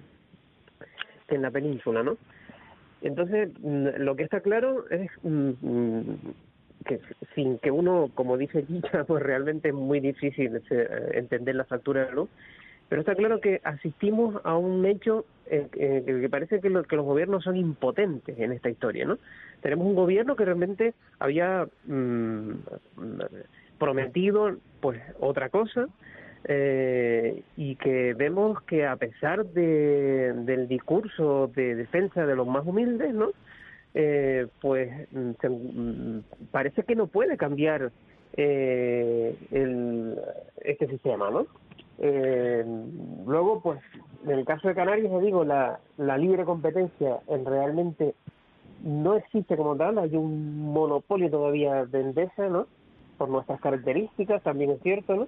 [1.27, 2.17] que en la península no
[3.01, 6.17] entonces lo que está claro es mm, mm,
[6.85, 6.99] que
[7.35, 12.01] sin que uno como dice Guilla pues realmente es muy difícil eh, entender la factura
[12.01, 12.29] de la luz
[12.91, 17.55] pero está claro que asistimos a un hecho eh, que parece que, los gobiernos son
[17.55, 19.17] impotentes en esta historia, ¿no?
[19.61, 22.51] Tenemos un gobierno que realmente había mm,
[23.77, 25.87] prometido pues otra cosa
[26.45, 32.65] eh, y que vemos que a pesar de, del discurso de defensa de los más
[32.65, 33.31] humildes, ¿no?
[33.93, 37.91] Eh, pues mm, mm, parece que no puede cambiar
[38.37, 40.17] eh, el,
[40.63, 41.45] este sistema, ¿no?
[41.99, 42.63] Eh,
[43.27, 43.79] luego, pues,
[44.23, 48.15] en el caso de Canarias, digo, la, la libre competencia en realmente
[48.83, 52.67] no existe como tal, hay un monopolio todavía de Endesa, ¿no?
[53.17, 55.27] Por nuestras características, también es cierto, ¿no?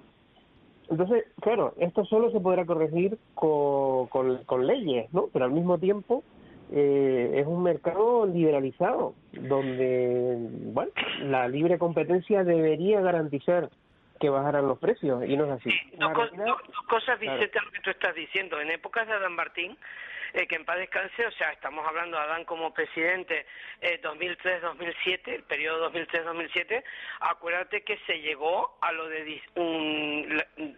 [0.90, 5.28] Entonces, claro, esto solo se podrá corregir con, con, leyes, ¿no?
[5.32, 6.24] Pero al mismo tiempo
[6.70, 10.36] eh, es un mercado liberalizado, donde,
[10.72, 10.92] bueno,
[11.22, 13.70] la libre competencia debería garantizar
[14.20, 15.70] que bajaran los precios y no es así.
[15.98, 16.30] dos,
[16.88, 18.60] cosas, Vicente, que tú estás diciendo.
[18.60, 19.76] En épocas de Adán Martín,
[20.34, 23.46] eh, que en paz descanse, o sea, estamos hablando de Adán como presidente
[23.80, 26.82] eh, 2003-2007, el periodo 2003-2007,
[27.20, 29.40] acuérdate que se llegó a lo de,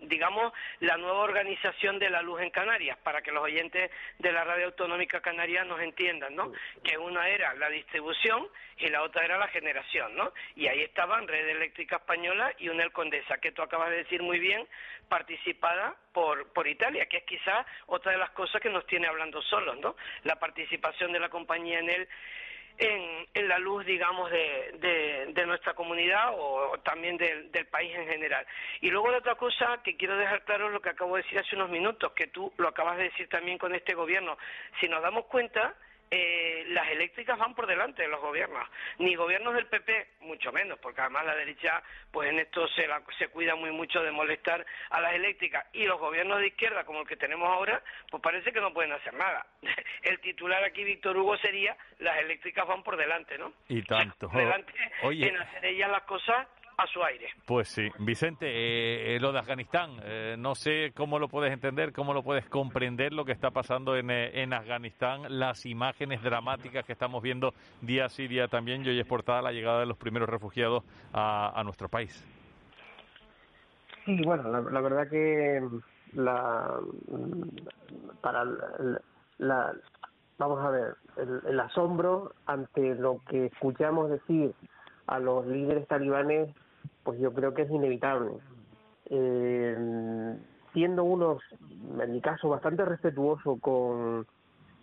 [0.02, 4.44] digamos, la nueva organización de la luz en Canarias, para que los oyentes de la
[4.44, 6.52] radio autonómica canaria nos entiendan, ¿no?
[6.84, 8.46] Que una era la distribución
[8.78, 10.32] y la otra era la generación, ¿no?
[10.54, 14.38] Y ahí estaban Red Eléctrica Española y una Condesa, que tú acabas de decir muy
[14.38, 14.66] bien,
[15.08, 19.42] participada por, por Italia, que es quizás otra de las cosas que nos tiene hablando
[19.42, 19.96] solos, ¿no?
[20.24, 22.08] La participación de la compañía en él
[22.78, 28.46] en, en, la luz, digamos, de, de, nuestra comunidad o, también del país en general.
[28.80, 31.38] Y luego la otra cosa que quiero dejar claro es lo que acabo de decir
[31.38, 34.38] hace unos minutos, que tú lo acabas de decir también con este gobierno.
[34.80, 35.74] Si nos damos cuenta,
[36.10, 38.68] eh, las eléctricas van por delante de los gobiernos,
[38.98, 42.86] ni gobiernos del PP, mucho menos, porque además la derecha, pues en esto se,
[43.18, 47.00] se cuida muy mucho de molestar a las eléctricas, y los gobiernos de izquierda, como
[47.00, 49.46] el que tenemos ahora, pues parece que no pueden hacer nada.
[50.02, 53.52] El titular aquí, Víctor Hugo, sería las eléctricas van por delante, ¿no?
[53.68, 54.28] Y tanto.
[54.34, 54.72] delante
[55.02, 56.46] en hacer ellas las cosas
[56.76, 57.26] a su aire.
[57.46, 57.88] Pues sí.
[57.98, 62.22] Vicente, eh, eh, lo de Afganistán, eh, no sé cómo lo puedes entender, cómo lo
[62.22, 67.54] puedes comprender lo que está pasando en, en Afganistán, las imágenes dramáticas que estamos viendo
[67.80, 71.62] día sí día también, y hoy es portada la llegada de los primeros refugiados a,
[71.64, 72.24] nuestro país.
[74.04, 75.60] Sí, bueno, la, verdad que
[76.12, 76.78] la
[78.20, 78.44] para
[79.38, 79.74] la,
[80.38, 80.96] vamos a ver
[81.48, 84.54] el asombro ante lo que escuchamos decir
[85.06, 86.54] a los líderes talibanes
[87.06, 88.32] pues yo creo que es inevitable.
[89.10, 90.36] Eh,
[90.72, 91.40] siendo unos,
[92.00, 94.26] en mi caso, bastante respetuoso con,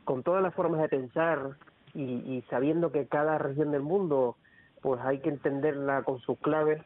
[0.05, 1.57] con todas las formas de pensar
[1.93, 4.37] y, sabiendo que cada región del mundo
[4.81, 6.81] pues hay que entenderla con sus claves,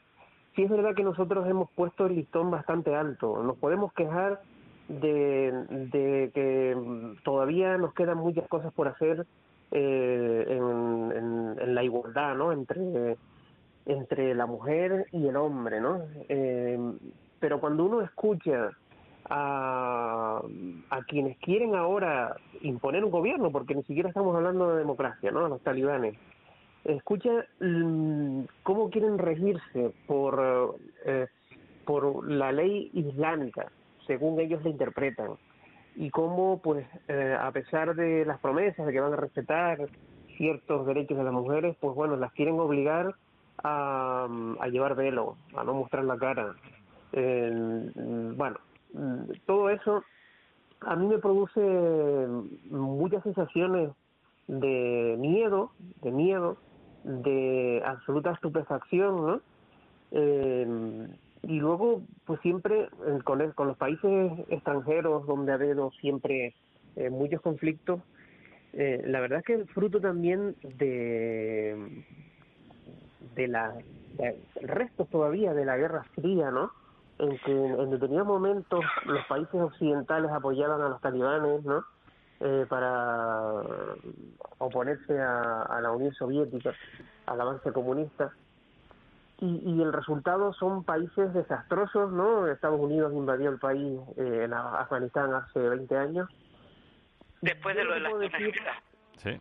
[0.56, 3.42] sí es verdad que nosotros hemos puesto el listón bastante alto.
[3.44, 4.42] Nos podemos quejar
[4.88, 9.26] de, de que todavía nos quedan muchas cosas por hacer
[9.72, 12.52] eh, en, en, la igualdad ¿no?
[12.52, 13.18] entre
[13.88, 16.02] entre la mujer y el hombre, ¿no?
[16.30, 16.78] Eh,
[17.40, 18.72] pero cuando uno escucha
[19.30, 20.42] a,
[20.90, 25.46] a quienes quieren ahora imponer un gobierno, porque ni siquiera estamos hablando de democracia, ¿no?
[25.46, 26.16] A los talibanes,
[26.84, 31.28] escucha mm, cómo quieren regirse por, eh,
[31.86, 33.72] por la ley islámica,
[34.06, 35.32] según ellos la interpretan,
[35.96, 39.90] y cómo, pues, eh, a pesar de las promesas de que van a respetar
[40.38, 43.16] ciertos derechos de las mujeres, pues bueno, las quieren obligar
[43.64, 44.28] a,
[44.72, 46.56] llevar velo, a no mostrar la cara.
[47.12, 48.58] bueno,
[49.46, 50.04] todo eso
[50.82, 51.60] a mí me produce
[52.70, 53.92] muchas sensaciones
[54.48, 55.72] de miedo,
[56.02, 56.58] de miedo,
[57.04, 59.42] de absoluta estupefacción, ¿no?
[60.12, 61.08] Eh,
[61.44, 62.90] y luego, pues siempre
[63.24, 66.56] con, con los países extranjeros donde ha habido siempre
[66.96, 68.02] eh, muchos conflictos,
[68.74, 72.04] eh, la verdad es que el fruto también de,
[73.38, 73.74] de la
[74.62, 76.72] restos todavía de la Guerra Fría, ¿no?
[77.20, 81.86] En que en determinados momentos los países occidentales apoyaban a los talibanes, ¿no?
[82.40, 83.64] Eh, para
[84.60, 86.74] oponerse a, la Unión Soviética,
[87.26, 88.32] al avance comunista.
[89.40, 92.48] y, el resultado son países desastrosos, ¿no?
[92.48, 96.30] Estados Unidos invadió el país eh, en Afganistán hace 20 años.
[97.42, 98.14] Después de lo de las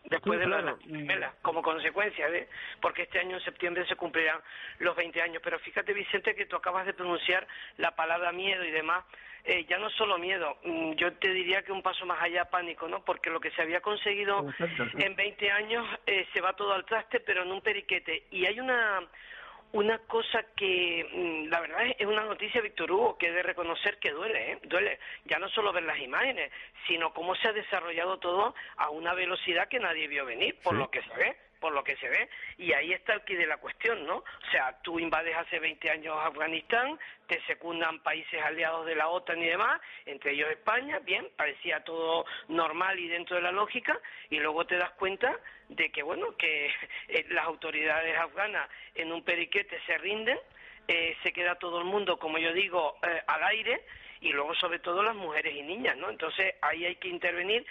[0.04, 2.48] Después de lo de las como consecuencia de,
[2.80, 4.40] porque este año en septiembre se cumplirán
[4.78, 5.42] los 20 años.
[5.42, 7.46] Pero fíjate, Vicente, que tú acabas de pronunciar
[7.76, 9.04] la palabra miedo y demás.
[9.44, 12.88] Eh, ya no solo miedo, mm, yo te diría que un paso más allá pánico,
[12.88, 13.04] ¿no?
[13.04, 14.44] Porque lo que se había conseguido
[14.98, 18.24] en 20 años eh, se va todo al traste, pero en un periquete.
[18.32, 19.06] Y hay una
[19.72, 23.98] una cosa que mm, la verdad es una noticia, Víctor Hugo, que he de reconocer
[23.98, 24.58] que duele, ¿eh?
[24.64, 24.98] duele.
[25.24, 26.50] Ya no solo ver las imágenes,
[26.86, 30.90] sino cómo se ha desarrollado todo a una velocidad que nadie vio venir, por lo
[30.90, 31.36] que se ve
[31.66, 32.28] por lo que se ve,
[32.58, 34.18] y ahí está el quid de la cuestión, ¿no?
[34.18, 39.42] O sea, tú invades hace 20 años Afganistán, te secundan países aliados de la OTAN
[39.42, 43.98] y demás, entre ellos España, bien, parecía todo normal y dentro de la lógica,
[44.30, 45.36] y luego te das cuenta
[45.68, 46.66] de que, bueno, que
[47.08, 50.38] eh, las autoridades afganas en un periquete se rinden,
[50.86, 53.82] eh, se queda todo el mundo, como yo digo, eh, al aire,
[54.20, 56.10] y luego sobre todo las mujeres y niñas, ¿no?
[56.10, 57.66] Entonces ahí hay que intervenir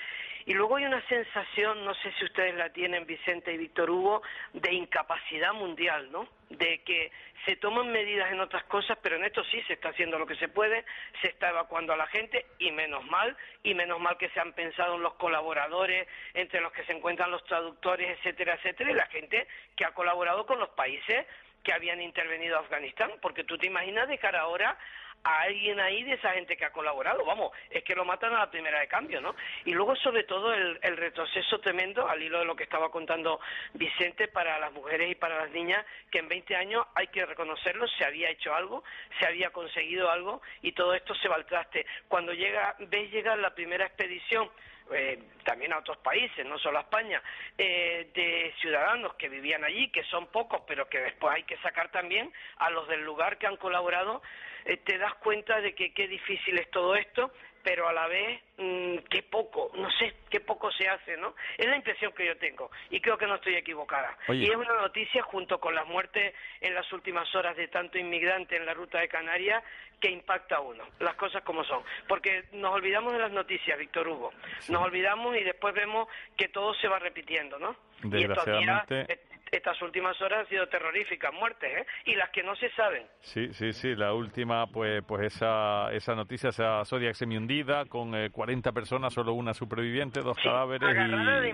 [0.45, 4.21] y luego hay una sensación, no sé si ustedes la tienen, Vicente y Víctor Hugo,
[4.53, 6.27] de incapacidad mundial, ¿no?
[6.49, 7.11] De que
[7.45, 10.35] se toman medidas en otras cosas, pero en esto sí se está haciendo lo que
[10.35, 10.85] se puede,
[11.21, 14.53] se está evacuando a la gente y menos mal, y menos mal que se han
[14.53, 19.07] pensado en los colaboradores, entre los que se encuentran los traductores, etcétera, etcétera, y la
[19.07, 21.25] gente que ha colaborado con los países
[21.65, 24.77] que habían intervenido Afganistán, porque tú te imaginas de cara ahora
[25.23, 27.25] a alguien ahí de esa gente que ha colaborado.
[27.25, 29.35] Vamos, es que lo matan a la primera de cambio, ¿no?
[29.65, 33.39] Y luego, sobre todo, el, retroceso tremendo, al hilo de lo que estaba contando
[33.73, 37.87] Vicente, para las mujeres y para las niñas, que en 20 años, hay que reconocerlo,
[37.87, 38.83] se había hecho algo,
[39.19, 41.87] se había conseguido algo, y todo esto se va al traste.
[42.07, 44.51] Cuando llega, ves llegar la primera expedición,
[44.91, 47.21] eh, también a otros países, no solo a España,
[47.57, 51.91] eh, de ciudadanos que vivían allí, que son pocos, pero que después hay que sacar
[51.91, 54.21] también a los del lugar que han colaborado
[54.65, 57.31] eh, te das cuenta de que qué difícil es todo esto,
[57.65, 61.33] pero a la vez mm, qué poco, no sé, qué poco se hace, ¿no?
[61.57, 64.15] Es la impresión que yo tengo y creo que no estoy equivocada.
[64.29, 68.55] Y es una noticia junto con las muertes en las últimas horas de tanto inmigrante
[68.55, 69.63] en la ruta de Canarias
[69.99, 71.81] que impacta a uno, las cosas como son.
[72.07, 74.31] Porque nos olvidamos de las noticias, Víctor Hugo.
[74.69, 77.75] Nos olvidamos y después vemos que todo se va repitiendo, ¿no?
[78.03, 81.85] Desgraciadamente estas últimas horas han sido terroríficas, muertes, ¿eh?
[82.05, 83.05] Y las que no se saben.
[83.19, 88.15] Sí, sí, sí, la última, pues pues esa, esa noticia, esa Zodiac semi hundida, con
[88.15, 91.53] eh, 40 personas, solo una superviviente, dos cadáveres y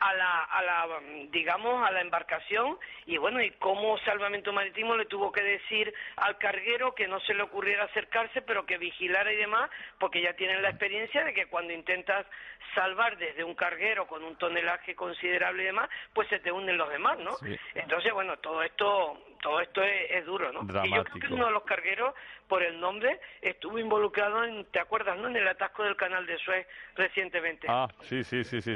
[0.00, 1.00] a la, a la,
[1.30, 6.38] digamos, a la embarcación y bueno, y cómo Salvamento Marítimo le tuvo que decir al
[6.38, 10.62] carguero que no se le ocurriera acercarse, pero que vigilara y demás, porque ya tienen
[10.62, 12.26] la experiencia de que cuando intentas
[12.74, 16.90] salvar desde un carguero con un tonelaje considerable y demás, pues se te unen los
[16.90, 17.36] demás, ¿no?
[17.74, 20.62] Entonces, bueno, todo esto todo esto es, duro, ¿no?
[20.84, 22.14] Y yo creo que uno de los cargueros,
[22.46, 25.28] por el nombre, estuvo involucrado en, ¿te acuerdas, no?
[25.28, 27.66] En el atasco del canal de Suez recientemente.
[27.70, 28.72] Ah, sí, sí, sí, sí.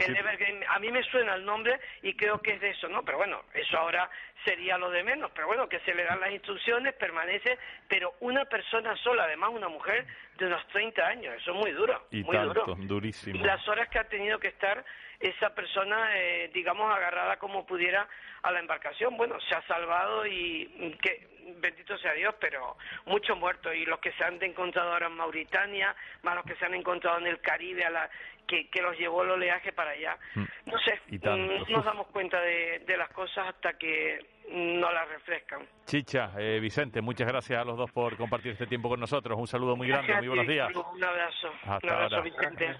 [0.68, 3.04] A mí me suena el nombre y creo que es de eso, ¿no?
[3.04, 4.10] Pero bueno, eso ahora
[4.44, 7.58] sería lo de menos, pero bueno, que se le dan las instrucciones, permanece,
[7.88, 10.06] pero una persona sola, además una mujer
[10.38, 12.76] de unos 30 años, eso es muy duro, y muy tanto, duro.
[12.78, 13.44] durísimo.
[13.44, 14.84] Las horas que ha tenido que estar
[15.20, 18.08] esa persona, eh, digamos, agarrada como pudiera
[18.42, 19.16] a la embarcación.
[19.16, 21.28] Bueno, se ha salvado y que
[21.58, 25.94] bendito sea Dios, pero muchos muertos y los que se han encontrado ahora en Mauritania,
[26.22, 28.10] más los que se han encontrado en el Caribe, a la,
[28.46, 30.16] que, que los llevó el oleaje para allá.
[30.34, 30.44] Mm.
[30.66, 35.08] No sé, no mm, nos damos cuenta de, de las cosas hasta que no las
[35.08, 35.66] refrescan.
[35.86, 39.38] Chicha, eh, Vicente, muchas gracias a los dos por compartir este tiempo con nosotros.
[39.38, 40.68] Un saludo muy grande, muy buenos días.
[40.74, 41.52] Un abrazo.
[41.82, 42.76] un abrazo, Vicente.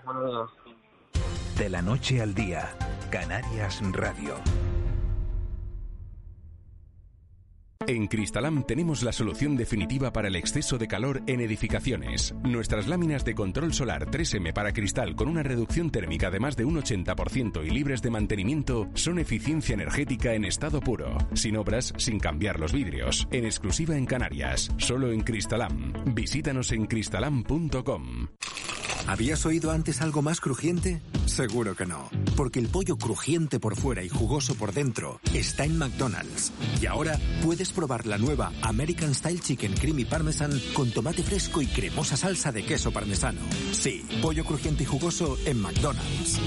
[1.59, 2.71] De la noche al día,
[3.11, 4.35] Canarias Radio.
[7.87, 12.35] En Cristalam tenemos la solución definitiva para el exceso de calor en edificaciones.
[12.43, 16.65] Nuestras láminas de control solar 3M para cristal con una reducción térmica de más de
[16.65, 22.19] un 80% y libres de mantenimiento son eficiencia energética en estado puro, sin obras, sin
[22.19, 25.93] cambiar los vidrios, en exclusiva en Canarias, solo en Cristalam.
[26.15, 28.29] Visítanos en cristalam.com.
[29.07, 31.03] ¿Habías oído antes algo más crujiente?
[31.27, 35.77] Seguro que no, porque el pollo crujiente por fuera y jugoso por dentro está en
[35.77, 36.53] McDonald's.
[36.81, 41.67] Y ahora puedes probar la nueva American Style Chicken Creamy Parmesan con tomate fresco y
[41.67, 43.41] cremosa salsa de queso parmesano.
[43.73, 46.41] Sí, pollo crujiente y jugoso en McDonald's.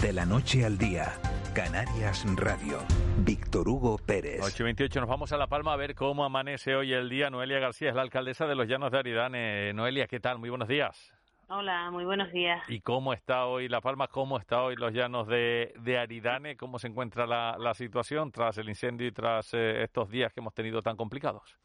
[0.00, 1.18] De la noche al día
[1.54, 2.78] Canarias Radio.
[3.18, 4.40] Víctor Hugo Pérez.
[4.40, 7.30] 8.28, nos vamos a La Palma a ver cómo amanece hoy el día.
[7.30, 9.72] Noelia García es la alcaldesa de los Llanos de Aridane.
[9.72, 10.40] Noelia, ¿qué tal?
[10.40, 11.13] Muy buenos días.
[11.48, 12.62] Hola, muy buenos días.
[12.70, 14.08] ¿Y cómo está hoy La Palma?
[14.08, 16.56] ¿Cómo está hoy los llanos de, de Aridane?
[16.56, 20.40] ¿Cómo se encuentra la, la situación tras el incendio y tras eh, estos días que
[20.40, 21.58] hemos tenido tan complicados?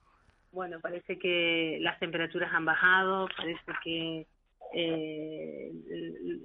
[0.52, 4.28] Bueno, parece que las temperaturas han bajado, parece que
[4.74, 5.72] eh,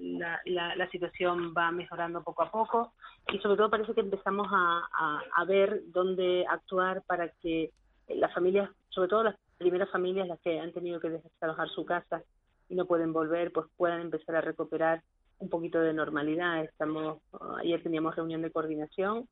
[0.01, 2.93] la, la, la, situación va mejorando poco a poco
[3.33, 7.71] y sobre todo parece que empezamos a, a, a ver dónde actuar para que
[8.09, 12.23] las familias, sobre todo las primeras familias, las que han tenido que desalojar su casa,
[12.69, 15.03] y no pueden volver, pues puedan empezar a recuperar
[15.39, 16.65] un poquito de normalidad.
[16.65, 17.19] Estamos
[17.61, 19.29] ayer teníamos reunión de coordinación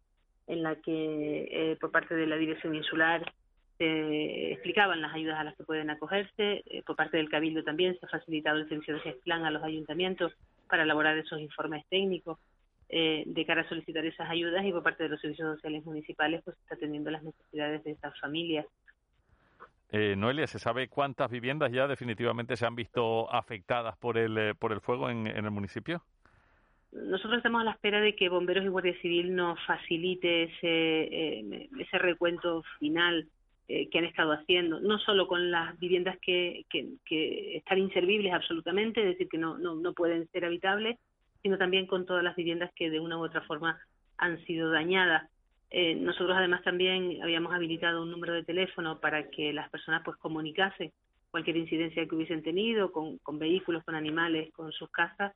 [0.46, 3.32] en la que eh, por parte de la dirección insular
[3.78, 7.98] se explicaban las ayudas a las que pueden acogerse, eh, por parte del cabildo también
[7.98, 10.32] se ha facilitado el servicio de gestión a los ayuntamientos
[10.68, 12.38] para elaborar esos informes técnicos
[12.88, 16.42] eh, de cara a solicitar esas ayudas y por parte de los servicios sociales municipales
[16.44, 18.66] pues está atendiendo las necesidades de estas familias
[19.92, 24.54] eh, Noelia, ¿se sabe cuántas viviendas ya definitivamente se han visto afectadas por el, eh,
[24.54, 26.02] por el fuego en, el municipio?
[26.92, 31.68] Nosotros estamos a la espera de que Bomberos y Guardia Civil nos facilite ese, eh,
[31.78, 33.28] ese recuento final
[33.68, 39.02] eh, que han estado haciendo, no solo con las viviendas que, que, están inservibles absolutamente,
[39.02, 40.98] es decir, que no, no pueden ser habitables,
[41.42, 43.78] sino también con todas las viviendas que de una u otra forma
[44.16, 45.28] han sido dañadas.
[45.74, 50.18] Eh, nosotros además también habíamos habilitado un número de teléfono para que las personas pues
[50.18, 50.92] comunicasen
[51.30, 55.32] cualquier incidencia que hubiesen tenido con, vehículos, con animales, con sus casas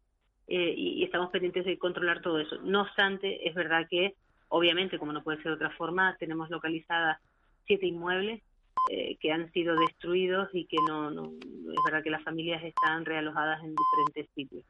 [0.47, 2.59] eh, y, y, estamos pendientes de controlar todo eso.
[2.63, 4.15] No obstante, es verdad que
[4.49, 7.19] obviamente, como no puede ser de otra forma, tenemos localizadas
[7.67, 8.43] siete inmuebles
[8.91, 13.07] eh, que han sido destruidos y que no, no es verdad que las familias están
[13.07, 14.65] realojadas en diferentes sitios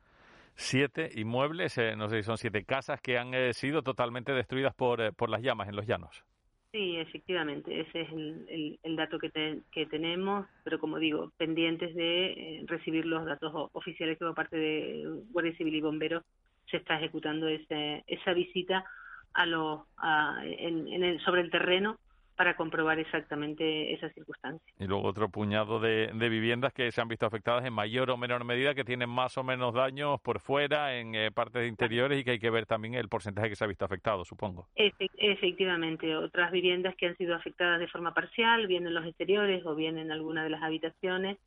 [0.57, 4.75] siete inmuebles, eh, no sé si son siete casas que han eh, sido totalmente destruidas
[4.75, 6.25] por, eh, por las llamas en los llanos.
[6.73, 11.33] Sí, efectivamente, ese es el, el, el dato que, te, que tenemos, pero como digo,
[11.39, 16.25] pendientes de eh, recibir los datos oficiales que por parte de Guardia Civil y Bomberos
[16.71, 18.85] se está ejecutando ese, esa visita
[19.33, 21.99] a los, a, en, el, sobre el terreno
[22.37, 24.63] para comprobar exactamente esas circunstancias.
[24.79, 28.17] Y luego otro puñado de, de, viviendas que se han visto afectadas en mayor o
[28.17, 32.25] menor medida, que tienen más o menos daños por fuera, en eh, partes interiores y
[32.25, 34.69] que hay que ver también el porcentaje que se ha visto afectado, supongo.
[34.75, 39.75] efectivamente, otras viviendas que han sido afectadas de forma parcial, bien en los exteriores o
[39.75, 41.39] bien en alguna de las habitaciones,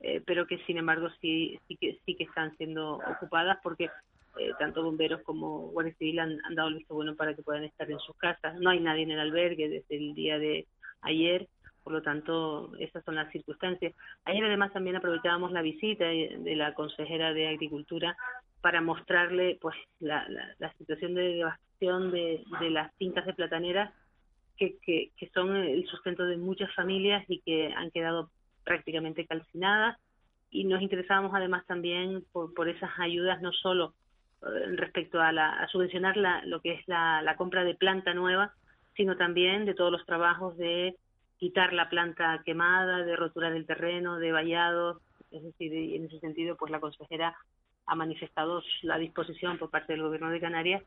[0.00, 3.88] eh, pero que sin embargo sí, sí, que, sí que están siendo ocupadas porque
[4.38, 7.90] eh, tanto bomberos como Guardia Civil han, dado el visto bueno para que puedan estar
[7.90, 8.58] en sus casas.
[8.60, 10.66] No hay nadie en el albergue desde el día de
[11.02, 11.48] ayer,
[11.82, 13.94] por lo tanto, esas son las circunstancias.
[14.24, 18.16] Ayer además también aprovechábamos la visita de la consejera de Agricultura
[18.64, 20.26] para mostrarle pues la,
[20.78, 23.92] situación de devastación de, las fincas de plataneras
[24.56, 28.30] que, son el sustento de muchas familias y que han quedado
[28.64, 29.98] prácticamente calcinadas
[30.50, 33.92] y nos interesábamos además también por esas ayudas no solo
[34.76, 38.52] respecto a, la, a subvencionar la, lo que es la, la, compra de planta nueva,
[38.96, 40.96] sino también de todos los trabajos de
[41.38, 45.00] quitar la planta quemada, de rotura del terreno, de vallado,
[45.30, 47.36] es decir, en ese sentido, pues la consejera
[47.86, 50.82] ha manifestado la disposición por parte del Gobierno de Canarias,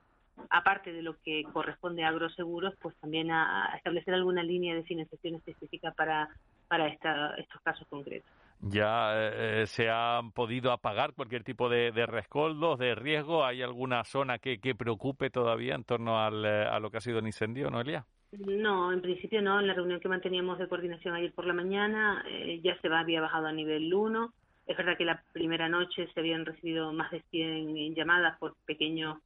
[0.50, 4.84] aparte de lo que corresponde a agroseguros, pues también a, a establecer alguna línea de
[4.84, 6.30] financiación específica para,
[6.68, 12.80] para esta, estos casos concretos ya eh, se han podido apagar cualquier tipo de, rescoldos,
[12.80, 13.46] de riesgo.
[13.46, 17.20] ¿Hay alguna zona que, preocupe todavía en torno al, eh, a lo que ha sido
[17.20, 18.06] el incendio, Noelia?
[18.32, 19.60] No, en principio no.
[19.60, 23.22] En la reunión que manteníamos de coordinación ayer por la mañana eh, ya se había
[23.22, 24.34] bajado a nivel 1.
[24.66, 29.18] Es verdad que la primera noche se habían recibido más de 100 llamadas por pequeños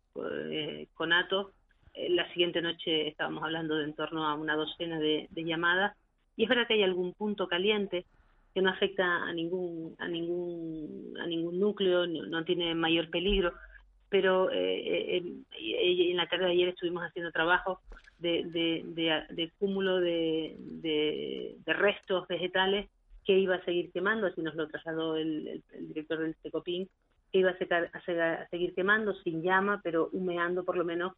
[0.52, 1.48] eh, conatos.
[1.96, 5.98] Eh, la siguiente noche estábamos hablando de en torno a una docena de llamadas.
[6.38, 8.06] Y es verdad que hay algún punto caliente
[8.54, 13.54] que no afecta a ningún a ningún a ningún núcleo no, tiene mayor peligro.
[14.10, 17.80] Pero eh, eh, en la tarde de ayer estuvimos haciendo trabajo
[18.20, 22.90] de, de, de, de cúmulo de, de, restos vegetales
[23.26, 26.90] que iba a seguir quemando, así nos lo trasladó el, director del Secopin,
[27.32, 27.90] que iba a, a, secar,
[28.24, 31.14] a, seguir quemando sin llama, pero humeando por lo menos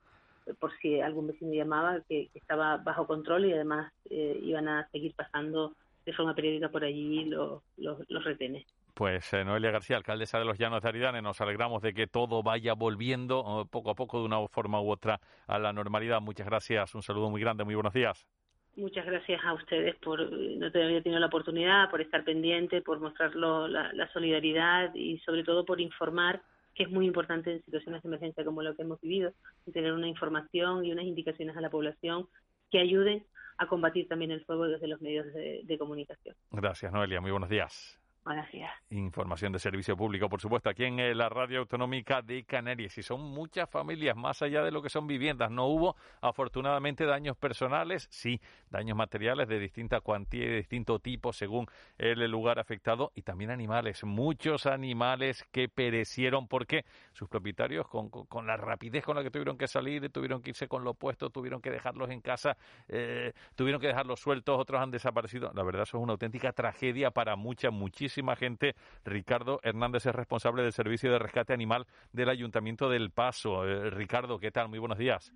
[0.59, 4.87] por si algún vecino llamaba, que, que estaba bajo control y además eh, iban a
[4.91, 5.73] seguir pasando
[6.05, 8.65] de forma periódica por allí los, los, los retenes.
[8.93, 12.43] Pues eh, Noelia García, alcaldesa de los Llanos de Aridane, nos alegramos de que todo
[12.43, 16.21] vaya volviendo oh, poco a poco de una forma u otra a la normalidad.
[16.21, 18.27] Muchas gracias, un saludo muy grande, muy buenos días.
[18.75, 22.99] Muchas gracias a ustedes por no te había tenido la oportunidad, por estar pendiente, por
[22.99, 26.41] mostrarlo la, la solidaridad y sobre todo por informar
[26.75, 29.31] que es muy importante en situaciones de emergencia como lo que hemos vivido,
[29.71, 32.27] tener una información y unas indicaciones a la población
[32.71, 33.23] que ayuden
[33.63, 36.35] a combatir también el fuego desde los medios de, de comunicación.
[36.51, 37.21] Gracias, Noelia.
[37.21, 38.02] Muy buenos días.
[38.25, 38.71] Buenos días.
[38.89, 42.97] Información de servicio público, por supuesto, aquí en eh, la radio autonómica de Canarias.
[42.97, 45.51] Y son muchas familias, más allá de lo que son viviendas.
[45.51, 48.39] No hubo, afortunadamente, daños personales, sí,
[48.69, 51.67] daños materiales de distinta cuantía y de distinto tipo según
[51.97, 53.11] el lugar afectado.
[53.13, 59.23] Y también animales, muchos animales que perecieron porque sus propietarios, con, la rapidez con la
[59.23, 62.55] que tuvieron que salir, tuvieron que irse con lo puesto, tuvieron que dejarlos en casa,
[62.87, 65.51] eh, tuvieron que dejarlos sueltos, otros han desaparecido.
[65.53, 67.69] La verdad, eso es una auténtica tragedia para mucha,
[68.13, 68.75] muchísima gente.
[69.05, 73.65] Ricardo Hernández es responsable del Servicio de Rescate Animal del Ayuntamiento del Paso.
[73.65, 74.69] Eh, Ricardo, ¿qué tal?
[74.69, 75.33] Muy buenos días.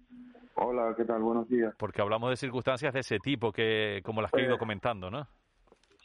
[0.53, 1.23] Hola, ¿qué tal?
[1.23, 1.73] Buenos días.
[1.79, 5.09] Porque hablamos de circunstancias de ese tipo, que como las que he ido eh, comentando,
[5.09, 5.27] ¿no?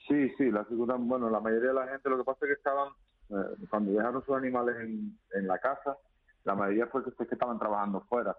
[0.08, 0.64] Sí, sí, la
[0.98, 2.88] bueno, la mayoría de la gente, lo que pasa es que estaban,
[3.28, 5.96] eh, cuando dejaron sus animales en, en la casa,
[6.44, 8.34] la mayoría fue que, que estaban trabajando fuera.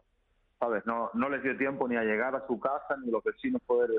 [0.59, 0.83] ¿Sabes?
[0.87, 3.91] No, no les dio tiempo ni a llegar a su casa, ni los vecinos poder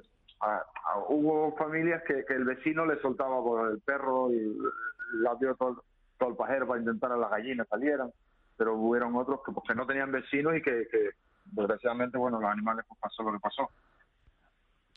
[1.09, 4.57] hubo familias que, el vecino le soltaba por el perro y
[5.15, 5.83] la dio todo,
[6.21, 8.11] el pajero para intentar a las gallinas salieran,
[8.57, 10.87] pero hubieron otros que, pues, no tenían vecinos y que,
[11.45, 13.69] desgraciadamente, bueno, los animales pues pasó lo que pasó.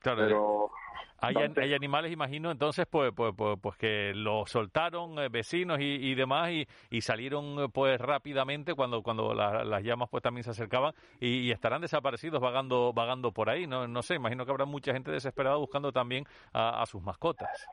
[0.02, 0.72] Claro, pero
[1.20, 6.14] hay, hay, animales, imagino, entonces, pues, pues, pues, pues que los soltaron eh, vecinos y,
[6.14, 10.94] demás y, y, salieron eh, pues rápidamente cuando cuando las llamas pues también se acercaban
[11.20, 13.66] y, estarán desaparecidos vagando vagando por ahí.
[13.66, 17.66] No, no sé, imagino que habrá mucha gente desesperada buscando también a, sus mascotas.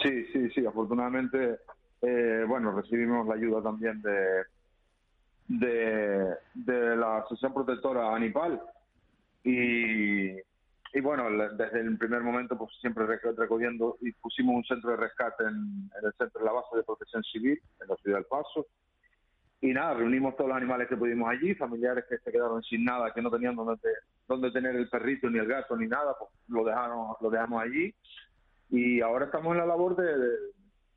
[0.00, 0.64] Sí, sí, sí.
[0.64, 1.58] Afortunadamente,
[2.02, 4.44] eh, bueno, recibimos la ayuda también de
[5.48, 8.60] de, de la Asociación Protectora Anipal
[9.42, 10.36] y
[10.92, 15.44] y bueno, desde el primer momento pues siempre recogiendo y pusimos un centro de rescate
[15.44, 18.66] en, el centro de la base de protección civil en la ciudad del Paso.
[19.60, 23.12] Y nada, reunimos todos los animales que pudimos allí, familiares que se quedaron sin nada,
[23.12, 23.90] que no tenían donde,
[24.26, 27.94] donde tener el perrito ni el gato ni nada, pues lo dejamos, lo dejamos allí.
[28.70, 30.14] Y ahora estamos en la labor de,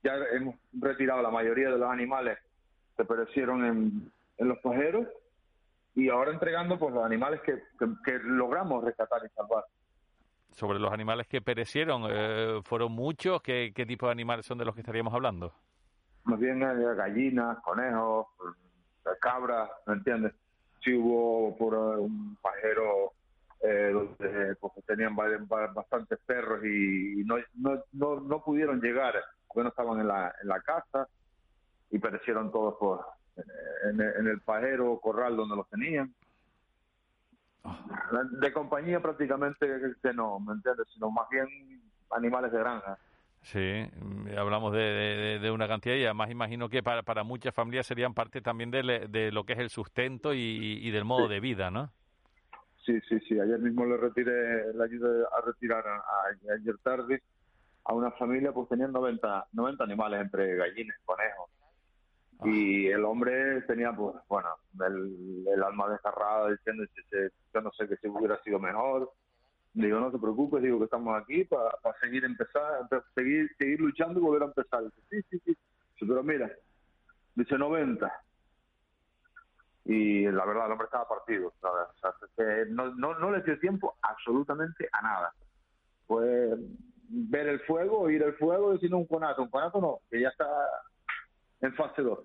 [0.04, 2.38] ya hemos retirado la mayoría de los animales
[2.96, 5.08] que perecieron en, en los pajeros
[5.96, 7.62] y ahora entregando pues los animales que,
[8.06, 9.66] que logramos rescatar y salvar
[10.52, 13.42] sobre los animales que perecieron, eh, ¿fueron muchos?
[13.42, 15.54] ¿Qué, ¿Qué tipo de animales son de los que estaríamos hablando?
[16.24, 18.28] Más bien eh, gallinas, conejos,
[19.06, 20.34] eh, cabras, ¿me entiendes?
[20.84, 23.14] Sí hubo por un pajero
[23.62, 29.14] donde pues, tenían bastantes perros y no, no, no, no, pudieron llegar
[29.48, 31.08] porque no estaban en la, en la casa
[31.92, 33.06] y perecieron todos por,
[33.88, 36.12] en, en el pajero corral donde los tenían.
[38.42, 39.68] De compañía prácticamente
[40.02, 40.88] que no, ¿me entiendes?
[40.94, 41.48] Sino más bien
[42.12, 42.98] animales de granja.
[43.42, 47.88] Sí, mm, hablamos de, de, una cantidad y además imagino que para, para muchas familias
[47.88, 51.72] serían parte también de, de lo que es el sustento y, del modo de vida,
[51.72, 51.92] ¿no?
[52.86, 53.40] Sí, sí, sí.
[53.40, 55.84] Ayer mismo le retiré, la ayuda a retirar
[56.60, 57.22] ayer tarde
[57.86, 61.50] a una familia, pues tenían 90, 90 animales entre gallinas, conejos,
[62.44, 64.50] y el hombre tenía, pues, bueno,
[64.88, 66.84] el, alma desgarrada diciendo,
[67.54, 69.12] yo no sé que si hubiera sido mejor.
[69.74, 74.24] Digo, no te preocupes, digo que estamos aquí para, seguir empezar, seguir, seguir luchando y
[74.24, 74.84] volver a empezar.
[75.10, 75.58] Sí, sí, sí.
[76.00, 76.52] Pero mira,
[77.36, 78.12] dice 90.
[79.86, 81.54] Y la verdad, el hombre estaba partido.
[82.70, 85.34] no, no, no le dio tiempo absolutamente a nada.
[86.08, 86.58] Fue
[87.08, 89.44] ver el fuego, oír el fuego, decir un conato.
[89.44, 90.46] Un conato no, que ya está
[91.62, 92.20] en fase 2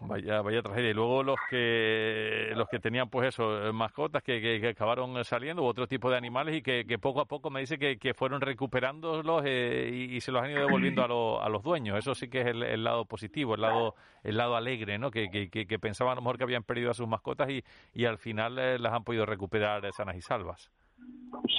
[0.00, 0.90] vaya, vaya tragedia.
[0.90, 5.86] Y luego los que los que tenían, pues eso, mascotas que, que, acabaron saliendo, otro
[5.86, 9.42] tipo de animales y que, que, poco a poco me dice que, que fueron recuperándolos
[9.46, 11.98] eh, y, se los han ido devolviendo a, a los dueños.
[11.98, 15.10] Eso sí que es el, lado positivo, el lado el lado alegre, ¿no?
[15.10, 17.62] Que, que, pensaban a lo mejor que habían perdido a sus mascotas y,
[17.92, 20.70] y al final eh, las han podido recuperar sanas y salvas.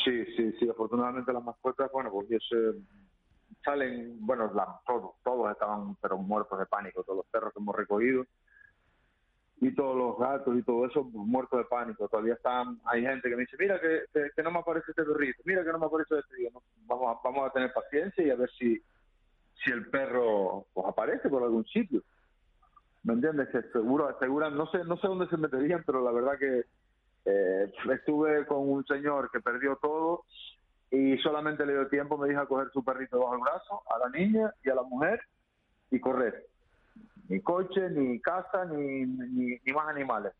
[0.04, 0.70] Sí, sí, sí.
[0.70, 2.74] Afortunadamente las mascotas, bueno, pues ese
[3.66, 4.50] salen, bueno,
[4.86, 8.26] todos, todos estaban pero muertos de pánico, todos los perros que hemos recogido
[9.62, 12.08] y todos los gatos y todo eso muertos de pánico.
[12.08, 15.64] Todavía están, hay gente que me dice, mira que, no me aparece este perrito, mira
[15.64, 16.50] que no me aparece este día.
[16.86, 18.82] vamos, a, vamos a tener paciencia y a ver si,
[19.64, 22.02] si el perro pues, aparece por algún sitio.
[23.04, 23.50] ¿Me entiendes?
[23.50, 26.66] Que seguro, aseguran, no sé, no sé dónde se meterían, pero la verdad que
[27.26, 30.26] eh, estuve con un señor que perdió todo
[30.96, 34.00] y solamente le dio tiempo, me dijo, a coger su perrito bajo el brazo, a
[34.00, 35.20] la niña y a la mujer
[35.92, 36.46] y correr.
[37.28, 40.34] Ni coche, ni casa, ni, ni, más animales.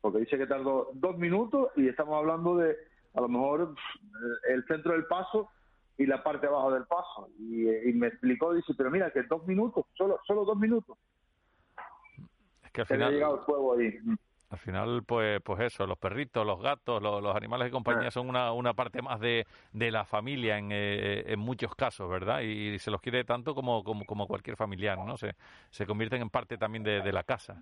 [0.00, 2.76] Porque dice que tardó dos minutos y estamos hablando de
[3.14, 3.74] a lo mejor
[4.48, 5.50] el centro del paso
[5.98, 7.28] y la parte abajo del paso.
[7.38, 10.96] Y, me explicó, dice, pero mira que dos minutos, solo, solo dos minutos.
[12.64, 13.12] Es que al final...
[13.12, 13.98] llegado el fuego ahí
[14.50, 18.10] Al final, pues, pues eso, los perritos, los gatos, los, animales de compañía Ah.
[18.10, 22.40] son una, una parte más de, de la familia en, eh, en muchos casos, ¿verdad?
[22.40, 25.18] Y, se los quiere tanto como, como, como cualquier familiar, ¿no?
[25.18, 25.34] Se,
[25.70, 27.60] se convierten en parte también de, de la casa.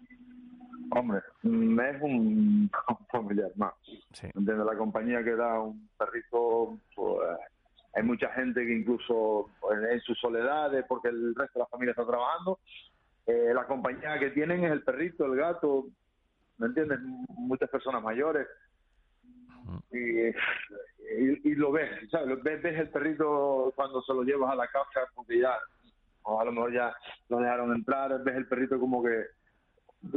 [0.91, 2.71] Hombre, mm, es un,
[3.11, 3.75] familiar más.
[4.35, 7.29] Desde la compañía que da un perrito, pues,
[7.95, 11.91] hay mucha gente que incluso pues, en sus soledades, porque el resto de la familia
[11.91, 12.61] está trabajando,
[13.27, 15.87] eh, la compañía que tienen es el perrito, el gato,
[16.59, 17.01] ¿me entiendes?
[17.28, 18.47] Muchas personas mayores.
[19.91, 20.33] Y, y,
[21.45, 22.43] y lo ves, ¿sabes?
[22.43, 25.57] Ves, ves el perrito cuando se lo llevas a la casa, porque ya,
[26.23, 26.95] o a lo mejor ya
[27.28, 29.24] lo dejaron entrar, ves el perrito como que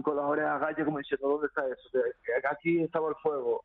[0.03, 1.89] con las orejas gallas como diciendo, ¿dónde está eso?
[1.91, 3.63] Que, que aquí estaba el fuego.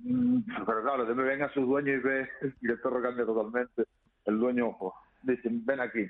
[0.00, 2.28] Mm, Pero claro, de me ven a sus dueños y ve
[2.60, 3.84] y el perro cambia totalmente.
[4.24, 4.92] El dueño, pues,
[5.22, 6.06] dice, ven aquí.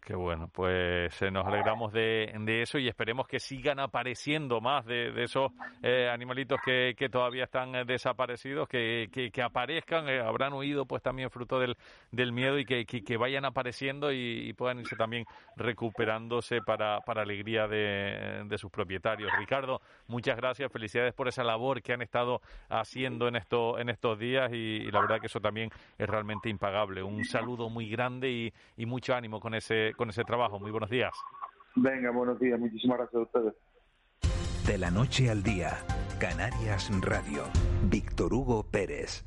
[0.00, 5.12] Qué bueno, pues eh, nos alegramos de, eso y esperemos que sigan apareciendo más de,
[5.22, 5.52] esos
[5.82, 10.86] eh, animalitos que, que todavía están eh, desaparecidos, que, que, que aparezcan, eh, habrán huido
[10.86, 11.76] pues también fruto del,
[12.10, 15.26] del miedo y que, vayan apareciendo y, y puedan irse también
[15.56, 19.30] recuperándose para, para alegría de, de sus propietarios.
[19.38, 24.18] Ricardo, muchas gracias, felicidades por esa labor que han estado haciendo en, esto, en estos
[24.18, 27.02] días y, y la verdad que eso también es realmente impagable.
[27.02, 30.58] Un saludo muy grande y, y mucho ánimo con ese con ese trabajo.
[30.58, 31.14] Muy buenos días.
[31.74, 32.58] Venga, buenos días.
[32.58, 33.54] Muchísimas gracias a ustedes.
[34.66, 35.78] De la noche al día,
[36.18, 37.44] Canarias Radio.
[37.84, 39.24] Víctor Hugo Pérez.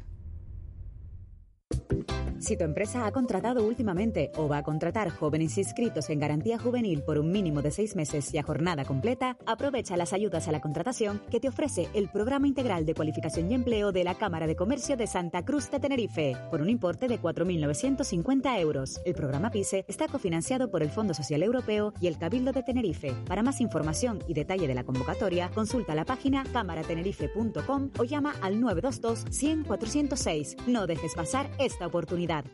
[2.41, 7.03] Si tu empresa ha contratado últimamente o va a contratar jóvenes inscritos en garantía juvenil
[7.03, 10.59] por un mínimo de seis meses y a jornada completa, aprovecha las ayudas a la
[10.59, 14.55] contratación que te ofrece el Programa Integral de Cualificación y Empleo de la Cámara de
[14.55, 18.99] Comercio de Santa Cruz de Tenerife, por un importe de 4.950 euros.
[19.05, 23.13] El programa PISE está cofinanciado por el Fondo Social Europeo y el Cabildo de Tenerife.
[23.27, 28.59] Para más información y detalle de la convocatoria, consulta la página cámaratenerife.com o llama al
[28.59, 30.57] 922 100 406.
[30.65, 32.45] No dejes pasar esta oportunidad.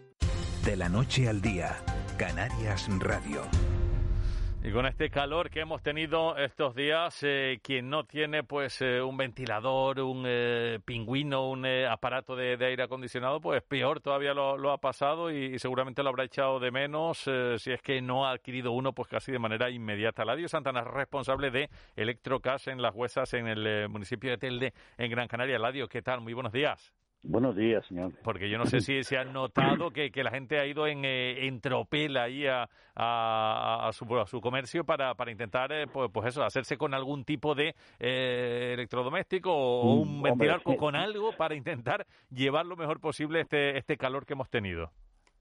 [0.64, 1.78] De la noche al día,
[2.18, 3.42] Canarias Radio.
[4.64, 9.02] Y con este calor que hemos tenido estos días, eh, quien no tiene pues eh,
[9.02, 14.34] un ventilador, un eh, pingüino, un eh, aparato de, de aire acondicionado, pues peor todavía
[14.34, 17.82] lo, lo ha pasado y, y seguramente lo habrá echado de menos eh, si es
[17.82, 20.26] que no ha adquirido uno pues casi de manera inmediata.
[20.26, 24.74] Ladio Santana es responsable de Electrocas en Las Huesas, en el eh, municipio de Telde,
[24.98, 25.60] en Gran Canaria.
[25.60, 26.20] Ladio, ¿qué tal?
[26.20, 26.94] Muy buenos días.
[27.30, 28.14] Buenos días, señor.
[28.24, 31.04] Porque yo no sé si se han notado que, que la gente ha ido en,
[31.04, 35.88] eh, en tropel ahí a, a, a su, a su comercio para, para intentar, eh,
[35.92, 40.64] pues, pues eso, hacerse con algún tipo de eh, electrodoméstico o Mm, un hombre, ventilador
[40.64, 44.90] con, con algo para intentar llevar lo mejor posible este, este calor que hemos tenido.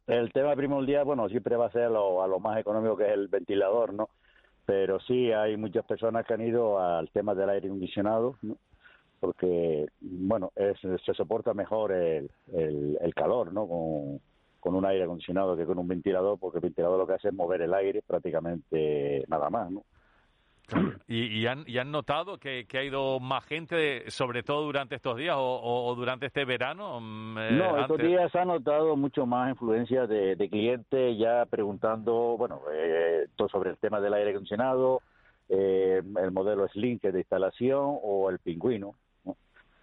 [0.08, 3.12] El tema primordial, bueno, siempre va a ser lo, a lo más económico que es
[3.12, 4.08] el ventilador, ¿no?
[4.64, 8.56] Pero sí hay muchas personas que han ido al tema del aire acondicionado, ¿no?
[9.20, 13.66] Porque, bueno, es- se soporta mejor el, el, el calor, ¿no?
[13.66, 14.20] Con,
[14.60, 17.34] con un aire acondicionado que con un ventilador, porque el ventilador lo que hace es
[17.34, 19.82] mover el aire prácticamente nada más, ¿no?
[21.08, 24.96] Y, y han, y han notado que, que ha ido más gente, sobre todo durante
[24.96, 26.98] estos días o, o- durante este verano.
[27.00, 32.36] mm, eh, No, estos días ha notado mucho más influencia de, de clientes ya preguntando,
[32.36, 35.00] bueno, eh, todo sobre el tema del aire acondicionado,
[35.48, 38.96] eh, el modelo Slim, que es de instalación, o el pingüino.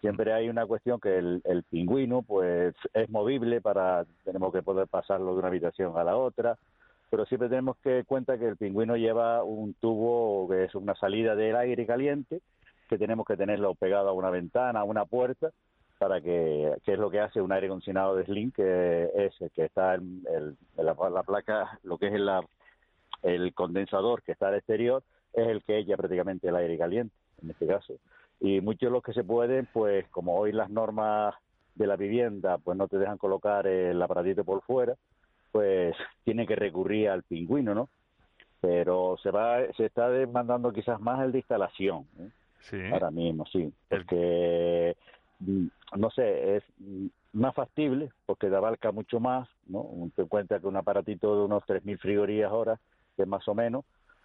[0.04, 5.32] Siempre hay una cuestión que el, pingüino, pues, es movible para, tenemos que poder pasarlo
[5.32, 6.58] de una habitación a la otra,
[7.10, 11.36] pero siempre tenemos que cuenta que el pingüino lleva un tubo que es una salida
[11.36, 12.42] del aire caliente,
[12.90, 15.52] que tenemos que tenerlo pegado a una ventana, a una puerta,
[16.00, 19.52] para que, que es lo que hace un aire acondicionado de Slim, que es el
[19.52, 22.14] que está en, el- en la, la placa, lo que es
[23.24, 25.02] el condensador que está al exterior,
[25.32, 27.94] es el que echa prácticamente el aire caliente, en este caso.
[28.40, 31.34] Y muchos de los que se pueden, pues como hoy las normas
[31.76, 34.96] de la vivienda pues no te dejan colocar el aparatito por fuera,
[35.52, 37.90] pues tiene que recurrir al pingüino, ¿no?
[38.60, 42.06] Pero se va, se está demandando quizás más el de instalación.
[42.20, 42.30] ¿eh?
[42.62, 42.78] Sí.
[42.92, 43.72] Ahora mismo, sí.
[43.90, 44.96] Porque,
[45.40, 45.66] mm,
[45.98, 46.64] no sé, es
[47.34, 49.90] más factible porque te abarca mucho más, ¿no?
[50.16, 52.80] Te cuenta que un aparatito de unos 3.000 frigorías hora,
[53.16, 53.84] que es más o menos,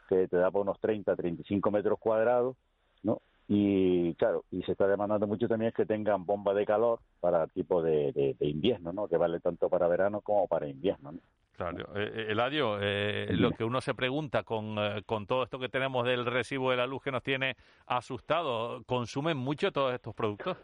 [0.08, 2.56] que te da por unos 30, 35 metros cuadrados,
[3.02, 3.20] ¿no?
[3.50, 7.82] Y claro, y se está demandando mucho también que tengan bomba de calor para tipo
[7.82, 9.08] de, de- de invierno, ¿no?
[9.08, 11.18] Que vale tanto para verano como para invierno, ¿no?
[11.56, 15.58] Claro, eh, eh, Eladio, eh, lo que uno se pregunta con, eh, con todo esto
[15.58, 17.56] que tenemos del recibo de la luz que nos tiene
[17.86, 20.56] asustado, ¿consumen mucho todos estos productos?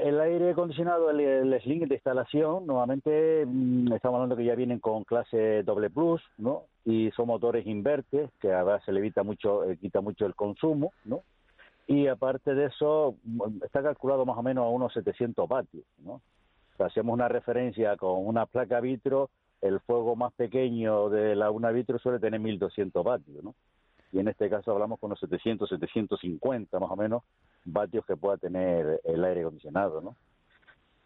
[0.00, 4.78] El aire acondicionado, el, el sling de instalación, nuevamente mm, estamos hablando que ya vienen
[4.78, 6.62] con clase doble plus, ¿no?
[6.84, 10.92] Y son motores invertes, que a se le evita mucho, eh, quita mucho el consumo,
[11.04, 11.22] ¿no?
[11.94, 16.20] Y aparte de eso, mm, está calculado más o menos a unos 700 vatios, ¿no?
[16.80, 19.30] hacemos una referencia con una placa vitro,
[19.60, 23.54] el fuego más pequeño de la una vitro suele tener 1200 vatios, ¿no?
[24.10, 27.22] Y en este caso hablamos con unos 700, 750 más o menos
[27.64, 30.16] vatios que pueda tener el aire acondicionado, ¿no?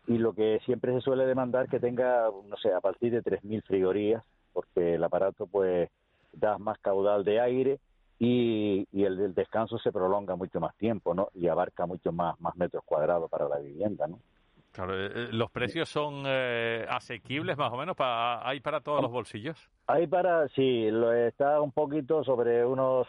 [0.07, 3.63] Y lo que siempre se suele demandar que tenga, no sé, a partir de 3.000
[3.63, 4.25] frigorías,
[4.55, 5.91] porque el aparato pues
[6.33, 7.79] da más caudal de aire
[8.19, 11.29] y, el, descanso se prolonga mucho más tiempo, ¿no?
[11.35, 14.19] Y abarca mucho más, más metros cuadrados para la vivienda, ¿no?
[14.73, 17.97] Claro, eh, eh, ¿los precios son eh, asequibles más o menos?
[17.97, 19.57] Para, ¿Hay para todos los bolsillos?
[19.87, 23.09] Hay para, sí, lo está un poquito sobre unos,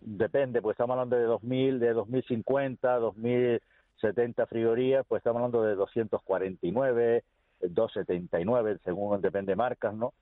[0.00, 7.22] depende, pues estamos hablando de 2000, de 2050, 2070 frigorías, pues estamos hablando de 249,
[7.60, 10.12] 279, según depende de marcas, ¿no?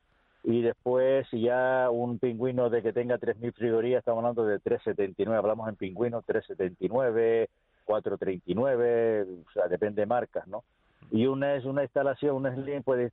[0.42, 5.68] Y después, ya un pingüino de que tenga 3.000 frigorías, estamos hablando de 379, hablamos
[5.68, 7.48] en pingüino, 379,
[7.84, 10.64] 439, o sea, depende de marcas, ¿no?
[11.10, 13.12] Y una es una instalación, una Slim, pues,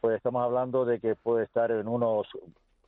[0.00, 2.28] pues estamos hablando de que puede estar en unos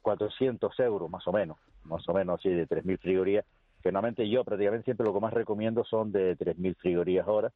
[0.03, 3.45] 400 euros, más o menos, más o menos, así, de 3.000 frigorías,
[3.83, 7.51] que normalmente yo prácticamente siempre lo que más recomiendo son de 3.000 frigorías ahora,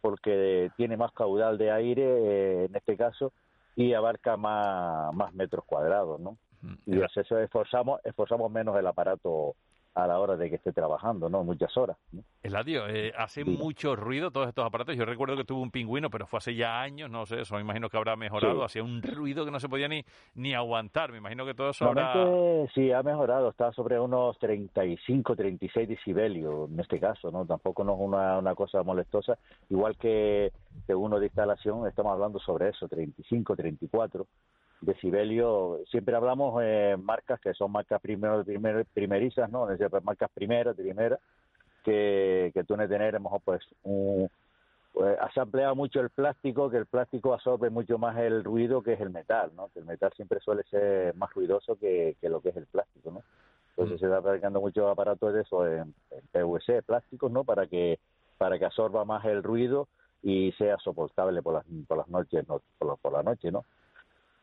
[0.00, 3.32] porque tiene más caudal de aire, eh, en este caso,
[3.76, 6.38] y abarca más, más metros cuadrados, ¿no?
[6.86, 9.54] Y eso esforzamos, esforzamos menos el aparato
[9.94, 11.44] a la hora de que esté trabajando, ¿no?
[11.44, 11.96] Muchas horas.
[12.12, 12.22] ¿no?
[12.42, 14.96] Eladio, eh, hace mucho ruido todos estos aparatos.
[14.96, 17.60] Yo recuerdo que tuve un pingüino, pero fue hace ya años, no sé, eso me
[17.60, 18.64] imagino que habrá mejorado.
[18.64, 20.04] Hacía un ruido que no se podía ni,
[20.34, 21.12] ni aguantar.
[21.12, 22.12] Me imagino que todo eso habrá...
[22.74, 23.50] Sí, ha mejorado.
[23.50, 27.46] Está sobre unos 35, 36 decibelios en este caso, ¿no?
[27.46, 29.38] Tampoco no es una, una cosa molestosa.
[29.70, 30.52] Igual que,
[30.86, 34.26] que uno de instalación, estamos hablando sobre eso, 35, 34
[34.84, 39.70] decibelio, siempre hablamos eh, marcas que son marcas primero, primer, primerizas, ¿no?
[39.70, 41.20] Es decir, marcas primeras, primeras,
[41.84, 44.28] que, que tú tener, mejor pues, un,
[44.94, 48.92] pues, has ampliado mucho el plástico, que el plástico absorbe mucho más el ruido que
[48.92, 49.68] es el metal, ¿no?
[49.74, 53.10] Que el metal siempre suele ser más ruidoso que, que lo que es el plástico,
[53.10, 53.22] ¿no?
[53.70, 53.98] Entonces mm.
[53.98, 55.94] se está fabricando muchos aparatos de eso en,
[56.32, 57.44] PVC, plásticos, ¿no?
[57.44, 57.98] Para que
[58.38, 59.88] para que absorba más el ruido
[60.22, 63.64] y sea soportable por las por las noches, no, por, por la noche, ¿no?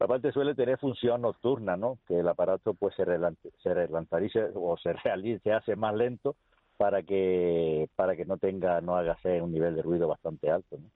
[0.04, 2.00] Aparte suele tener función nocturna, ¿no?
[2.08, 6.36] Que el aparato pues se, relantarice o se realice, se hace más lento
[6.78, 10.90] para que para que no tenga no haga un nivel de ruido bastante alto, ¿no?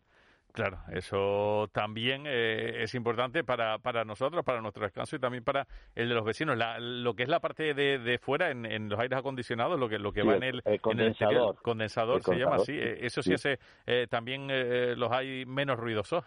[0.56, 5.68] Claro, eso también eh, es importante para, para nosotros, para nuestro descanso y también para
[5.96, 6.58] el de los vecinos.
[6.80, 10.14] lo que es la parte de, de fuera, en, los aires acondicionados, lo que lo
[10.14, 12.72] que va en el, condensador, condensador se llama así.
[12.72, 14.48] Eh, eso sí, Ese, eh, también
[14.98, 16.24] los hay menos ruidosos.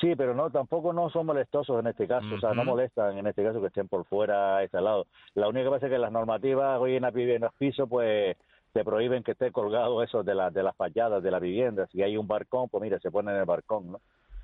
[0.00, 3.26] Sí, pero no, tampoco no son molestosos en este caso, o sea, no molestan en
[3.26, 5.06] este caso que estén por fuera instalados.
[5.34, 8.36] La única cosa es que las normativas hoy en, la, en los pisos, pues
[8.72, 11.86] te prohíben que esté colgado eso de, la, de las fachadas de la vivienda.
[11.88, 14.00] Si hay un barcón, pues mira, se pone en el barcón, ¿no?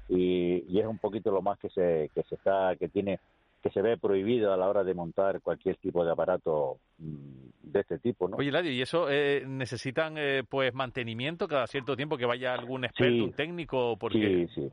[0.08, 3.18] Y, y es un poquito lo más que se, que se está, que tiene,
[3.62, 7.80] que se ve prohibido a la hora de montar cualquier tipo de aparato mm, de
[7.80, 8.36] este tipo, ¿no?
[8.36, 12.84] Oye, Ladio, ¿y eso eh, necesitan, eh, pues, mantenimiento cada cierto tiempo que vaya algún
[12.84, 13.96] experto, un técnico?
[13.98, 14.48] Porque...
[14.54, 14.72] Sí, sí.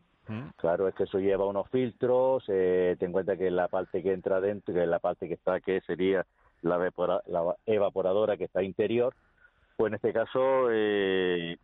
[0.57, 4.11] Claro, es que eso lleva unos filtros, eh, ten en cuenta que la parte que
[4.13, 6.25] entra dentro, que la parte que está, que sería
[6.61, 6.77] la,
[7.27, 9.13] la evaporadora que está interior,
[9.77, 11.57] pues en este caso eh,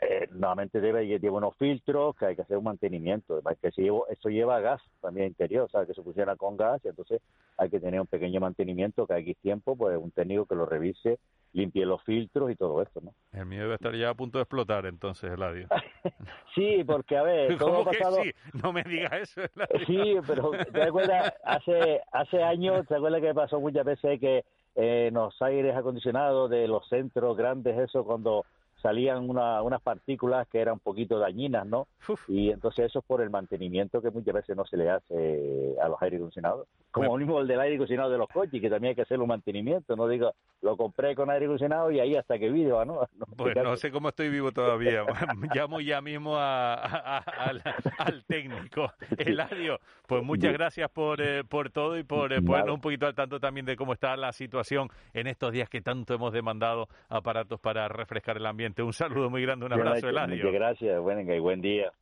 [0.00, 3.86] eh, nuevamente debe lleva unos filtros que hay que hacer un mantenimiento además que si
[3.86, 7.20] eso lleva gas también interior o sea que se funciona con gas y entonces
[7.56, 11.18] hay que tener un pequeño mantenimiento que hay tiempo pues un técnico que lo revise
[11.52, 13.14] limpie los filtros y todo esto, ¿no?
[13.32, 15.68] El mío debe estar ya a punto de explotar entonces, Eladio.
[16.54, 18.32] sí, porque a ver, ¿Cómo que sí?
[18.62, 19.86] No me digas eso, Eladio.
[19.86, 24.44] Sí, pero te acuerdas, hace, hace años, te acuerdas que pasó muchas veces que
[24.76, 28.44] eh, los aires acondicionados de los centros grandes, eso cuando
[28.80, 31.88] salían una, unas partículas que eran un poquito dañinas, ¿no?
[32.28, 35.88] Y entonces eso es por el mantenimiento que muchas veces no se le hace a
[35.88, 36.66] los aire acondicionados.
[36.90, 39.28] Como mismo el del aire acondicionado de los coches, que también hay que hacer un
[39.28, 43.06] mantenimiento, no digo, lo compré con aire acondicionado y ahí hasta que vivo, ¿no?
[43.36, 45.04] pues no sé cómo estoy vivo todavía.
[45.54, 49.78] Llamo ya mismo a, al, técnico, Eladio.
[50.06, 53.38] Pues muchas gracias por, eh, por todo y por eh, ponernos un poquito al tanto
[53.38, 57.86] también de cómo está la situación en estos días que tanto hemos demandado aparatos para
[57.86, 60.36] refrescar el ambiente un saludo muy grande, un abrazo, Eladio.
[60.36, 61.92] Muchas gracias, bueno, y buen día.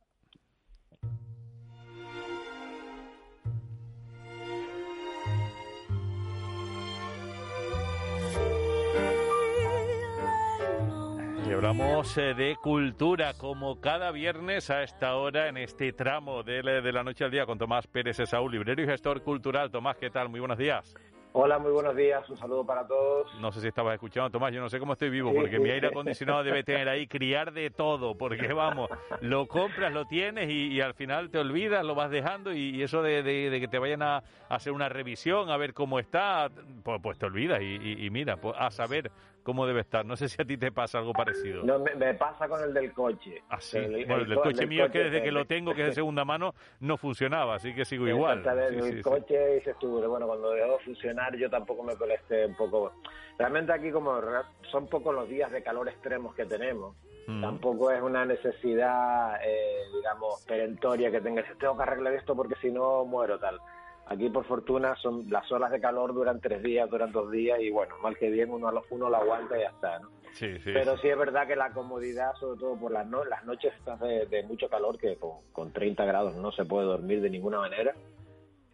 [11.47, 16.61] Y hablamos eh, de cultura, como cada viernes a esta hora, en este tramo de,
[16.61, 19.71] la- de la noche al día, con Tomás Pérez Saúl, librero y gestor cultural.
[19.71, 20.29] Tomás, ¿qué tal?
[20.29, 20.93] Muy buenos días.
[21.31, 22.27] Hola, muy buenos días.
[22.27, 23.31] Un saludo para todos.
[23.39, 25.61] No sé si estabas escuchando, Tomás, yo no sé cómo estoy vivo, porque sí.
[25.61, 28.89] mi aire acondicionado debe tener ahí criar de todo, porque vamos,
[29.21, 32.81] lo compras, lo tienes y, y al final te olvidas, lo vas dejando y, y
[32.81, 35.99] eso de, de- de que te vayan a, a hacer una revisión, a ver cómo
[35.99, 36.49] está,
[36.83, 39.11] pues, pues te olvidas y, y- y mira, pues a saber
[39.43, 40.05] cómo debe estar.
[40.05, 41.63] No sé si a ti te pasa algo parecido.
[41.63, 43.41] No, me, me pasa con el del coche.
[43.49, 43.77] Ah, sí.
[43.77, 45.81] El- el bueno, el del co- coche mío es que desde que lo tengo, que
[45.81, 48.45] es de segunda mano, no funcionaba, así que sigo igual.
[48.45, 49.01] El sí, sí.
[49.01, 52.93] coche dices tú, bueno, cuando dejó de funcionar yo tampoco me molesté un poco.
[53.37, 54.19] Realmente aquí como
[54.69, 56.95] son pocos los días de calor extremos que tenemos,
[57.27, 57.41] Mm.
[57.41, 62.71] tampoco es una necesidad, eh, digamos, perentoria que tengas, tengo que arreglar esto porque si
[62.71, 63.59] no muero tal.
[64.09, 67.69] Aquí por fortuna son las olas de calor duran tres días, duran dos días y
[67.69, 70.09] bueno, mal que bien uno, lo- uno lo aguanta y ya está, ¿no?
[70.33, 71.03] Sí, sí, Pero sí.
[71.03, 73.71] sí es verdad que la comodidad, sobre todo por las, no- las noches
[74.01, 77.59] de, de mucho calor, que con, con 30 grados no se puede dormir de ninguna
[77.59, 77.93] manera,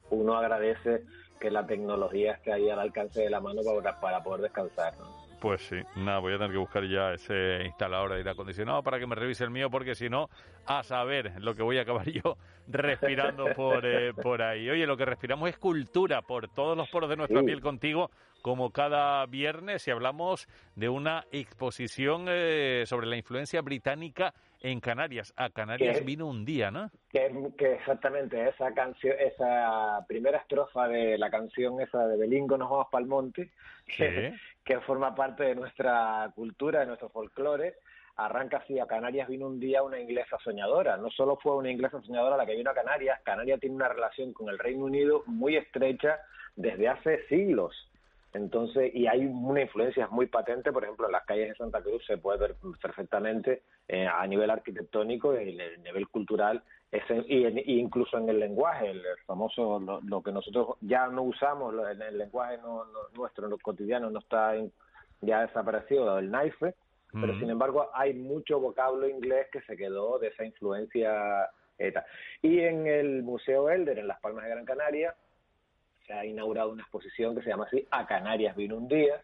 [0.10, 1.03] uno agradece
[1.40, 4.94] que la tecnología esté ahí al alcance de la mano para, para poder descansar.
[4.99, 5.24] ¿no?
[5.40, 8.99] Pues sí, nada, voy a tener que buscar ya ese instalador de aire acondicionado para
[8.99, 10.30] que me revise el mío, porque si no,
[10.66, 12.38] a saber lo que voy a acabar yo
[12.68, 14.70] respirando por, eh, por ahí.
[14.70, 17.45] Oye, lo que respiramos es cultura por todos los poros de nuestra Sí.
[17.45, 18.10] piel contigo,
[18.41, 25.34] como cada viernes, y hablamos de una exposición eh, sobre la influencia británica en Canarias.
[25.36, 26.90] A Canarias vino un día, ¿no?
[27.12, 32.70] Que, que exactamente esa canción, esa primera estrofa de la canción esa de Belingo nos
[32.70, 33.52] vamos pa'l monte,
[34.65, 37.75] que forma parte de nuestra cultura, de nuestro folclore,
[38.17, 40.97] arranca así, a Canarias vino un día una inglesa soñadora.
[40.97, 44.33] No solo fue una inglesa soñadora la que vino a Canarias, Canarias tiene una relación
[44.33, 46.19] con el Reino Unido muy estrecha
[46.55, 47.75] desde hace siglos.
[48.33, 52.03] Entonces, y hay una influencia muy patente, por ejemplo, en las calles de Santa Cruz
[52.05, 56.61] se puede ver perfectamente eh, a nivel arquitectónico y a nivel cultural,
[56.97, 61.73] ese- y, incluso en el lenguaje, el famoso, lo, lo que nosotros ya no usamos,
[61.73, 64.72] lo- en el lenguaje no, no- nuestro, lo cotidiano, no está en-
[65.22, 66.76] ya desaparecido, el knife,
[67.22, 71.49] pero sin embargo hay mucho vocablo inglés que se quedó de esa influencia.
[71.77, 72.05] tal.
[72.41, 75.13] y en el Museo Elder, en Las Palmas de Gran Canaria,
[76.07, 79.22] se ha inaugurado una exposición que se llama así A Canarias vino un día,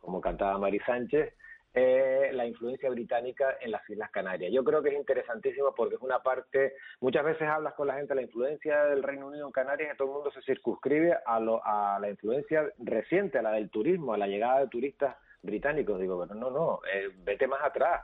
[0.00, 1.32] como cantaba Mari Sánchez,
[1.74, 4.52] eh, la influencia británica en las Islas Canarias.
[4.52, 8.10] Yo creo que es interesantísimo porque es una parte, muchas veces hablas con la gente
[8.14, 11.40] de la influencia del Reino Unido en Canarias y todo el mundo se circunscribe a,
[11.40, 16.00] lo, a la influencia reciente, a la del turismo, a la llegada de turistas británicos.
[16.00, 18.02] Digo, pero no, no, eh, vete más atrás.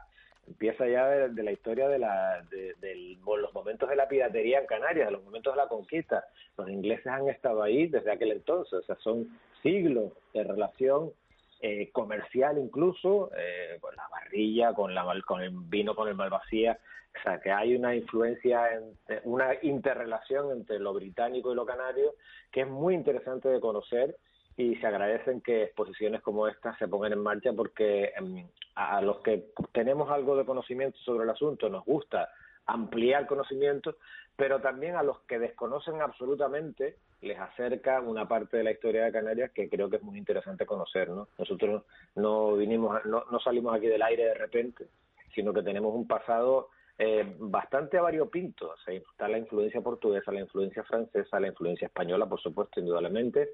[0.48, 4.58] Empieza ya de, de la historia de, la, de, del- los momentos de la piratería
[4.58, 6.24] en Canarias, de los momentos de la conquista.
[6.56, 9.28] Los ingleses han estado ahí desde aquel entonces, o sea, son
[9.62, 11.12] siglos de relación
[11.60, 16.78] eh, comercial incluso, eh, con la barrilla, con, la, con el vino, con el malvasía.
[17.18, 22.14] O sea, que hay una influencia, en- una interrelación entre lo británico y lo canario
[22.52, 24.16] que es muy interesante de conocer
[24.56, 29.18] y se agradecen que exposiciones como esta se pongan en marcha porque em, a los
[29.20, 32.28] que tenemos algo de conocimiento sobre el asunto nos gusta
[32.66, 33.96] ampliar conocimiento,
[34.40, 39.12] pero también a los que desconocen absolutamente les acerca una parte de la historia de
[39.12, 41.28] Canarias que creo que es muy interesante conocer, ¿no?
[41.36, 41.82] Nosotros
[42.14, 44.86] no vinimos, no, no salimos aquí del aire de repente,
[45.34, 48.70] sino que tenemos un pasado eh, bastante variopinto.
[48.70, 53.50] O sea, está la influencia portuguesa, la influencia francesa, la influencia española, por supuesto, indudablemente,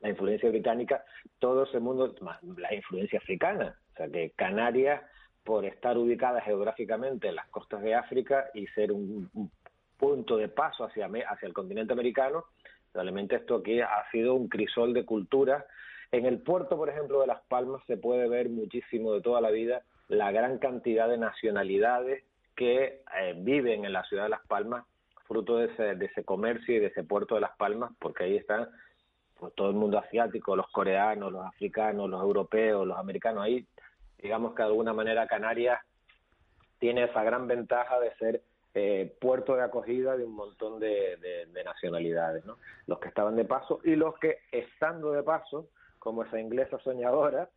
[0.00, 1.02] la influencia británica,
[1.38, 2.14] todo ese mundo,
[2.58, 3.80] la influencia africana.
[3.94, 5.00] O sea, que Canarias,
[5.42, 9.50] por estar ubicada geográficamente en las costas de África y ser un, un
[10.04, 12.44] punto de paso hacia, hacia el continente americano,
[12.92, 15.64] realmente esto aquí ha sido un crisol de culturas.
[16.12, 19.50] En el puerto, por ejemplo, de Las Palmas se puede ver muchísimo de toda la
[19.50, 22.22] vida la gran cantidad de nacionalidades
[22.54, 24.84] que eh, viven en la ciudad de Las Palmas,
[25.26, 28.36] fruto de ese, de ese comercio y de ese puerto de Las Palmas, porque ahí
[28.36, 28.68] están
[29.38, 33.44] pues, todo el mundo asiático, los coreanos, los africanos, los europeos, los americanos.
[33.44, 33.66] Ahí,
[34.18, 35.80] digamos que de alguna manera Canarias
[36.78, 38.42] tiene esa gran ventaja de ser
[38.74, 42.58] eh, puerto de acogida de un montón de, de- de nacionalidades, ¿no?
[42.86, 45.68] Los que estaban de paso y los que, estando de paso,
[45.98, 47.48] como esa inglesa soñadora,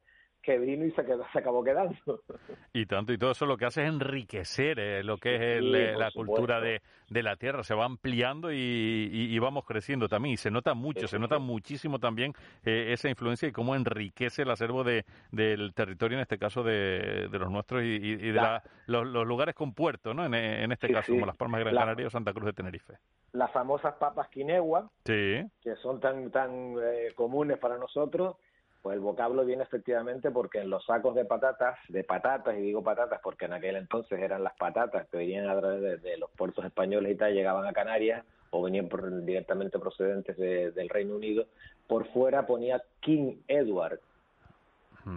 [0.47, 1.93] que vino y se, quedó, se acabó quedando.
[2.73, 5.73] Y tanto, y todo eso lo que hace es enriquecer eh, lo que es el,
[5.75, 6.31] eh, la supuesto.
[6.35, 10.33] cultura de, de la tierra, se va ampliando y, y- y vamos creciendo también.
[10.33, 12.33] Y se nota mucho, se nota muchísimo también
[12.63, 17.27] eh, esa influencia y cómo enriquece el acervo de, del territorio, en este caso de,
[17.31, 20.23] de los nuestros y, de La- los, los lugares con puerto, ¿no?
[20.25, 22.93] En, en este caso, como Las Palmas de Gran Canaria o Santa Cruz de Tenerife.
[23.33, 25.41] Las famosas papas quinegua, Sí.
[25.61, 28.37] que son tan tan eh, comunes para nosotros,
[28.81, 32.83] Pues el vocablo viene efectivamente porque en los sacos de patatas, de patatas, y digo
[32.83, 36.63] patatas porque en aquel entonces eran las patatas que venían a través de, los puertos
[36.63, 38.89] españoles y tal, llegaban a Canarias o venían
[39.25, 41.47] directamente procedentes del Reino Unido,
[41.87, 43.99] por fuera ponía King Edward.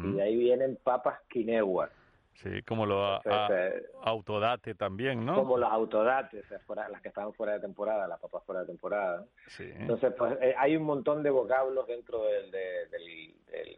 [0.04, 1.90] Y de ahí vienen papas King Edward.
[2.34, 3.20] Sí, como los
[4.02, 5.34] autodate también, ¿no?
[5.34, 9.26] Como los autodates, las que estaban fuera de temporada, las papas fuera de temporada.
[9.48, 9.70] Sí.
[9.76, 13.76] Entonces, pues eh, hay un montón de vocablos dentro del, del,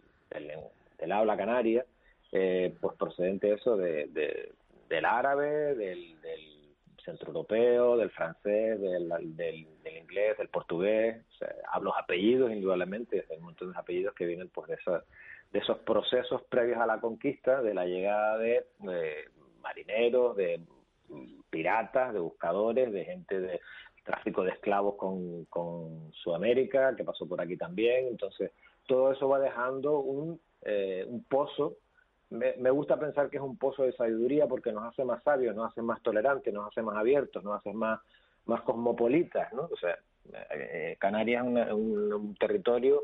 [0.98, 1.84] del, habla canaria,
[2.30, 4.52] eh, pues procedente eso de,
[4.88, 6.52] del árabe, del, del
[7.04, 9.66] centroeuropeo, del francés, del, del,
[9.96, 11.20] inglés, del portugués.
[11.34, 15.02] O sea, hablo apellidos, indudablemente, hay un montón de apellidos que vienen pues de esa
[15.52, 18.64] de esos procesos previos a la conquista, de la llegada de,
[19.60, 20.60] marineros, de
[21.50, 23.60] piratas, de buscadores, de gente de
[24.02, 28.08] tráfico de esclavos con, con Sudamérica, que pasó por aquí también.
[28.08, 28.50] Entonces,
[28.86, 31.76] todo eso va dejando un, eh, un pozo.
[32.30, 35.54] Me, me, gusta pensar que es un pozo de sabiduría porque nos hace más sabios,
[35.54, 38.00] nos hace más tolerantes, nos hace más abiertos, nos hace más,
[38.46, 39.68] más cosmopolitas, ¿no?
[39.70, 39.98] O sea,
[40.50, 43.02] eh, Canarias es un territorio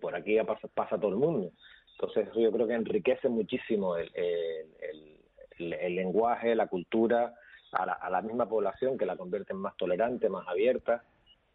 [0.00, 1.50] por aquí pasa, pasa todo el mundo.
[1.92, 7.34] Entonces yo creo que enriquece muchísimo el, el, lenguaje, la cultura,
[7.72, 11.02] a la, a la, misma población que la convierte en más tolerante, más abierta,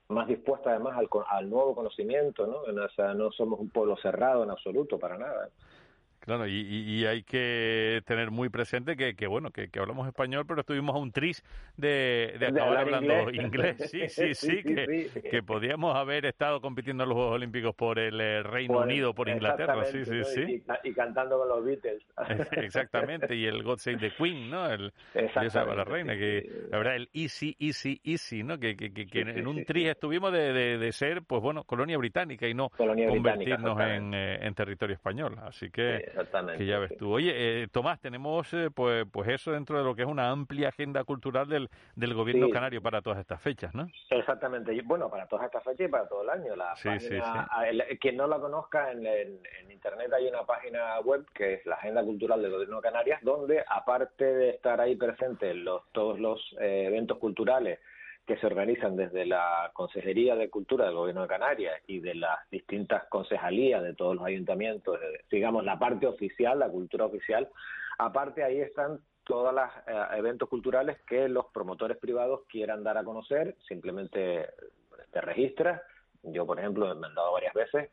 [0.10, 2.58] más dispuesta además al, al nuevo conocimiento, ¿no?
[2.62, 5.50] O sea, no somos un pueblo cerrado en absoluto, para nada.
[6.24, 10.46] Claro, y, y, hay que tener muy presente que, que bueno, que, que, hablamos español,
[10.48, 11.44] pero estuvimos a un tris
[11.76, 13.76] de, de acabar hablando inglés.
[13.94, 18.20] Sí, sí, sí, que, que podíamos haber estado compitiendo en los Juegos Olímpicos por el
[18.22, 20.64] eh, Reino Unido, por Inglaterra, sí, sí, sí.
[20.84, 22.04] Y, cantando con los Beatles.
[22.52, 24.66] Exactamente, y el God Save the Queen, ¿no?
[24.70, 28.58] El Dios la reina, que la verdad, el easy, easy, easy, ¿no?
[28.58, 32.48] Que, que, que, en un tris estuvimos de, de, de, ser, pues bueno, colonia británica
[32.48, 35.38] y no convertirnos en, eh, en territorio español.
[35.44, 36.60] Así que Exactamente.
[36.60, 37.12] Que ya ves tú.
[37.12, 40.70] Oye, eh, Tomás, tenemos eh, pues, pues eso dentro de lo que es una amplia
[40.70, 43.88] agenda cultural del, del gobierno canario para todas estas fechas, ¿no?
[44.12, 44.80] Exactamente.
[44.84, 46.56] Bueno, para todas estas fechas y para todo el año.
[46.56, 47.48] La página,
[48.00, 52.04] quien no la conozca, en, en, Internet hay una página web que es la Agenda
[52.04, 56.86] Cultural del Gobierno de Canarias, donde aparte de estar ahí presentes los, todos los eh,
[56.88, 57.80] eventos culturales
[58.26, 62.50] que se organizan desde la Consejería de Cultura del Gobierno de Canarias y de las
[62.50, 67.50] distintas concejalías de todos los ayuntamientos, digamos la parte oficial, la cultura oficial,
[67.98, 73.04] aparte ahí están todos los eh, eventos culturales que los promotores privados quieran dar a
[73.04, 74.48] conocer, simplemente
[75.12, 75.82] te registras.
[76.24, 77.90] Yo, por ejemplo, he mandado varias veces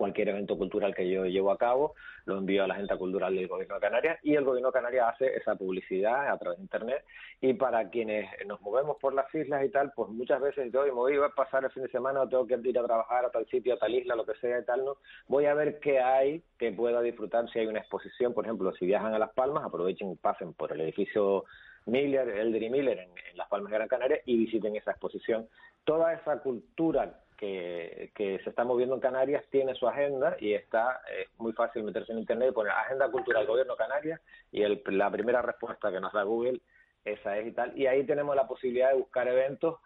[0.00, 1.94] cualquier evento cultural que yo llevo a cabo,
[2.24, 5.08] lo envío a la Agenda Cultural del Gobierno de Canarias y el Gobierno de Canarias
[5.12, 7.04] hace esa publicidad a través de Internet.
[7.42, 10.90] Y para quienes nos movemos por las islas y tal, pues muchas veces yo me
[10.92, 13.46] voy a pasar el fin de semana o tengo que ir a trabajar a tal
[13.48, 14.96] sitio, a tal isla, lo que sea y tal, ¿no?
[15.28, 18.86] Voy a ver qué hay que pueda disfrutar si hay una exposición, por ejemplo, si
[18.86, 21.44] viajan a Las Palmas, aprovechen y pasen por el edificio
[21.84, 25.46] Miller, Elder y Miller en, en Las Palmas de Gran Canaria y visiten esa exposición.
[25.84, 31.26] Toda esa cultura que, se está moviendo en Canarias tiene su agenda y está eh,
[31.38, 34.20] muy fácil meterse en Internet y poner Agenda Cultural Gobierno Canarias
[34.52, 36.60] y el, la primera respuesta que nos da Google
[37.04, 37.78] esa es y tal.
[37.78, 39.78] Y ahí tenemos la posibilidad de buscar eventos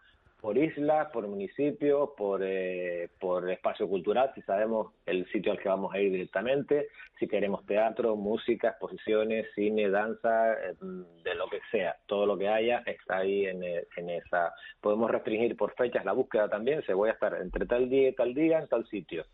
[0.44, 5.70] por islas, por municipios, por, eh, por espacio cultural, si sabemos el sitio al que
[5.70, 6.88] vamos a ir directamente,
[7.18, 12.50] si queremos teatro, música, exposiciones, cine, danza, eh, de lo que sea, todo lo que
[12.50, 14.52] haya está ahí en, eh, en, esa.
[14.82, 18.14] Podemos restringir por fechas la búsqueda también, se voy a estar entre tal día y
[18.14, 19.24] tal día en tal sitio.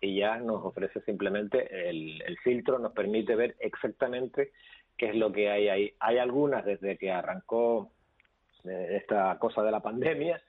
[0.00, 4.50] Y ya nos ofrece simplemente el, el filtro, nos permite ver exactamente
[4.96, 5.94] qué es lo que hay ahí.
[6.00, 7.92] Hay algunas desde que arrancó
[8.64, 10.40] esta cosa de la pandemia,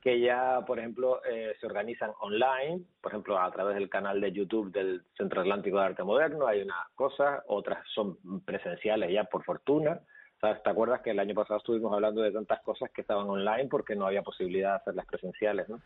[0.00, 4.32] que ya, por ejemplo, eh, se organizan online, por ejemplo, a través del canal de
[4.32, 9.44] YouTube del Centro Atlántico de Arte Moderno, hay unas cosas, otras son presenciales ya por
[9.44, 10.00] fortuna.
[10.40, 10.62] ¿Sabes?
[10.62, 13.96] ¿Te acuerdas que el año pasado estuvimos hablando de tantas cosas que estaban online porque
[13.96, 15.66] no había posibilidad de hacerlas presenciales?
[15.66, 15.80] ¿no?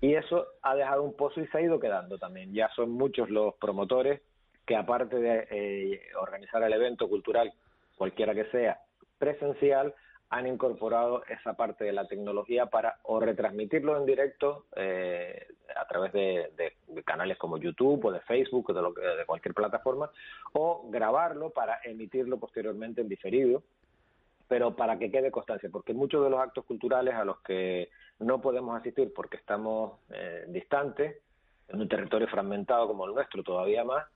[0.00, 2.54] Y eso ha dejado un pozo y se ha ido quedando también.
[2.54, 4.22] Ya son muchos los promotores
[4.64, 7.52] que aparte de eh, organizar el evento cultural,
[7.96, 8.78] cualquiera que sea,
[9.18, 9.92] presencial,
[10.30, 15.46] han incorporado esa parte de la tecnología para o retransmitirlo en directo eh,
[15.76, 16.74] a través de,
[17.04, 20.10] canales como YouTube o de Facebook o de, lo, de cualquier plataforma
[20.52, 23.62] o grabarlo para emitirlo posteriormente en diferido
[24.48, 27.90] pero para que quede constancia, porque muchos de los actos culturales a los que
[28.20, 31.16] no podemos asistir porque estamos eh, distantes,
[31.68, 34.06] en un territorio fragmentado como el nuestro todavía más,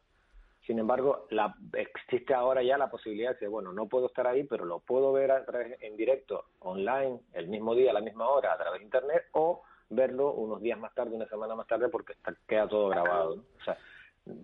[0.70, 4.64] sin embargo, la, existe ahora ya la posibilidad de, bueno, no puedo estar ahí, pero
[4.64, 8.52] lo puedo ver a través, en directo, online, el mismo día, a la misma hora,
[8.52, 12.12] a través de Internet, o verlo unos días más tarde, una semana más tarde, porque
[12.12, 13.42] está, queda todo grabado.
[13.60, 13.76] O sea,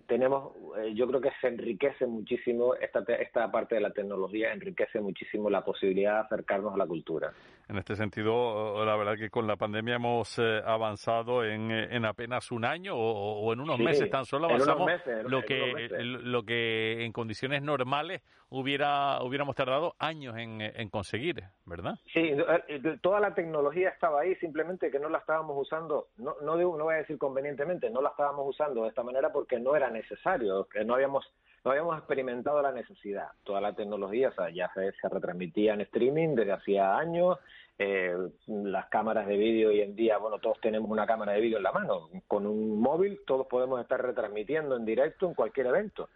[0.07, 4.99] tenemos, eh, yo creo que se enriquece muchísimo esta, esta parte de la tecnología, enriquece
[4.99, 7.31] muchísimo la posibilidad de acercarnos a la cultura.
[7.67, 12.51] En este sentido, la verdad que con la pandemia hemos eh, avanzado en, en, apenas
[12.51, 14.89] un año o, en unos meses tan solo avanzamos
[15.27, 21.95] lo que lo que en condiciones normales hubiera hubiéramos tardado años en, en conseguir, ¿verdad?
[22.13, 22.31] Sí,
[22.67, 26.83] eh, toda la tecnología estaba ahí, simplemente que no la estábamos usando, no no, no
[26.83, 30.67] voy a decir convenientemente, no la estábamos usando de esta manera porque no era necesario,
[30.85, 31.25] no habíamos
[31.65, 33.27] no habíamos experimentado la necesidad.
[33.43, 37.39] Toda la tecnología, o sea, ya se, se retransmitía en streaming desde hacía años.
[37.79, 38.15] Eh,
[38.47, 41.63] las cámaras de vídeo hoy en día, bueno, todos tenemos una cámara de vídeo en
[41.63, 42.09] la mano.
[42.27, 46.09] Con un móvil todos podemos estar retransmitiendo en directo en cualquier evento.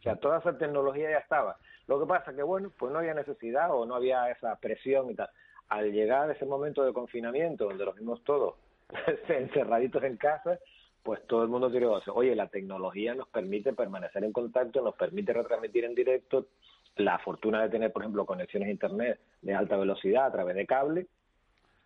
[0.00, 1.56] O sea, toda esa tecnología ya estaba.
[1.86, 5.14] Lo que pasa que, bueno, pues no había necesidad o no había esa presión y
[5.14, 5.28] tal.
[5.68, 8.54] Al llegar ese momento de confinamiento, donde los vimos todos
[9.28, 10.58] encerraditos en casa,
[11.02, 14.94] pues todo el mundo quiere decir, oye, la tecnología nos permite permanecer en contacto, nos
[14.94, 16.46] permite retransmitir en directo,
[16.96, 20.66] la fortuna de tener, por ejemplo, conexiones a Internet de alta velocidad a través de
[20.66, 21.06] cable,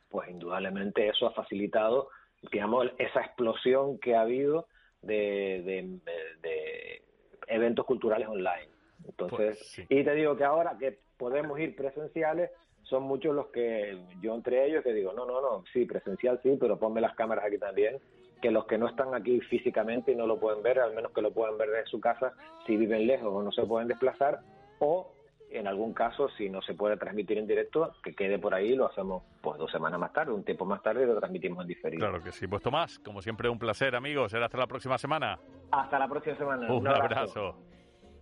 [0.08, 2.08] pues indudablemente eso ha facilitado,
[2.50, 4.66] digamos, esa explosión que ha habido
[5.02, 6.00] de,
[6.40, 7.02] de,
[7.46, 8.68] eventos culturales online.
[9.06, 12.50] Entonces, pues y te digo que ahora que podemos ir presenciales,
[12.82, 16.56] son muchos los que yo entre ellos que digo, no, no, no, sí, presencial sí,
[16.60, 17.98] pero ponme las cámaras aquí también
[18.44, 21.22] que los que no están aquí físicamente y no lo pueden ver, al menos que
[21.22, 22.34] lo puedan ver desde su casa,
[22.66, 24.40] si viven lejos o no se pueden desplazar,
[24.80, 25.13] o
[25.54, 28.86] en algún caso, si no se puede transmitir en directo, que quede por ahí, lo
[28.86, 32.00] hacemos pues dos semanas más tarde, un tiempo más tarde y lo transmitimos en diferido.
[32.00, 32.46] Claro que sí.
[32.46, 34.32] Pues Tomás, como siempre, un placer, amigos.
[34.32, 35.38] Será hasta la próxima semana.
[35.70, 36.72] Hasta la próxima semana.
[36.72, 37.56] Un, abrazo.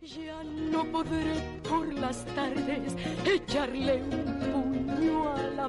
[0.03, 5.69] Ya no podré por las tardes echarle un puño a la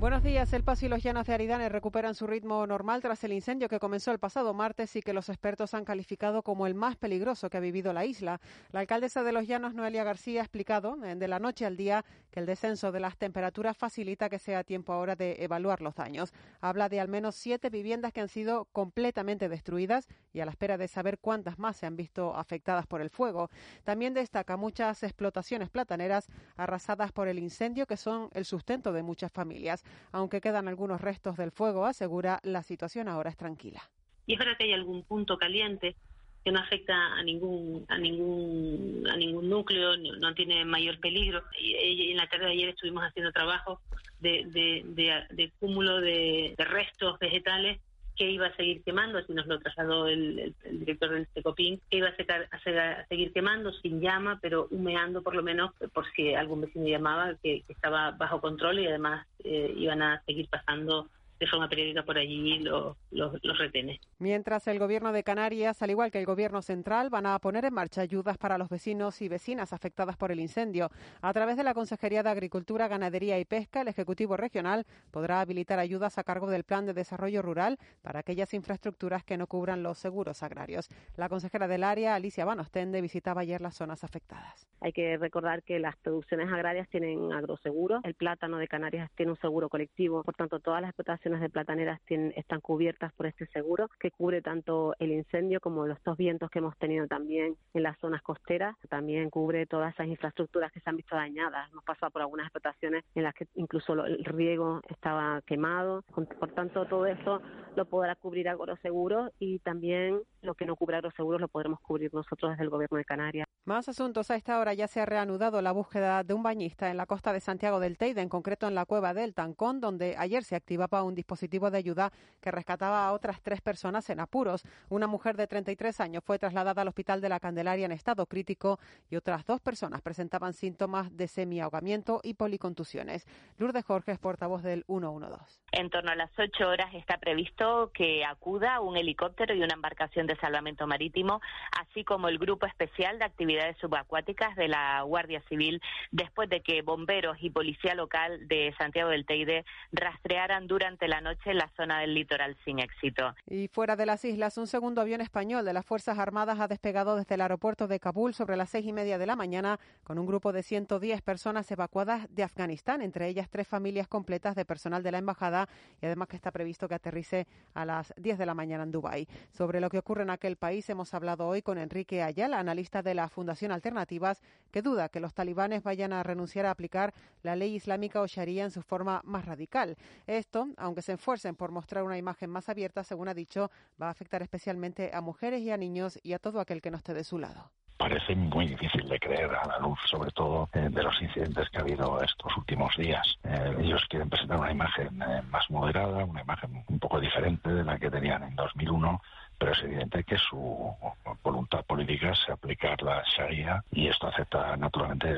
[0.00, 0.52] Buenos días.
[0.52, 3.80] El Paso y los Llanos de Aridane recuperan su ritmo normal tras el incendio que
[3.80, 7.56] comenzó el pasado martes y que los expertos han calificado como el más peligroso que
[7.56, 8.40] ha vivido la isla.
[8.70, 12.04] La alcaldesa de los Llanos, Noelia García, ha explicado eh, de la noche al día
[12.30, 16.32] que el descenso de las temperaturas facilita que sea tiempo ahora de evaluar los daños.
[16.60, 20.78] Habla de al menos siete viviendas que han sido completamente destruidas y a la espera
[20.78, 23.50] de saber cuántas más se han visto afectadas por el fuego.
[23.82, 29.32] También destaca muchas explotaciones plataneras arrasadas por el incendio que son el sustento de muchas
[29.32, 29.82] familias.
[30.12, 33.82] Aunque quedan algunos restos del fuego, asegura, la situación ahora es tranquila.
[34.26, 35.96] Y es verdad que hay algún punto caliente
[36.44, 41.42] que no afecta a ningún a ningún a ningún núcleo, no, tiene mayor peligro.
[41.60, 43.80] Y, en la tarde de ayer estuvimos haciendo trabajo
[44.20, 47.80] de, de, cúmulo de, restos vegetales
[48.18, 52.08] que iba a seguir quemando, así nos lo trasladó el, director del Secopin, que iba
[52.08, 57.34] a, seguir quemando sin llama, pero humeando por lo menos por si algún vecino llamaba,
[57.42, 61.08] que, estaba bajo control y además eh, iban a seguir pasando
[61.38, 64.00] de forma periódica por allí los, los, retenes.
[64.18, 67.74] Mientras el Gobierno de Canarias, al igual que el Gobierno central, van a poner en
[67.74, 70.90] marcha ayudas para los vecinos y vecinas afectadas por el incendio.
[71.22, 75.78] A través de la Consejería de Agricultura, Ganadería y Pesca, el Ejecutivo Regional podrá habilitar
[75.78, 79.98] ayudas a cargo del Plan de Desarrollo Rural para aquellas infraestructuras que no cubran los
[79.98, 80.88] seguros agrarios.
[81.16, 84.68] La consejera del área, Alicia Banostende, visitaba ayer las zonas afectadas.
[84.80, 89.38] Hay que recordar que las producciones agrarias tienen agroseguro, el plátano de Canarias tiene un
[89.38, 94.10] seguro colectivo, por tanto todas las explotaciones de plataneras están cubiertas por este seguro que
[94.10, 98.22] cubre tanto el incendio como los dos vientos que hemos tenido también en las zonas
[98.22, 98.76] costeras.
[98.88, 101.70] También cubre todas esas infraestructuras que se han visto dañadas.
[101.70, 106.02] Hemos pasado por algunas explotaciones en las que incluso el riego estaba quemado.
[106.38, 107.42] Por tanto, todo eso
[107.76, 112.52] lo podrá cubrir Agroseguro y también lo que no cubre Agroseguro lo podremos cubrir nosotros
[112.52, 113.46] desde el Gobierno de Canarias.
[113.64, 114.30] Más asuntos.
[114.30, 117.34] A esta hora ya se ha reanudado la búsqueda de un bañista en la costa
[117.34, 121.02] de Santiago del Teide, en concreto en la cueva del Tancón, donde ayer se activaba
[121.02, 124.64] un dispositivo de ayuda que rescataba a otras tres personas en apuros.
[124.88, 128.78] Una mujer de 33 años fue trasladada al hospital de la Candelaria en estado crítico
[129.10, 133.26] y otras dos personas presentaban síntomas de semiahogamiento y policontusiones.
[133.58, 135.60] Lourdes Jorge portavoz del 112.
[135.72, 140.26] En torno a las 8 horas está previsto que acuda un helicóptero y una embarcación
[140.26, 141.40] de salvamento marítimo,
[141.80, 145.80] así como el grupo especial de actividades subacuáticas de la Guardia Civil
[146.10, 151.50] después de que bomberos y policía local de Santiago del Teide rastrearan durante la noche
[151.50, 153.34] en la zona del litoral sin éxito.
[153.46, 157.16] Y fuera de las islas, un segundo avión español de las Fuerzas Armadas ha despegado
[157.16, 160.26] desde el aeropuerto de Kabul sobre las seis y media de la mañana con un
[160.26, 165.12] grupo de 110 personas evacuadas de Afganistán, entre ellas tres familias completas de personal de
[165.12, 165.68] la embajada
[166.00, 169.26] y además que está previsto que aterrice a las 10 de la mañana en Dubái.
[169.52, 173.14] Sobre lo que ocurre en aquel país hemos hablado hoy con Enrique Ayala, analista de
[173.14, 177.74] la Fundación Alternativas, que duda que los talibanes vayan a renunciar a aplicar la ley
[177.74, 179.96] islámica o sharia en su forma más radical.
[180.26, 183.70] Esto, aunque se esfuercen por mostrar una imagen más abierta, según ha dicho,
[184.00, 186.96] va a afectar especialmente a mujeres y a niños y a todo aquel que no
[186.96, 190.88] esté de su lado parece muy difícil de creer a la luz, sobre todo eh,
[190.88, 193.26] de los incidentes que ha habido estos últimos días.
[193.44, 197.84] Eh, ellos quieren presentar una imagen eh, más moderada, una imagen un poco diferente de
[197.84, 199.20] la que tenían en 2001,
[199.58, 200.94] pero es evidente que su
[201.42, 205.28] voluntad política es aplicar la Sharia y esto afecta naturalmente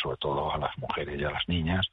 [0.00, 1.86] sobre todo a las mujeres y a las niñas,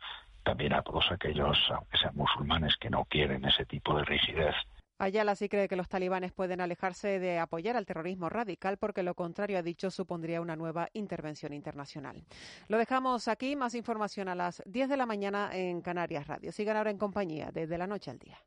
[0.44, 4.56] también a todos aquellos, aunque sean musulmanes, que no quieren ese tipo de rigidez
[5.04, 9.16] Ayala sí cree que los talibanes pueden alejarse de apoyar al terrorismo radical porque lo
[9.16, 12.24] contrario, ha dicho, supondría una nueva intervención internacional.
[12.68, 13.56] Lo dejamos aquí.
[13.56, 16.52] Más información a las 10 de la mañana en Canarias Radio.
[16.52, 18.38] Sigan ahora en compañía desde la noche al día.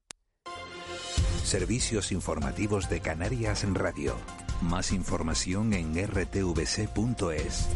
[1.43, 4.17] Servicios informativos de Canarias en Radio.
[4.63, 7.69] Más información en rtvc.es.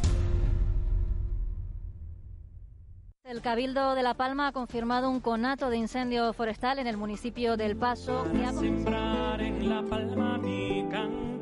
[3.30, 7.56] El Cabildo de La Palma ha confirmado un conato de incendio forestal en el municipio
[7.56, 8.24] del Paso.
[8.58, 10.82] Sembrar en La Palma mi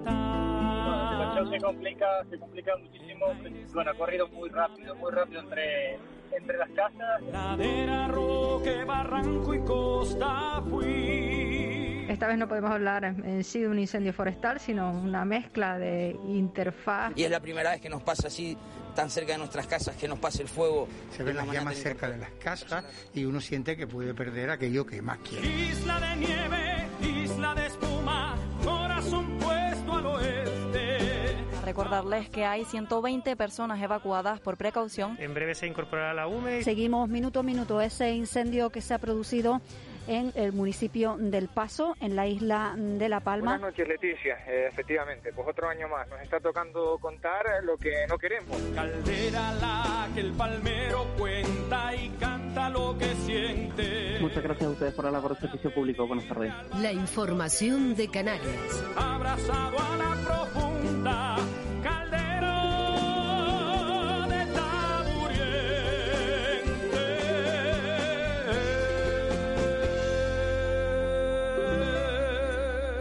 [0.05, 3.27] La situación se complica, se complica muchísimo.
[3.73, 5.94] Bueno, ha corrido muy rápido, muy rápido entre,
[6.36, 7.23] entre las casas.
[7.32, 12.05] Ladera, roque, barranco y costa fui.
[12.06, 16.19] Esta vez no podemos hablar en sí de un incendio forestal, sino una mezcla de
[16.27, 17.12] interfaz.
[17.16, 18.59] Y es la primera vez que nos pasa así
[18.99, 20.89] tan cerca de nuestras casas que nos pase el fuego.
[21.16, 22.85] Se ven las llamas cerca de las casas
[23.15, 25.47] y uno siente que puede perder aquello que más quiere.
[25.47, 28.35] Isla de nieve, isla de espuma,
[28.65, 31.37] corazón puesto al oeste.
[31.65, 35.16] Recordarles que hay 120 personas evacuadas por precaución.
[35.20, 36.65] En breve se incorporará la UME.
[36.65, 39.61] Seguimos minuto a minuto ese incendio que se ha producido
[40.09, 43.52] en el municipio del Paso, en la isla de La Palma.
[43.52, 44.39] Buenas noches, Leticia.
[44.48, 46.09] Eh, efectivamente, pues otro año más.
[46.09, 48.56] Nos está tocando contar lo que no queremos.
[48.74, 54.18] Caldera la que el palmero cuenta y canta lo que siente.
[54.20, 56.06] Muchas gracias a ustedes por la labor de servicio público.
[56.06, 56.52] Buenas tardes.
[56.80, 58.85] La información de Canarias.
[58.97, 61.36] Abrazado a la profunda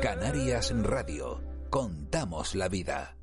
[0.07, 1.41] Canarias Radio.
[1.69, 3.17] Contamos la vida.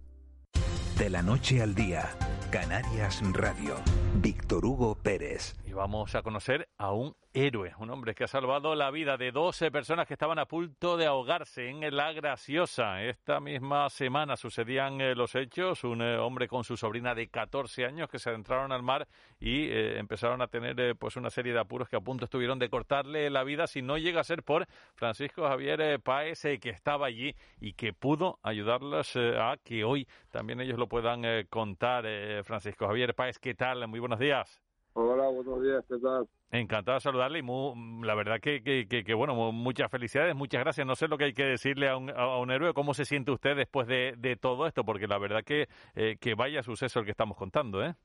[0.98, 2.10] De la noche al día.
[2.50, 3.76] Canarias Radio.
[4.16, 5.54] Víctor Hugo Pérez.
[5.74, 9.72] Vamos a conocer a un héroe, un hombre que ha salvado la vida de 12
[9.72, 13.02] personas que estaban a punto de ahogarse en La Graciosa.
[13.02, 17.86] Esta misma semana sucedían eh, los hechos, un eh, hombre con su sobrina de 14
[17.86, 19.08] años que se adentraron al mar
[19.40, 22.70] y eh, empezaron a tener pues una serie de apuros que a punto estuvieron de
[22.70, 27.34] cortarle la vida si no llega a ser por Francisco Javier Páez que estaba allí
[27.60, 32.04] y que pudo ayudarlos a que hoy también ellos lo puedan contar.
[32.44, 33.88] Francisco Javier Páez, ¿qué tal?
[33.88, 34.63] Muy buenos días.
[34.96, 36.28] Hola, buenos días, ¿qué tal?
[36.52, 40.86] Encantado de saludarle y la verdad que, que, bueno, muchas felicidades, muchas gracias.
[40.86, 43.32] No sé lo que hay que decirle a un, a un héroe, cómo se siente
[43.32, 47.06] usted después de, de todo esto, porque la verdad que, eh, que vaya suceso el
[47.06, 47.96] que estamos contando, ¿eh?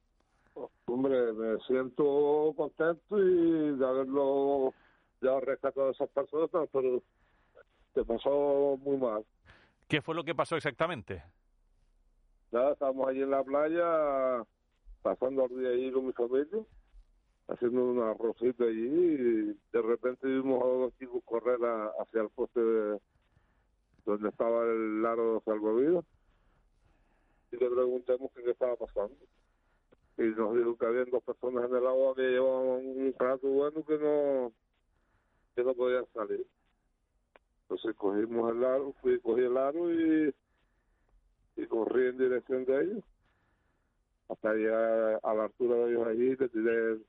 [0.88, 4.74] Hombre, me siento contento y de haberlo
[5.22, 7.04] ya rescatado a esas personas, pero
[7.94, 9.24] te pasó muy mal.
[9.88, 11.22] ¿Qué fue lo que pasó exactamente?
[12.52, 14.44] Nada, estábamos allí en la playa,
[15.04, 16.66] pasando el día allí con mi familia
[17.50, 21.60] haciendo una rosita allí y de repente vimos a dos chicos correr
[22.00, 22.62] hacia el poste
[24.06, 26.06] donde estaba el aro de salvavidas
[27.52, 29.16] y le preguntamos qué estaba pasando.
[30.18, 33.84] Y nos dijo que había dos personas en el agua que llevaban un rato bueno
[33.84, 34.52] que no
[35.56, 36.46] que no podían salir.
[37.64, 40.34] Entonces cogimos el aro fui cogí el aro y
[41.56, 43.04] y corrí en dirección de ellos.
[44.30, 47.00] Hasta llegar a la altura de ellos allí le tiré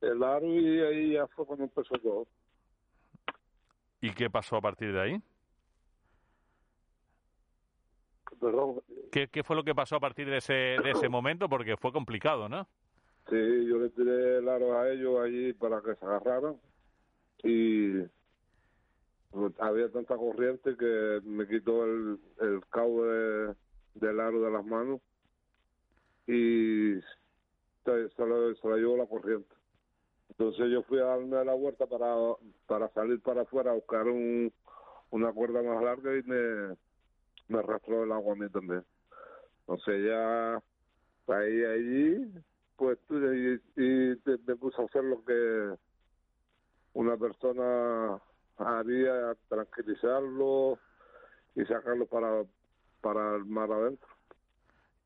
[0.00, 2.26] el aro y ahí ya fue cuando empezó todo.
[4.00, 5.22] ¿Y qué pasó a partir de ahí?
[8.40, 8.80] Perdón.
[9.10, 11.48] ¿Qué, ¿Qué, fue lo que pasó a partir de ese, de ese momento?
[11.48, 12.68] Porque fue complicado, ¿no?
[13.30, 16.56] Sí, yo le tiré el aro a ellos allí para que se agarraran
[17.42, 18.02] y
[19.58, 23.54] había tanta corriente que me quitó el, el cabo de,
[23.94, 25.00] del aro de las manos
[26.26, 27.00] y
[27.84, 29.53] se, se, lo, se lo llevó la corriente
[30.36, 32.14] Entonces yo fui a darme la vuelta para,
[32.66, 34.52] para salir para afuera a buscar un,
[35.10, 36.76] una cuerda más larga y me,
[37.48, 38.84] me arrastró el agua a mí también.
[39.60, 40.60] Entonces ya
[41.26, 42.32] caí allí,
[42.76, 45.76] pues y, y te- me puse a hacer lo que
[46.94, 48.20] una persona
[48.56, 50.78] haría, tranquilizarlo
[51.54, 52.44] y sacarlo para,
[53.00, 54.08] para el mar adentro.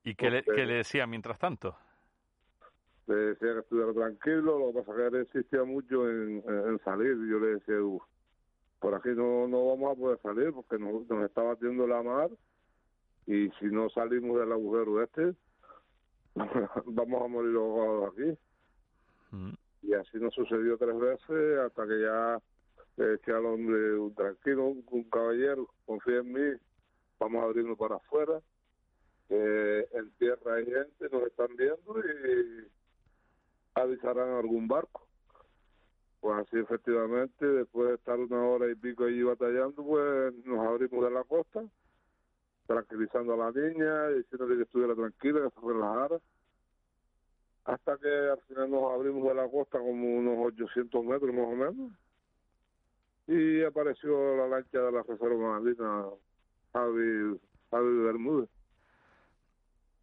[0.05, 1.77] ¿Y qué le, qué le decía mientras tanto?
[3.09, 6.43] Le decía que estuviera tranquilo, lo que pasa es que él insistía mucho en,
[6.85, 8.01] salir y yo le decía, "Uh,
[8.81, 12.31] por aquí no, no vamos a poder salir porque nos, nos está batiendo la mar
[13.27, 15.35] y si no salimos del agujero este,
[16.87, 18.39] vamos a morir ahogados aquí.
[19.31, 19.55] Mm.
[19.83, 22.39] Y así nos sucedió tres veces hasta que ya
[22.97, 26.59] decía al hombre, tranquilo, un, caballero, confía en mí,
[27.19, 28.41] vamos a abrirnos para afuera,
[29.31, 32.67] en tierra hay gente, nos están viendo y
[33.83, 35.07] avisarán algún barco.
[36.21, 41.05] Pues así efectivamente, después de estar una hora y pico allí batallando, pues nos abrimos
[41.05, 41.65] de la costa,
[42.67, 46.19] tranquilizando a la niña, diciéndole que estuviera tranquila, que se relajara
[47.65, 51.55] hasta que al final nos abrimos de la costa como unos 800 metros más o
[51.55, 51.93] menos
[53.29, 56.05] y apareció la lancha de la Reserva Marina
[56.73, 57.39] Javi,
[57.71, 58.49] Javi Bermúdez.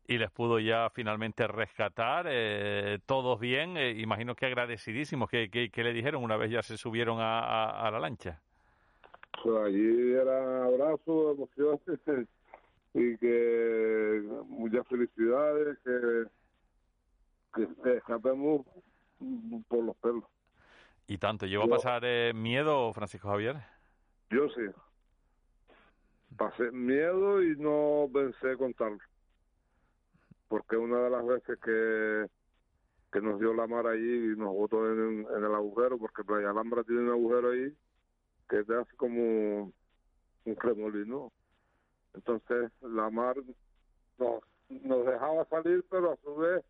[0.07, 5.29] Y les pudo ya finalmente rescatar, eh, todos bien, eh, imagino que agradecidísimos.
[5.29, 8.39] ¿Qué, qué, qué le dijeron una vez ya se subieron a, a- a la lancha?
[9.43, 11.81] Pues allí era abrazo, emociones
[12.93, 16.25] y que muchas felicidades, que,
[17.83, 18.65] que, escapemos
[19.67, 20.23] por los pelos.
[21.07, 23.57] Y tanto, ¿llevó a pasar eh, miedo, Francisco Javier?
[24.29, 24.61] Yo sí.
[26.37, 28.99] Pasé miedo y no pensé contarlo.
[30.47, 32.27] Porque una de las veces que,
[33.11, 36.51] que nos dio la mar allí y nos botó en, en el agujero, porque Playa
[36.51, 37.75] Alhambra tiene un agujero ahí
[38.49, 39.71] que te hace como
[40.45, 41.31] un cremolino.
[42.13, 43.35] Entonces la mar
[44.17, 46.63] nos, nos dejaba salir, pero a su vez,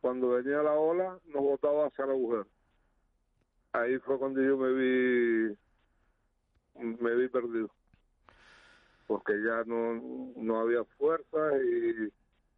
[0.00, 2.46] cuando venía la ola, nos botaba hacia el agujero.
[3.72, 5.56] Ahí fue cuando yo me vi
[6.74, 7.70] me vi perdido
[9.06, 12.10] porque ya no no había fuerza y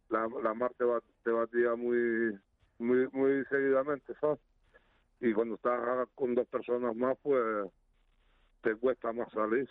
[0.09, 2.37] la, la mar te, ba- te batía muy
[2.79, 4.39] muy muy seguidamente ¿sabes?
[5.21, 7.67] y cuando estás con dos personas más pues
[8.61, 9.69] te cuesta más salir.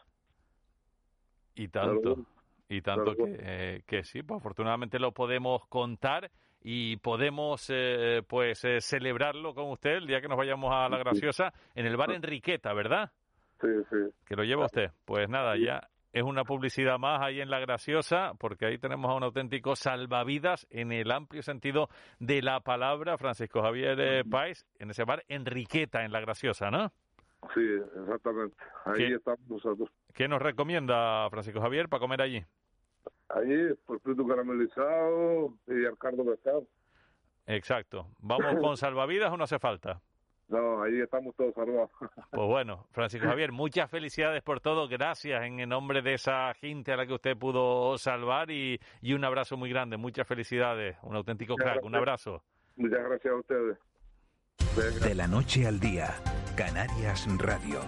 [1.57, 2.25] Y tanto,
[2.69, 6.31] y tanto que, eh, que sí, pues afortunadamente lo podemos contar
[6.63, 10.99] y podemos eh, pues eh, celebrarlo con usted el día que nos vayamos a La
[10.99, 13.13] Graciosa en el bar Enriqueta, ¿verdad?
[13.61, 13.97] sí sí.
[14.27, 14.91] Que lo lleva usted.
[15.05, 19.15] Pues nada, ya es una publicidad más ahí en La Graciosa, porque ahí tenemos a
[19.15, 21.89] un auténtico salvavidas en el amplio sentido
[22.21, 26.93] de la palabra, Francisco Javier eh, Páez, en ese bar Enriqueta, en La Graciosa, ¿no?
[27.53, 27.61] sí
[28.01, 29.15] exactamente ahí ¿Qué?
[29.17, 32.43] estamos nosotros ¿Qué nos recomienda Francisco Javier para comer allí?
[33.29, 36.67] allí por fruto caramelizado y arcardo pescado
[37.47, 38.07] Exacto.
[38.21, 40.01] ¿Vamos con salvavidas o no hace falta?
[40.49, 41.91] No ahí estamos todos salvados
[42.31, 46.93] Pues bueno, Francisco Javier, muchas felicidades por todo, gracias en el nombre de esa gente
[46.93, 51.17] a la que usted pudo salvar y, y un abrazo muy grande, muchas felicidades, un
[51.17, 52.43] auténtico Muchas crack, un abrazo.
[52.77, 53.79] muchas gracias a ustedes.
[55.03, 56.15] De la noche al día,
[56.57, 57.81] Canarias Radio.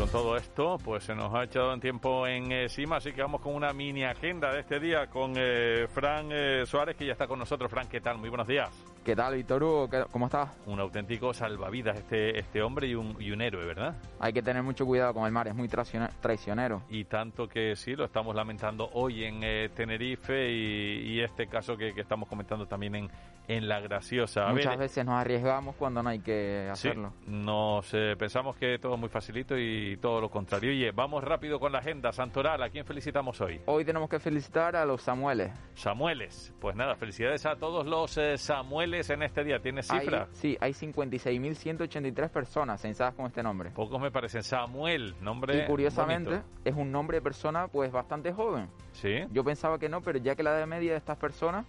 [0.00, 3.54] Con todo esto, pues se nos ha echado en tiempo encima, así que vamos con
[3.54, 7.38] una mini agenda de este día con eh, Fran eh, Suárez, que ya está con
[7.38, 7.70] nosotros.
[7.70, 8.16] Fran, ¿qué tal?
[8.16, 8.70] Muy buenos días.
[9.04, 9.88] ¿Qué tal, Víctor Hugo?
[9.88, 10.50] ¿Qué- ¿Cómo estás?
[10.66, 13.96] Un auténtico salvavidas este, este hombre y un, y un héroe, ¿verdad?
[14.20, 16.82] Hay que tener mucho cuidado con el mar, es muy traicione- traicionero.
[16.90, 21.78] Y tanto que sí, lo estamos lamentando hoy en eh, Tenerife y, y este caso
[21.78, 23.10] que, que estamos comentando también en,
[23.48, 24.46] en La Graciosa.
[24.46, 27.14] A Muchas ver, veces nos arriesgamos cuando no hay que sí, hacerlo.
[27.26, 30.70] nos eh, pensamos que todo es muy facilito y todo lo contrario.
[30.70, 32.12] Oye, vamos rápido con la agenda.
[32.12, 33.62] Santoral, ¿a quién felicitamos hoy?
[33.64, 35.50] Hoy tenemos que felicitar a los Samueles.
[35.74, 36.52] Samueles.
[36.60, 39.60] Pues nada, felicidades a todos los eh, Samueles en este día.
[39.60, 40.22] ¿Tienes cifra?
[40.22, 43.70] Hay- sí, hay 56.183 personas censadas con este nombre.
[43.70, 44.42] Pocos me parecen.
[44.42, 46.48] Samuel, nombre y curiosamente bonito.
[46.64, 48.68] es un nombre de persona pues bastante joven.
[48.92, 49.20] Sí.
[49.32, 51.66] Yo pensaba que no, pero ya que la edad media de estas personas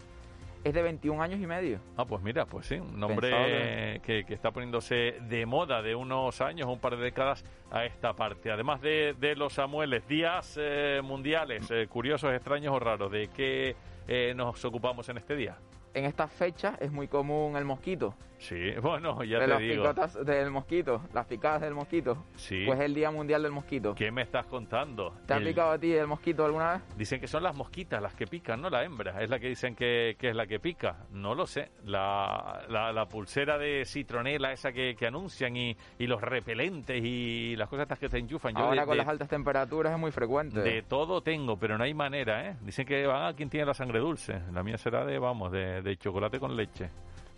[0.64, 1.80] es de 21 años y medio.
[1.98, 6.40] Ah, pues mira, pues sí, un nombre que, que está poniéndose de moda de unos
[6.40, 8.52] años, un par de décadas a esta parte.
[8.52, 13.76] Además de, de los Samueles, días eh, mundiales, eh, curiosos, extraños o raros, ¿de qué
[14.08, 15.58] eh, nos ocupamos en este día?
[15.94, 18.16] En estas fechas es muy común el mosquito.
[18.42, 19.84] Sí, bueno, ya de te las digo.
[19.84, 22.26] picotas del mosquito, las picadas del mosquito.
[22.36, 22.64] Sí.
[22.66, 23.94] Pues es el Día Mundial del Mosquito.
[23.96, 25.14] ¿Qué me estás contando?
[25.28, 26.82] ¿Te ha El- picado a ti el mosquito alguna vez?
[26.98, 29.22] Dicen que son las mosquitas las que pican, no la hembra.
[29.22, 31.06] Es la que dicen que, que es la que pica.
[31.12, 31.70] No lo sé.
[31.86, 37.56] La, la, la pulsera de citronela esa que, que anuncian y, y los repelentes y
[37.56, 38.54] las cosas estas que te enchufan.
[38.56, 40.62] Yo Ahora de- con de- las altas temperaturas es muy frecuente.
[40.62, 42.56] De todo tengo, pero no hay manera, ¿eh?
[42.62, 44.42] Dicen que van a quien tiene la sangre dulce.
[44.52, 46.90] La mía será de, vamos, de, de chocolate con leche.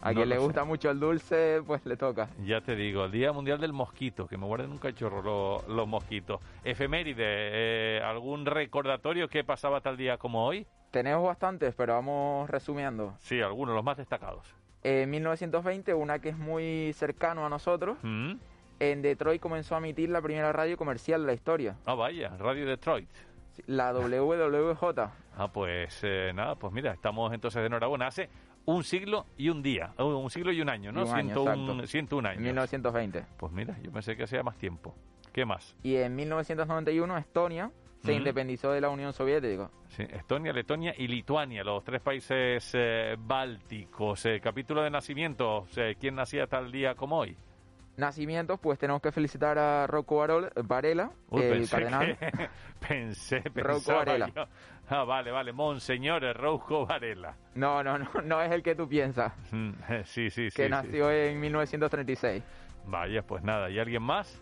[0.05, 0.41] A No quien le sé.
[0.41, 2.27] gusta mucho el dulce, pues le toca.
[2.43, 5.87] Ya te digo, el Día Mundial del Mosquito, que me guarden un cachorro lo- los
[5.87, 6.41] mosquitos.
[6.65, 10.67] Efeméride, eh, ¿algún recordatorio que pasaba tal día como hoy?
[10.91, 13.15] Tenemos bastantes, pero vamos resumiendo.
[13.19, 14.45] Sí, algunos, los más destacados.
[14.83, 18.33] En 1920, una que es muy cercano a nosotros, ¿Mm?
[18.81, 22.65] en Detroit comenzó a emitir la primera radio comercial de la historia, Ah, vaya, Radio
[22.65, 23.07] Detroit.
[23.67, 24.83] la WWJ.
[25.37, 28.07] Ah, pues eh, nada, pues mira, estamos entonces de enhorabuena.
[28.07, 28.29] Hace
[28.65, 31.01] un siglo y un día, un siglo y un año, ¿no?
[31.01, 31.87] Y un año, 101, exacto.
[31.87, 32.43] 101 En años.
[32.43, 33.25] 1920.
[33.37, 34.95] Pues mira, yo pensé que hacía más tiempo.
[35.31, 35.75] ¿Qué más?
[35.83, 37.71] Y en 1991, Estonia
[38.03, 39.69] se independizó de la Unión Soviética.
[39.87, 44.25] Sí, Estonia, Letonia y Lituania, los tres países eh, bálticos.
[44.25, 47.37] Eh, capítulo de nacimientos, eh, ¿quién nacía tal día como hoy?
[47.95, 50.25] Nacimientos, pues tenemos que felicitar a Rocco
[50.65, 52.17] Varela, Uy, el pensé cardenal.
[52.17, 52.49] que-
[52.87, 54.29] pensé, Rocco Varela.
[54.35, 54.45] yo.
[54.89, 57.35] Ah, vale, vale, Monseñor Rouco Varela.
[57.55, 60.55] No, no, no, no es el que tú piensas, Mm, eh, Sí, sí, sí.
[60.55, 60.69] que sí.
[60.69, 62.43] nació en 1936.
[62.85, 64.39] Vaya, pues nada, ¿y alguien más?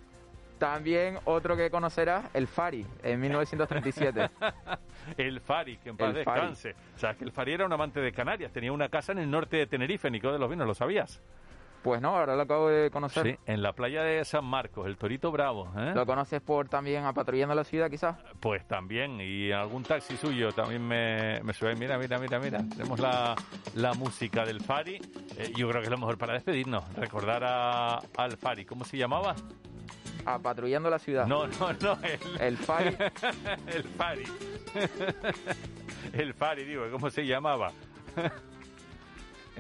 [0.57, 4.29] También otro que conocerás, el Fari, en 1937.
[5.17, 6.39] el Fari, que en paz El Fari.
[6.41, 6.75] descanse.
[6.95, 9.29] O sea, que el Fari era un amante de Canarias, tenía una casa en el
[9.31, 11.21] norte de Tenerife, Nico de los Vinos, ¿lo sabías?
[11.83, 13.23] Pues no, ahora lo acabo de conocer.
[13.25, 15.67] Sí, en la playa de San Marcos, el Torito Bravo.
[15.75, 15.93] ¿eh?
[15.95, 18.17] ¿Lo conoces por también a Patrullando la Ciudad, quizás?
[18.39, 21.75] Pues también, y algún taxi suyo también me, me sube.
[21.75, 22.59] Mira, mira, mira, mira.
[22.69, 23.35] Tenemos la,
[23.73, 25.01] la música del Fari.
[25.37, 26.83] Eh, yo creo que es lo mejor para despedirnos.
[26.93, 28.63] Recordar a, al Fari.
[28.65, 29.35] ¿Cómo se llamaba?
[30.23, 31.25] A Patrullando la Ciudad.
[31.25, 31.97] No, no, no.
[32.03, 32.95] El, El Fari.
[33.73, 34.23] el Fari.
[36.13, 36.83] el Fari, digo.
[36.91, 37.71] ¿Cómo se llamaba?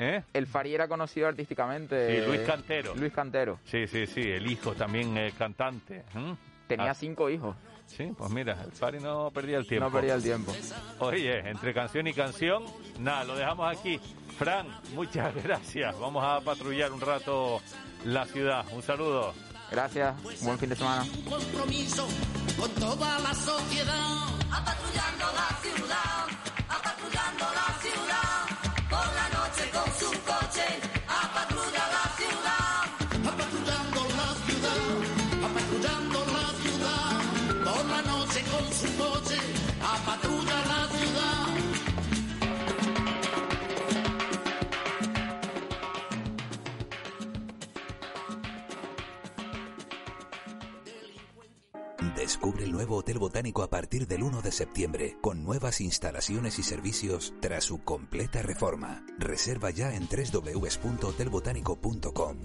[0.03, 0.23] ¿Eh?
[0.33, 2.21] El Fari era conocido artísticamente.
[2.21, 2.95] Sí, Luis Cantero.
[2.95, 3.59] Luis Cantero.
[3.65, 4.21] Sí, sí, sí.
[4.21, 6.03] El hijo también eh, cantante.
[6.15, 6.35] ¿m?
[6.67, 7.55] Tenía Ah, cinco hijos.
[7.85, 9.85] Sí, pues mira, el Fari no perdía el tiempo.
[9.85, 10.53] No perdía el tiempo.
[10.99, 12.63] Oye, entre canción y canción,
[12.99, 13.99] nada, lo dejamos aquí.
[14.39, 14.65] Fran,
[14.95, 15.99] muchas gracias.
[15.99, 17.61] Vamos a patrullar un rato
[18.05, 18.65] la ciudad.
[18.71, 19.33] Un saludo.
[19.69, 20.15] Gracias.
[20.43, 21.05] Buen fin de semana.
[21.29, 22.07] compromiso
[22.57, 24.27] con toda la sociedad.
[24.51, 26.27] Apatrullando la ciudad,
[52.81, 57.65] nuevo Hotel Botánico a partir del 1 de septiembre, con nuevas instalaciones y servicios tras
[57.65, 59.05] su completa reforma.
[59.19, 62.37] Reserva ya en www.hotelbotánico.com.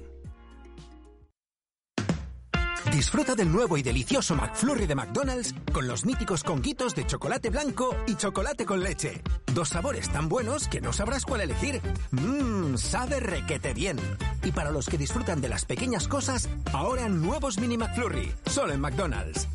[2.92, 7.96] Disfruta del nuevo y delicioso McFlurry de McDonald's con los míticos conguitos de chocolate blanco
[8.06, 9.22] y chocolate con leche.
[9.54, 11.80] Dos sabores tan buenos que no sabrás cuál elegir.
[12.10, 13.98] Mmm, sabe requete bien.
[14.44, 18.80] Y para los que disfrutan de las pequeñas cosas, ahora nuevos mini McFlurry, solo en
[18.80, 19.48] McDonald's.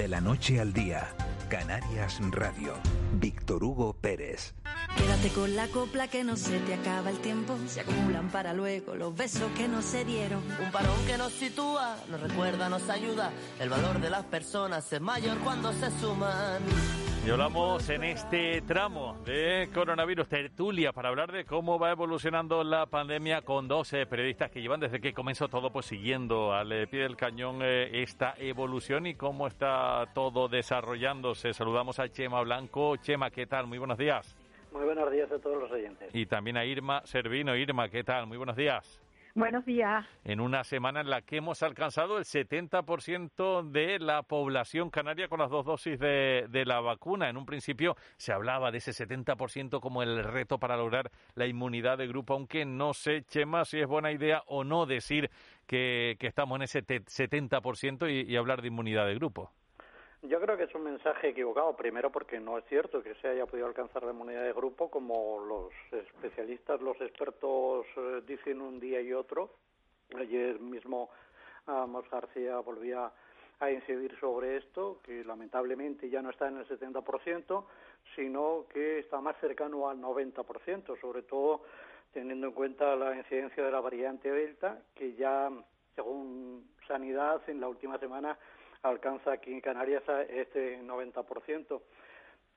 [0.00, 1.14] De la noche al día,
[1.50, 2.72] Canarias Radio.
[3.12, 4.54] Víctor Hugo Pérez.
[4.96, 7.58] Quédate con la copla que no se te acaba el tiempo.
[7.66, 10.42] Se acumulan para luego los besos que no se dieron.
[10.58, 13.30] Un parón que nos sitúa, nos recuerda, nos ayuda.
[13.58, 16.62] El valor de las personas es mayor cuando se suman.
[17.22, 22.86] Y hablamos en este tramo de coronavirus tertulia para hablar de cómo va evolucionando la
[22.86, 26.86] pandemia con dos eh, periodistas que llevan desde que comenzó todo pues siguiendo al eh,
[26.86, 31.52] pie del cañón eh, esta evolución y cómo está todo desarrollándose.
[31.52, 32.96] Saludamos a Chema Blanco.
[32.96, 33.66] Chema, ¿qué tal?
[33.66, 34.34] Muy buenos días.
[34.72, 36.14] Muy buenos días a todos los oyentes.
[36.14, 37.54] Y también a Irma Servino.
[37.54, 38.26] Irma, ¿qué tal?
[38.28, 39.02] Muy buenos días.
[39.34, 40.04] Buenos días.
[40.24, 45.38] En una semana en la que hemos alcanzado el 70% de la población canaria con
[45.38, 47.28] las dos dosis de, la vacuna.
[47.28, 51.98] En un principio se hablaba de ese 70% como el reto para lograr la inmunidad
[51.98, 55.30] de grupo, aunque no sé, Chema, si es buena idea o no decir
[55.66, 59.52] que, que estamos en ese te- 70% y, y hablar de inmunidad de grupo.
[60.22, 63.46] Yo creo que es un mensaje equivocado, primero porque no es cierto que se haya
[63.46, 69.00] podido alcanzar la inmunidad de grupo como los especialistas, los expertos eh, dicen un día
[69.00, 69.54] y otro.
[70.14, 71.08] Ayer mismo
[71.66, 73.10] Amos García volvía
[73.60, 77.64] a incidir sobre esto, que lamentablemente ya no está en el 70%,
[78.14, 81.62] sino que está más cercano al 90%, sobre todo
[82.12, 85.50] teniendo en cuenta la incidencia de la variante Delta, que ya,
[85.94, 88.38] según Sanidad, en la última semana
[88.82, 91.80] alcanza aquí en Canarias este 90%.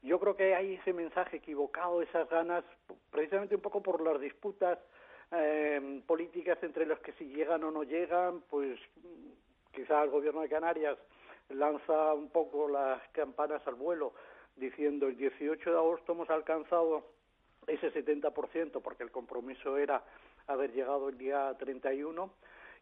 [0.01, 2.63] Yo creo que hay ese mensaje equivocado, esas ganas,
[3.09, 4.77] precisamente un poco por las disputas
[5.31, 8.79] eh, políticas entre los que si llegan o no llegan, pues
[9.71, 10.97] quizá el gobierno de Canarias
[11.49, 14.13] lanza un poco las campanas al vuelo
[14.55, 17.05] diciendo el 18 de agosto hemos alcanzado
[17.67, 20.03] ese 70% porque el compromiso era
[20.47, 22.31] haber llegado el día 31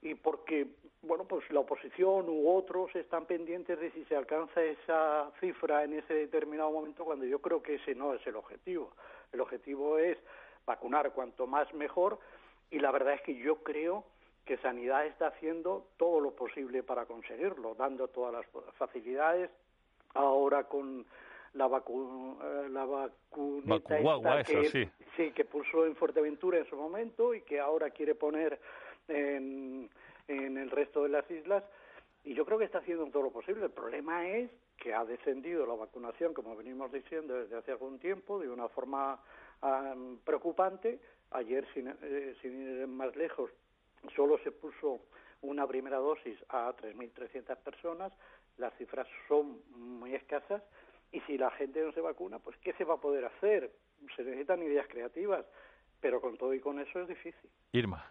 [0.01, 0.67] y porque
[1.01, 5.93] bueno pues la oposición u otros están pendientes de si se alcanza esa cifra en
[5.93, 8.91] ese determinado momento cuando yo creo que ese no es el objetivo
[9.31, 10.17] el objetivo es
[10.65, 12.19] vacunar cuanto más mejor
[12.69, 14.05] y la verdad es que yo creo
[14.45, 19.49] que Sanidad está haciendo todo lo posible para conseguirlo, dando todas las facilidades.
[20.13, 21.05] Ahora con
[21.53, 25.31] la, vacu eh, la Vacuagua, esta eso, que, sí.
[25.31, 28.59] que puso en Fuerteventura en su momento y que ahora quiere poner
[29.07, 29.89] en,
[30.27, 31.63] el resto de las islas.
[32.23, 33.65] Y yo creo que está haciendo todo lo posible.
[33.65, 38.39] El problema es que ha descendido la vacunación, como venimos diciendo desde hace algún tiempo,
[38.39, 39.19] de una forma
[39.61, 40.99] um, preocupante.
[41.31, 43.51] Ayer, sin, eh, sin ir más lejos,
[44.15, 45.01] solo se puso
[45.41, 48.13] una primera dosis a 3.300 personas,
[48.57, 50.61] las cifras son muy escasas
[51.11, 53.71] y si la gente no se vacuna, pues ¿qué se va a poder hacer?
[54.15, 55.45] Se necesitan ideas creativas,
[55.99, 57.49] pero con todo y con eso es difícil.
[57.73, 58.10] Irma.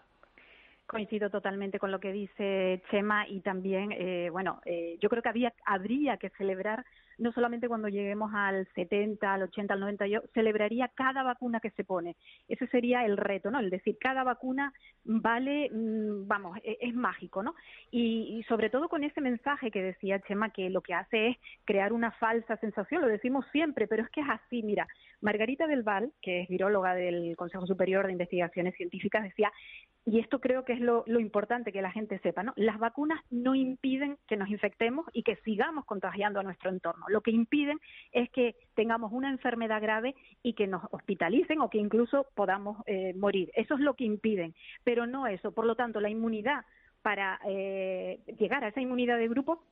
[0.90, 5.52] Coincido totalmente con lo que dice Chema y también, eh, bueno, eh, yo creo que
[5.64, 6.84] habría que celebrar,
[7.20, 11.70] no solamente cuando lleguemos al 70, al 80, al 90, yo celebraría cada vacuna que
[11.70, 12.16] se pone.
[12.48, 13.60] Ese sería el reto, ¿no?
[13.60, 14.72] El decir, cada vacuna
[15.04, 17.54] vale, mm, vamos, es, es mágico, ¿no?
[17.90, 21.36] Y, y, sobre todo con ese mensaje que decía Chema, que lo que hace es
[21.64, 24.88] crear una falsa sensación, lo decimos siempre, pero es que es así, mira,
[25.20, 29.52] Margarita del Val, que es viróloga del Consejo Superior de Investigaciones Científicas, decía,
[30.06, 32.54] y esto creo que es lo, lo, importante que la gente sepa, ¿no?
[32.56, 37.04] Las vacunas no impiden que nos infectemos y que sigamos contagiando a nuestro entorno.
[37.10, 37.78] Lo que impiden
[38.12, 43.14] es que tengamos una enfermedad grave y que nos hospitalicen o que incluso podamos eh,
[43.14, 43.50] morir.
[43.54, 45.52] Eso es lo que impiden, pero no eso.
[45.52, 46.64] Por lo tanto, la inmunidad
[47.02, 49.62] para eh, llegar a esa inmunidad de grupo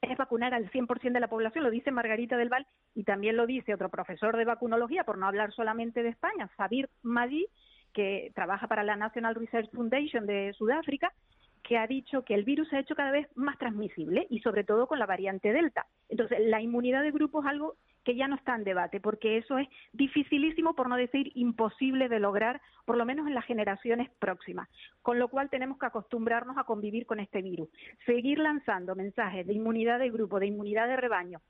[0.00, 3.46] es vacunar al 100% de la población, lo dice Margarita del Val y también lo
[3.46, 7.46] dice otro profesor de vacunología, por no hablar solamente de España, Sabir Madi,
[7.92, 11.12] que trabaja para la National Research Foundation de Sudáfrica,
[11.70, 14.64] que ha dicho que el virus se ha hecho cada vez más transmisible y sobre
[14.64, 15.86] todo con la variante Delta.
[16.08, 19.56] Entonces, la inmunidad de grupo es algo que ya no está en debate, porque eso
[19.56, 24.68] es dificilísimo, por no decir imposible de lograr, por lo menos en las generaciones próximas.
[25.00, 27.68] Con lo cual tenemos que acostumbrarnos a convivir con este virus.
[28.04, 31.40] Seguir lanzando mensajes de inmunidad de grupo, de inmunidad de rebaño,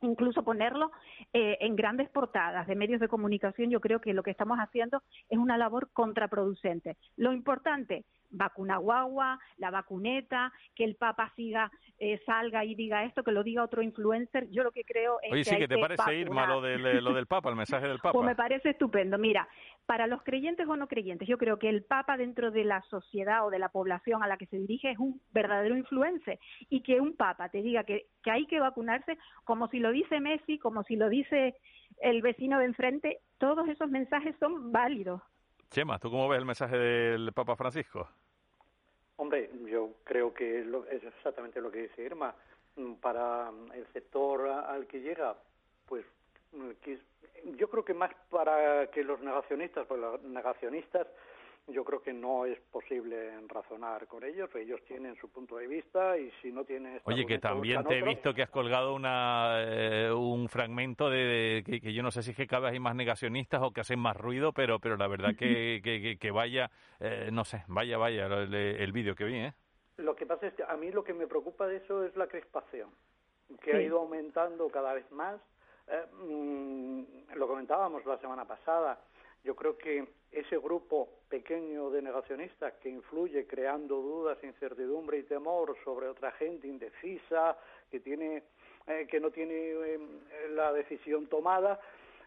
[0.00, 0.90] incluso ponerlo
[1.32, 5.00] eh, en grandes portadas de medios de comunicación, yo creo que lo que estamos haciendo
[5.28, 6.96] es una labor contraproducente.
[7.16, 13.22] Lo importante, vacuna guagua, la vacuneta, que el Papa siga, eh, salga y diga esto,
[13.22, 15.68] que lo diga otro influencer, yo lo que creo es Oye, que sí, hay que
[15.68, 16.20] te que parece, vacunar.
[16.20, 18.12] Irma, lo del, lo del Papa, el mensaje del Papa.
[18.12, 19.18] Pues me parece estupendo.
[19.18, 19.48] Mira,
[19.86, 23.46] para los creyentes o no creyentes, yo creo que el Papa dentro de la sociedad
[23.46, 27.00] o de la población a la que se dirige es un verdadero influencer y que
[27.00, 30.82] un Papa te diga que, que hay que vacunarse como si lo dice Messi, como
[30.84, 31.56] si lo dice
[32.00, 35.20] el vecino de enfrente, todos esos mensajes son válidos.
[35.70, 38.08] Chema, ¿tú cómo ves el mensaje del Papa Francisco?
[39.16, 42.34] Hombre, yo creo que es exactamente lo que dice Irma.
[42.74, 45.36] Mm, Para el sector al que llega,
[45.86, 46.04] pues
[46.52, 46.70] mm,
[47.56, 51.06] yo creo que más para que los negacionistas, pues los negacionistas,
[51.66, 54.50] yo creo que no es posible razonar con ellos.
[54.54, 57.98] Ellos tienen su punto de vista y si no tienen este Oye, que también te
[57.98, 62.10] he visto que has colgado una, eh, un fragmento de, de- que, que yo no
[62.10, 64.78] sé si es que cada vez hay más negacionistas o que hacen más ruido, pero
[64.80, 69.14] pero la verdad que, que, que- vaya, eh, no sé, vaya, vaya el, el vídeo
[69.14, 69.52] que vi, ¿eh?
[69.98, 72.26] Lo que pasa es que a mí lo que me preocupa de eso es la
[72.26, 72.88] crispación,
[73.62, 75.38] que ha ido aumentando cada vez más.
[75.88, 78.98] Eh, mm, lo comentábamos la semana pasada.
[79.42, 85.76] Yo creo que ese grupo pequeño de negacionistas que influye creando dudas, incertidumbre y temor
[85.84, 87.56] sobre otra gente indecisa,
[87.90, 88.42] que tiene
[88.86, 89.98] eh, que no tiene eh,
[90.50, 91.80] la decisión tomada,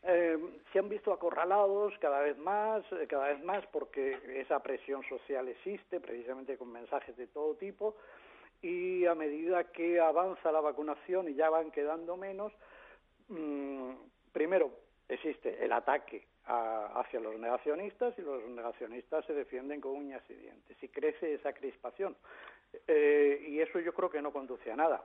[0.06, 0.38] eh,
[0.72, 5.48] se han visto acorralados cada vez más, eh, cada vez más porque esa presión social
[5.48, 7.95] existe, precisamente con mensajes de todo tipo,
[8.61, 12.51] y a medida que avanza la vacunación y ya van quedando menos,
[13.30, 13.92] mm,
[14.33, 14.72] primero
[15.08, 20.34] existe el ataque a- hacia los negacionistas y los negacionistas se defienden con uñas y
[20.34, 22.16] dientes y crece esa crispación.
[22.88, 25.04] Eh, y eso yo creo que no conduce a nada.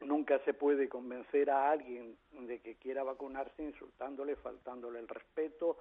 [0.00, 5.78] Nunca se puede convencer a alguien de que quiera vacunarse insultándole, faltándole el respeto,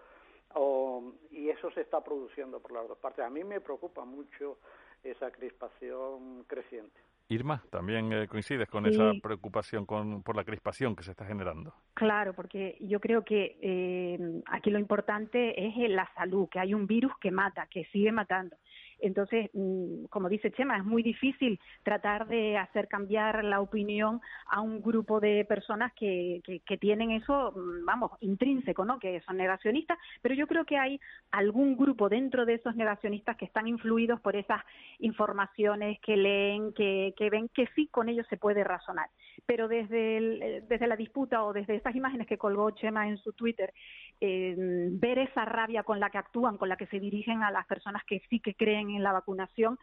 [0.53, 3.25] o, y eso se está produciendo por las dos partes.
[3.25, 4.57] A mí me preocupa mucho
[5.03, 7.04] esa crispación creciente.
[7.27, 8.91] Irma, también eh, coincides con Sí.
[8.91, 11.73] esa preocupación con, por la crispación que se está generando.
[11.95, 16.85] Claro, porque yo creo que eh, aquí lo importante es la salud, que hay un
[16.85, 18.55] virus que mata, que sigue matando.
[18.99, 24.61] Entonces, mm, como dice Chema, es muy difícil tratar de hacer cambiar la opinión a
[24.61, 28.99] un grupo de personas que, que, que tienen eso, mm, vamos, intrínseco, ¿no?
[28.99, 30.99] Que son negacionistas, pero yo creo que hay
[31.31, 34.61] algún grupo dentro de esos negacionistas que están influidos por esas
[34.99, 39.07] informaciones que leen, que, que ven que sí con ellos se puede razonar.
[39.45, 43.17] Pero desde, el- eh, desde la disputa o desde estas imágenes que colgó Chema en
[43.17, 43.73] su Twitter,
[44.21, 47.65] eh, ver esa rabia con la que actúan, con la que se dirigen a las
[47.65, 49.77] personas que sí que creen en la vacunación,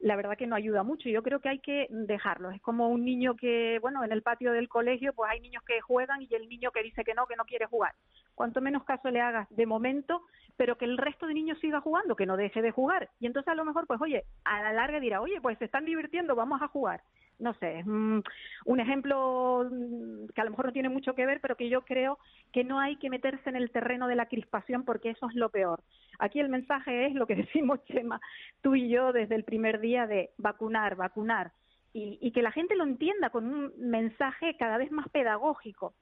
[0.00, 1.08] la verdad que no ayuda mucho.
[1.08, 2.50] Yo creo que hay que dejarlo.
[2.50, 5.80] Es como un niño que, bueno, en el patio del colegio, pues hay niños que
[5.80, 7.94] juegan y el niño que dice que no, que no quiere jugar.
[8.34, 10.22] Cuanto menos caso le hagas de momento,
[10.56, 13.10] pero que el resto de niños siga jugando, que no deje de jugar.
[13.18, 15.84] Y entonces a lo mejor, pues oye, a la larga dirá, oye, pues se están
[15.84, 17.02] divirtiendo, vamos a jugar.
[17.38, 21.40] No sé, es un ejemplo mm, que a lo mejor no tiene mucho que ver,
[21.40, 22.18] pero que yo creo
[22.52, 25.48] que no hay que meterse en el terreno de la crispación porque eso es lo
[25.50, 25.82] peor.
[26.18, 28.20] Aquí el mensaje es lo que decimos, Chema,
[28.60, 31.52] tú y yo desde el primer día de vacunar, vacunar,
[31.92, 35.94] y, y que la gente lo entienda con un mensaje cada vez más pedagógico.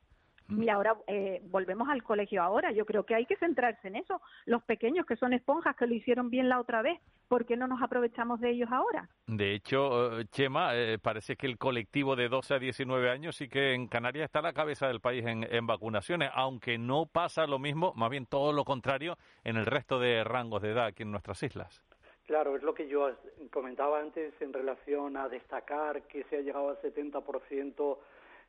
[0.48, 2.70] Y ahora eh, volvemos al colegio ahora.
[2.72, 4.20] Yo creo que hay que centrarse en eso.
[4.44, 7.66] Los pequeños que son esponjas que lo hicieron bien la otra vez, ¿por qué no
[7.66, 9.08] nos aprovechamos de ellos ahora?
[9.26, 13.48] De hecho, eh, Chema, eh, parece que el colectivo de 12 a 19 años sí
[13.48, 17.46] que en Canarias está a la cabeza del país en, en vacunaciones, aunque no pasa
[17.46, 21.02] lo mismo, más bien todo lo contrario, en el resto de rangos de edad aquí
[21.02, 21.82] en nuestras islas.
[22.26, 23.08] Claro, es lo que yo
[23.52, 27.98] comentaba antes en relación a destacar que se ha llegado al 70%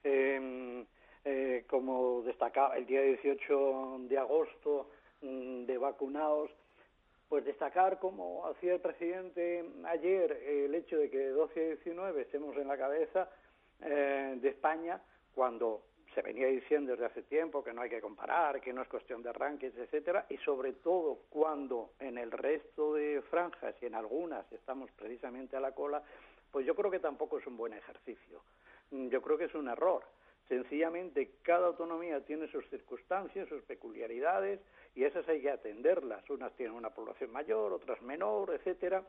[0.03, 0.85] eh,
[1.29, 4.89] eh, como destacaba el día 18 de agosto
[5.21, 6.49] mm, de vacunados,
[7.27, 12.21] pues destacar como hacía el presidente ayer el hecho de que de 12 a 19
[12.21, 13.29] estemos en la cabeza
[13.81, 15.01] eh, de España
[15.35, 15.81] cuando
[16.15, 19.21] se venía diciendo desde hace tiempo que no hay que comparar, que no es cuestión
[19.21, 24.49] de rankings, etcétera, y sobre todo cuando en el resto de franjas y en algunas
[24.53, 26.01] estamos precisamente a la cola,
[26.51, 28.41] pues yo creo que tampoco es un buen ejercicio.
[28.91, 30.03] Mm, Yo creo que es un error.
[30.47, 34.61] Sencillamente cada autonomía tiene sus circunstancias, sus peculiaridades
[34.95, 36.29] y esas hay que atenderlas.
[36.29, 39.03] Unas tienen una población mayor, otras menor, etcétera.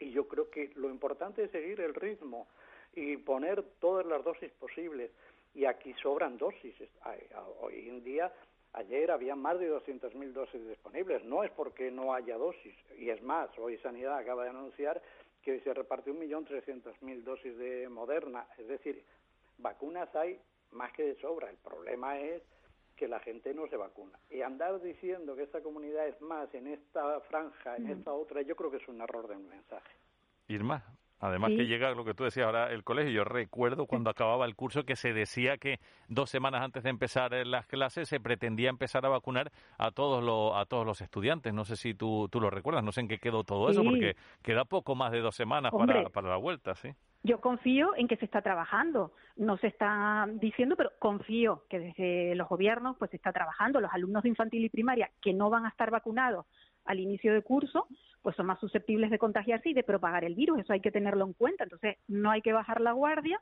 [0.00, 2.48] Y yo creo que lo importante es seguir el ritmo
[2.92, 5.12] y poner todas las dosis posibles.
[5.54, 6.74] Y aquí sobran dosis.
[7.60, 8.32] Hoy en día,
[8.72, 11.24] ayer había más de 200.000 dosis disponibles.
[11.24, 12.74] No es porque no haya dosis.
[12.98, 15.00] Y es más, hoy Sanidad acaba de anunciar
[15.42, 18.48] que se reparte 1.300.000 dosis de Moderna.
[18.58, 19.04] Es decir,
[19.58, 20.40] vacunas hay
[20.72, 21.50] más que de sobra.
[21.50, 22.42] El problema es
[22.96, 24.18] que la gente no se vacuna.
[24.30, 27.90] Y andar diciendo que esta comunidad es más en esta franja, en Mm.
[27.90, 29.90] esta otra, yo creo que es un error de un mensaje.
[30.46, 30.84] Irma,
[31.18, 31.56] además Sí.
[31.56, 33.10] que llega lo que tú decías ahora, el colegio.
[33.10, 37.32] Yo recuerdo cuando acababa el curso que se decía que dos semanas antes de empezar
[37.46, 41.52] las clases se pretendía empezar a vacunar a todos los, a todos los estudiantes.
[41.54, 44.14] No sé si tú, tú lo recuerdas, no sé en qué quedó todo eso, porque
[44.42, 46.90] queda poco más de dos semanas para, para la vuelta, ¿sí?
[47.26, 49.12] Yo confío en que se está trabajando.
[49.36, 53.80] No se está diciendo, pero confío que desde los gobiernos pues se está trabajando.
[53.80, 56.44] Los alumnos de infantil y primaria que no van a estar vacunados
[56.84, 57.88] al inicio de curso,
[58.20, 60.60] pues son más susceptibles de contagiarse y de propagar el virus.
[60.60, 61.64] Eso hay que tenerlo en cuenta.
[61.64, 63.40] Entonces, no hay que bajar la guardia.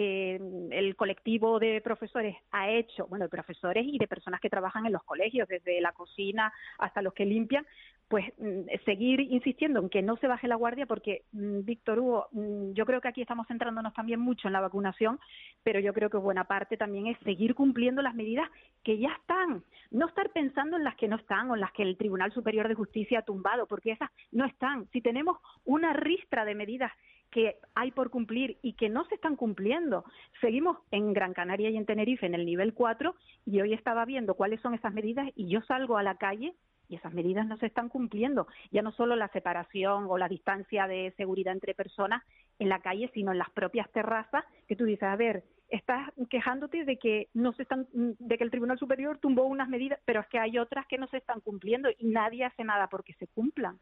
[0.00, 0.38] Eh,
[0.70, 4.92] el colectivo de profesores ha hecho, bueno, de profesores y de personas que trabajan en
[4.92, 7.66] los colegios, desde la cocina hasta los que limpian,
[8.06, 12.28] pues mm, seguir insistiendo en que no se baje la guardia porque, mm, Víctor Hugo,
[12.30, 15.18] mm, yo creo que aquí estamos centrándonos también mucho en la vacunación,
[15.64, 18.48] pero yo creo que buena parte también es seguir cumpliendo las medidas
[18.84, 21.82] que ya están, no estar pensando en las que no están o en las que
[21.82, 24.86] el Tribunal Superior de Justicia ha tumbado, porque esas no están.
[24.92, 26.92] Si tenemos una ristra de medidas
[27.30, 30.04] que hay por cumplir y que no se están cumpliendo.
[30.40, 33.14] Seguimos en Gran Canaria y en Tenerife en el nivel 4
[33.46, 36.54] y hoy estaba viendo cuáles son esas medidas y yo salgo a la calle
[36.88, 38.46] y esas medidas no se están cumpliendo.
[38.70, 42.22] Ya no solo la separación o la distancia de seguridad entre personas
[42.58, 46.84] en la calle, sino en las propias terrazas, que tú dices, a ver, estás quejándote
[46.84, 50.26] de que no se están de que el Tribunal Superior tumbó unas medidas, pero es
[50.28, 53.78] que hay otras que no se están cumpliendo y nadie hace nada porque se cumplan.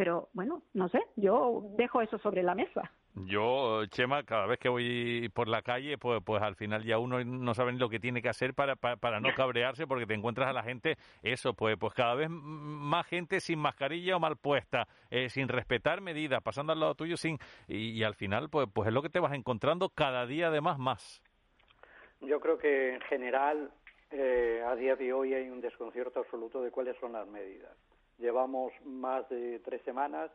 [0.00, 2.90] Pero bueno, no sé, yo dejo eso sobre la mesa.
[3.16, 7.22] Yo, Chema, cada vez que voy por la calle, pues, pues al final ya uno
[7.22, 10.14] no sabe ni lo que tiene que hacer para, para, para no cabrearse, porque te
[10.14, 14.38] encuentras a la gente, eso, pues, pues cada vez más gente sin mascarilla o mal
[14.38, 17.36] puesta, eh, sin respetar medidas, pasando al lado tuyo sin
[17.68, 20.78] y, y al final, pues, pues es lo que te vas encontrando cada día además
[20.78, 21.22] más.
[22.22, 23.70] Yo creo que en general
[24.12, 27.76] eh, a día de hoy hay un desconcierto absoluto de cuáles son las medidas.
[28.20, 30.30] Llevamos más de tres semanas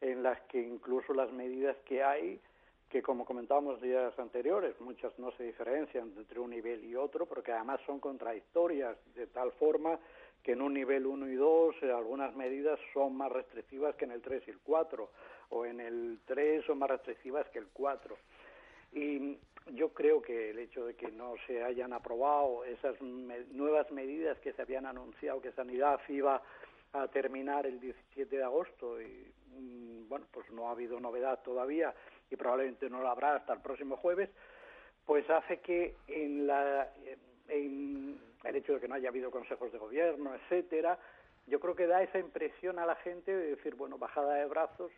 [0.00, 2.40] en las que incluso las medidas que hay,
[2.88, 7.52] que como comentábamos días anteriores, muchas no se diferencian entre un nivel y otro, porque
[7.52, 9.98] además son contradictorias, de tal forma
[10.42, 14.12] que en un nivel 1 y 2 eh, algunas medidas son más restrictivas que en
[14.12, 15.10] el 3 y el 4,
[15.50, 18.16] o en el 3 son más restrictivas que el 4.
[18.92, 19.36] Y
[19.74, 24.52] yo creo que el hecho de que no se hayan aprobado esas nuevas medidas que
[24.52, 26.40] se habían anunciado que Sanidad iba
[27.02, 31.94] a terminar el 17 de agosto y mmm, bueno pues no ha habido novedad todavía
[32.30, 34.30] y probablemente no lo habrá hasta el próximo jueves
[35.04, 36.92] pues hace que en la
[37.48, 40.98] en el hecho de que no haya habido consejos de gobierno etcétera
[41.46, 44.90] yo creo que da esa impresión a la gente de decir bueno bajada de brazos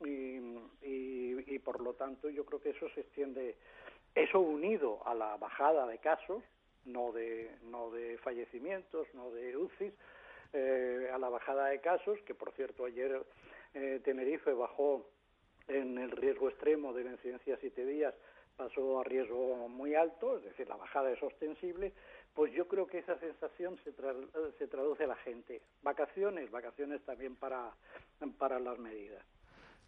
[0.00, 0.38] y,
[0.82, 3.56] y, y por lo tanto yo creo que eso se extiende
[4.14, 6.42] eso unido a la bajada de casos
[6.84, 9.92] no de no de fallecimientos no de UCIs
[10.54, 13.22] eh, a la bajada de casos que por cierto ayer
[13.74, 15.06] eh, Tenerife bajó
[15.68, 18.14] en el riesgo extremo de la incidencia siete días
[18.56, 21.92] pasó a riesgo muy alto, es decir, la bajada es ostensible,
[22.34, 24.14] pues yo creo que esa sensación se, tra
[24.58, 25.62] se traduce a la gente.
[25.82, 27.72] Vacaciones, vacaciones también para,
[28.38, 29.24] para las medidas.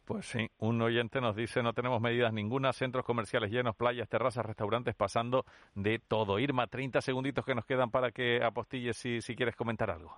[0.05, 4.47] Pues sí, un oyente nos dice no tenemos medidas ninguna, centros comerciales llenos, playas, terrazas,
[4.47, 6.39] restaurantes, pasando de todo.
[6.39, 10.17] Irma, 30 segunditos que nos quedan para que apostilles si, si quieres comentar algo.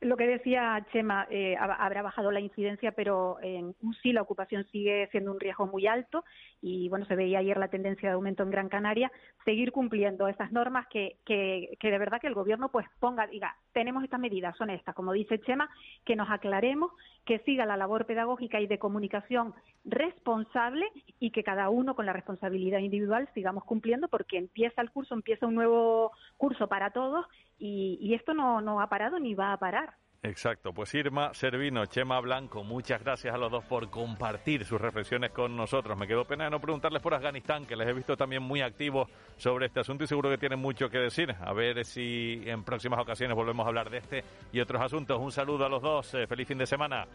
[0.00, 5.08] Lo que decía Chema, eh, habrá bajado la incidencia, pero en UCI la ocupación sigue
[5.10, 6.24] siendo un riesgo muy alto
[6.62, 9.12] y bueno, se veía ayer la tendencia de aumento en Gran Canaria.
[9.44, 13.54] Seguir cumpliendo estas normas que, que, que de verdad que el gobierno pues ponga, diga,
[13.74, 15.68] tenemos estas medidas, son estas, como dice Chema,
[16.06, 16.92] que nos aclaremos,
[17.26, 19.52] que siga la labor pedagógica y de comunicación
[19.84, 20.86] responsable
[21.18, 25.46] y que cada uno con la responsabilidad individual sigamos cumpliendo porque empieza el curso, empieza
[25.46, 27.26] un nuevo curso para todos
[27.58, 29.89] y, esto no ha parado ni va a parar.
[30.22, 35.30] Exacto, pues Irma Servino, Chema Blanco, muchas gracias a los dos por compartir sus reflexiones
[35.30, 35.96] con nosotros.
[35.96, 39.08] Me quedó pena de no preguntarles por Afganistán, que les he visto también muy activos
[39.38, 41.34] sobre este asunto y seguro que tienen mucho que decir.
[41.40, 45.18] A ver si en próximas ocasiones volvemos a hablar de este y otros asuntos.
[45.18, 47.06] Un saludo a los dos, eh, feliz fin de semana.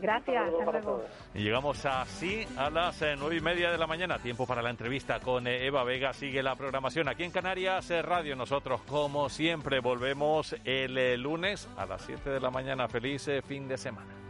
[0.00, 1.04] Gracias, hasta luego.
[1.34, 4.18] Y llegamos así a las eh, nueve y media de la mañana.
[4.18, 6.12] Tiempo para la entrevista con eh, Eva Vega.
[6.12, 8.36] Sigue la programación aquí en Canarias eh, Radio.
[8.36, 12.88] Nosotros, como siempre, volvemos el lunes a las siete de la mañana.
[12.88, 14.29] Feliz fin de semana.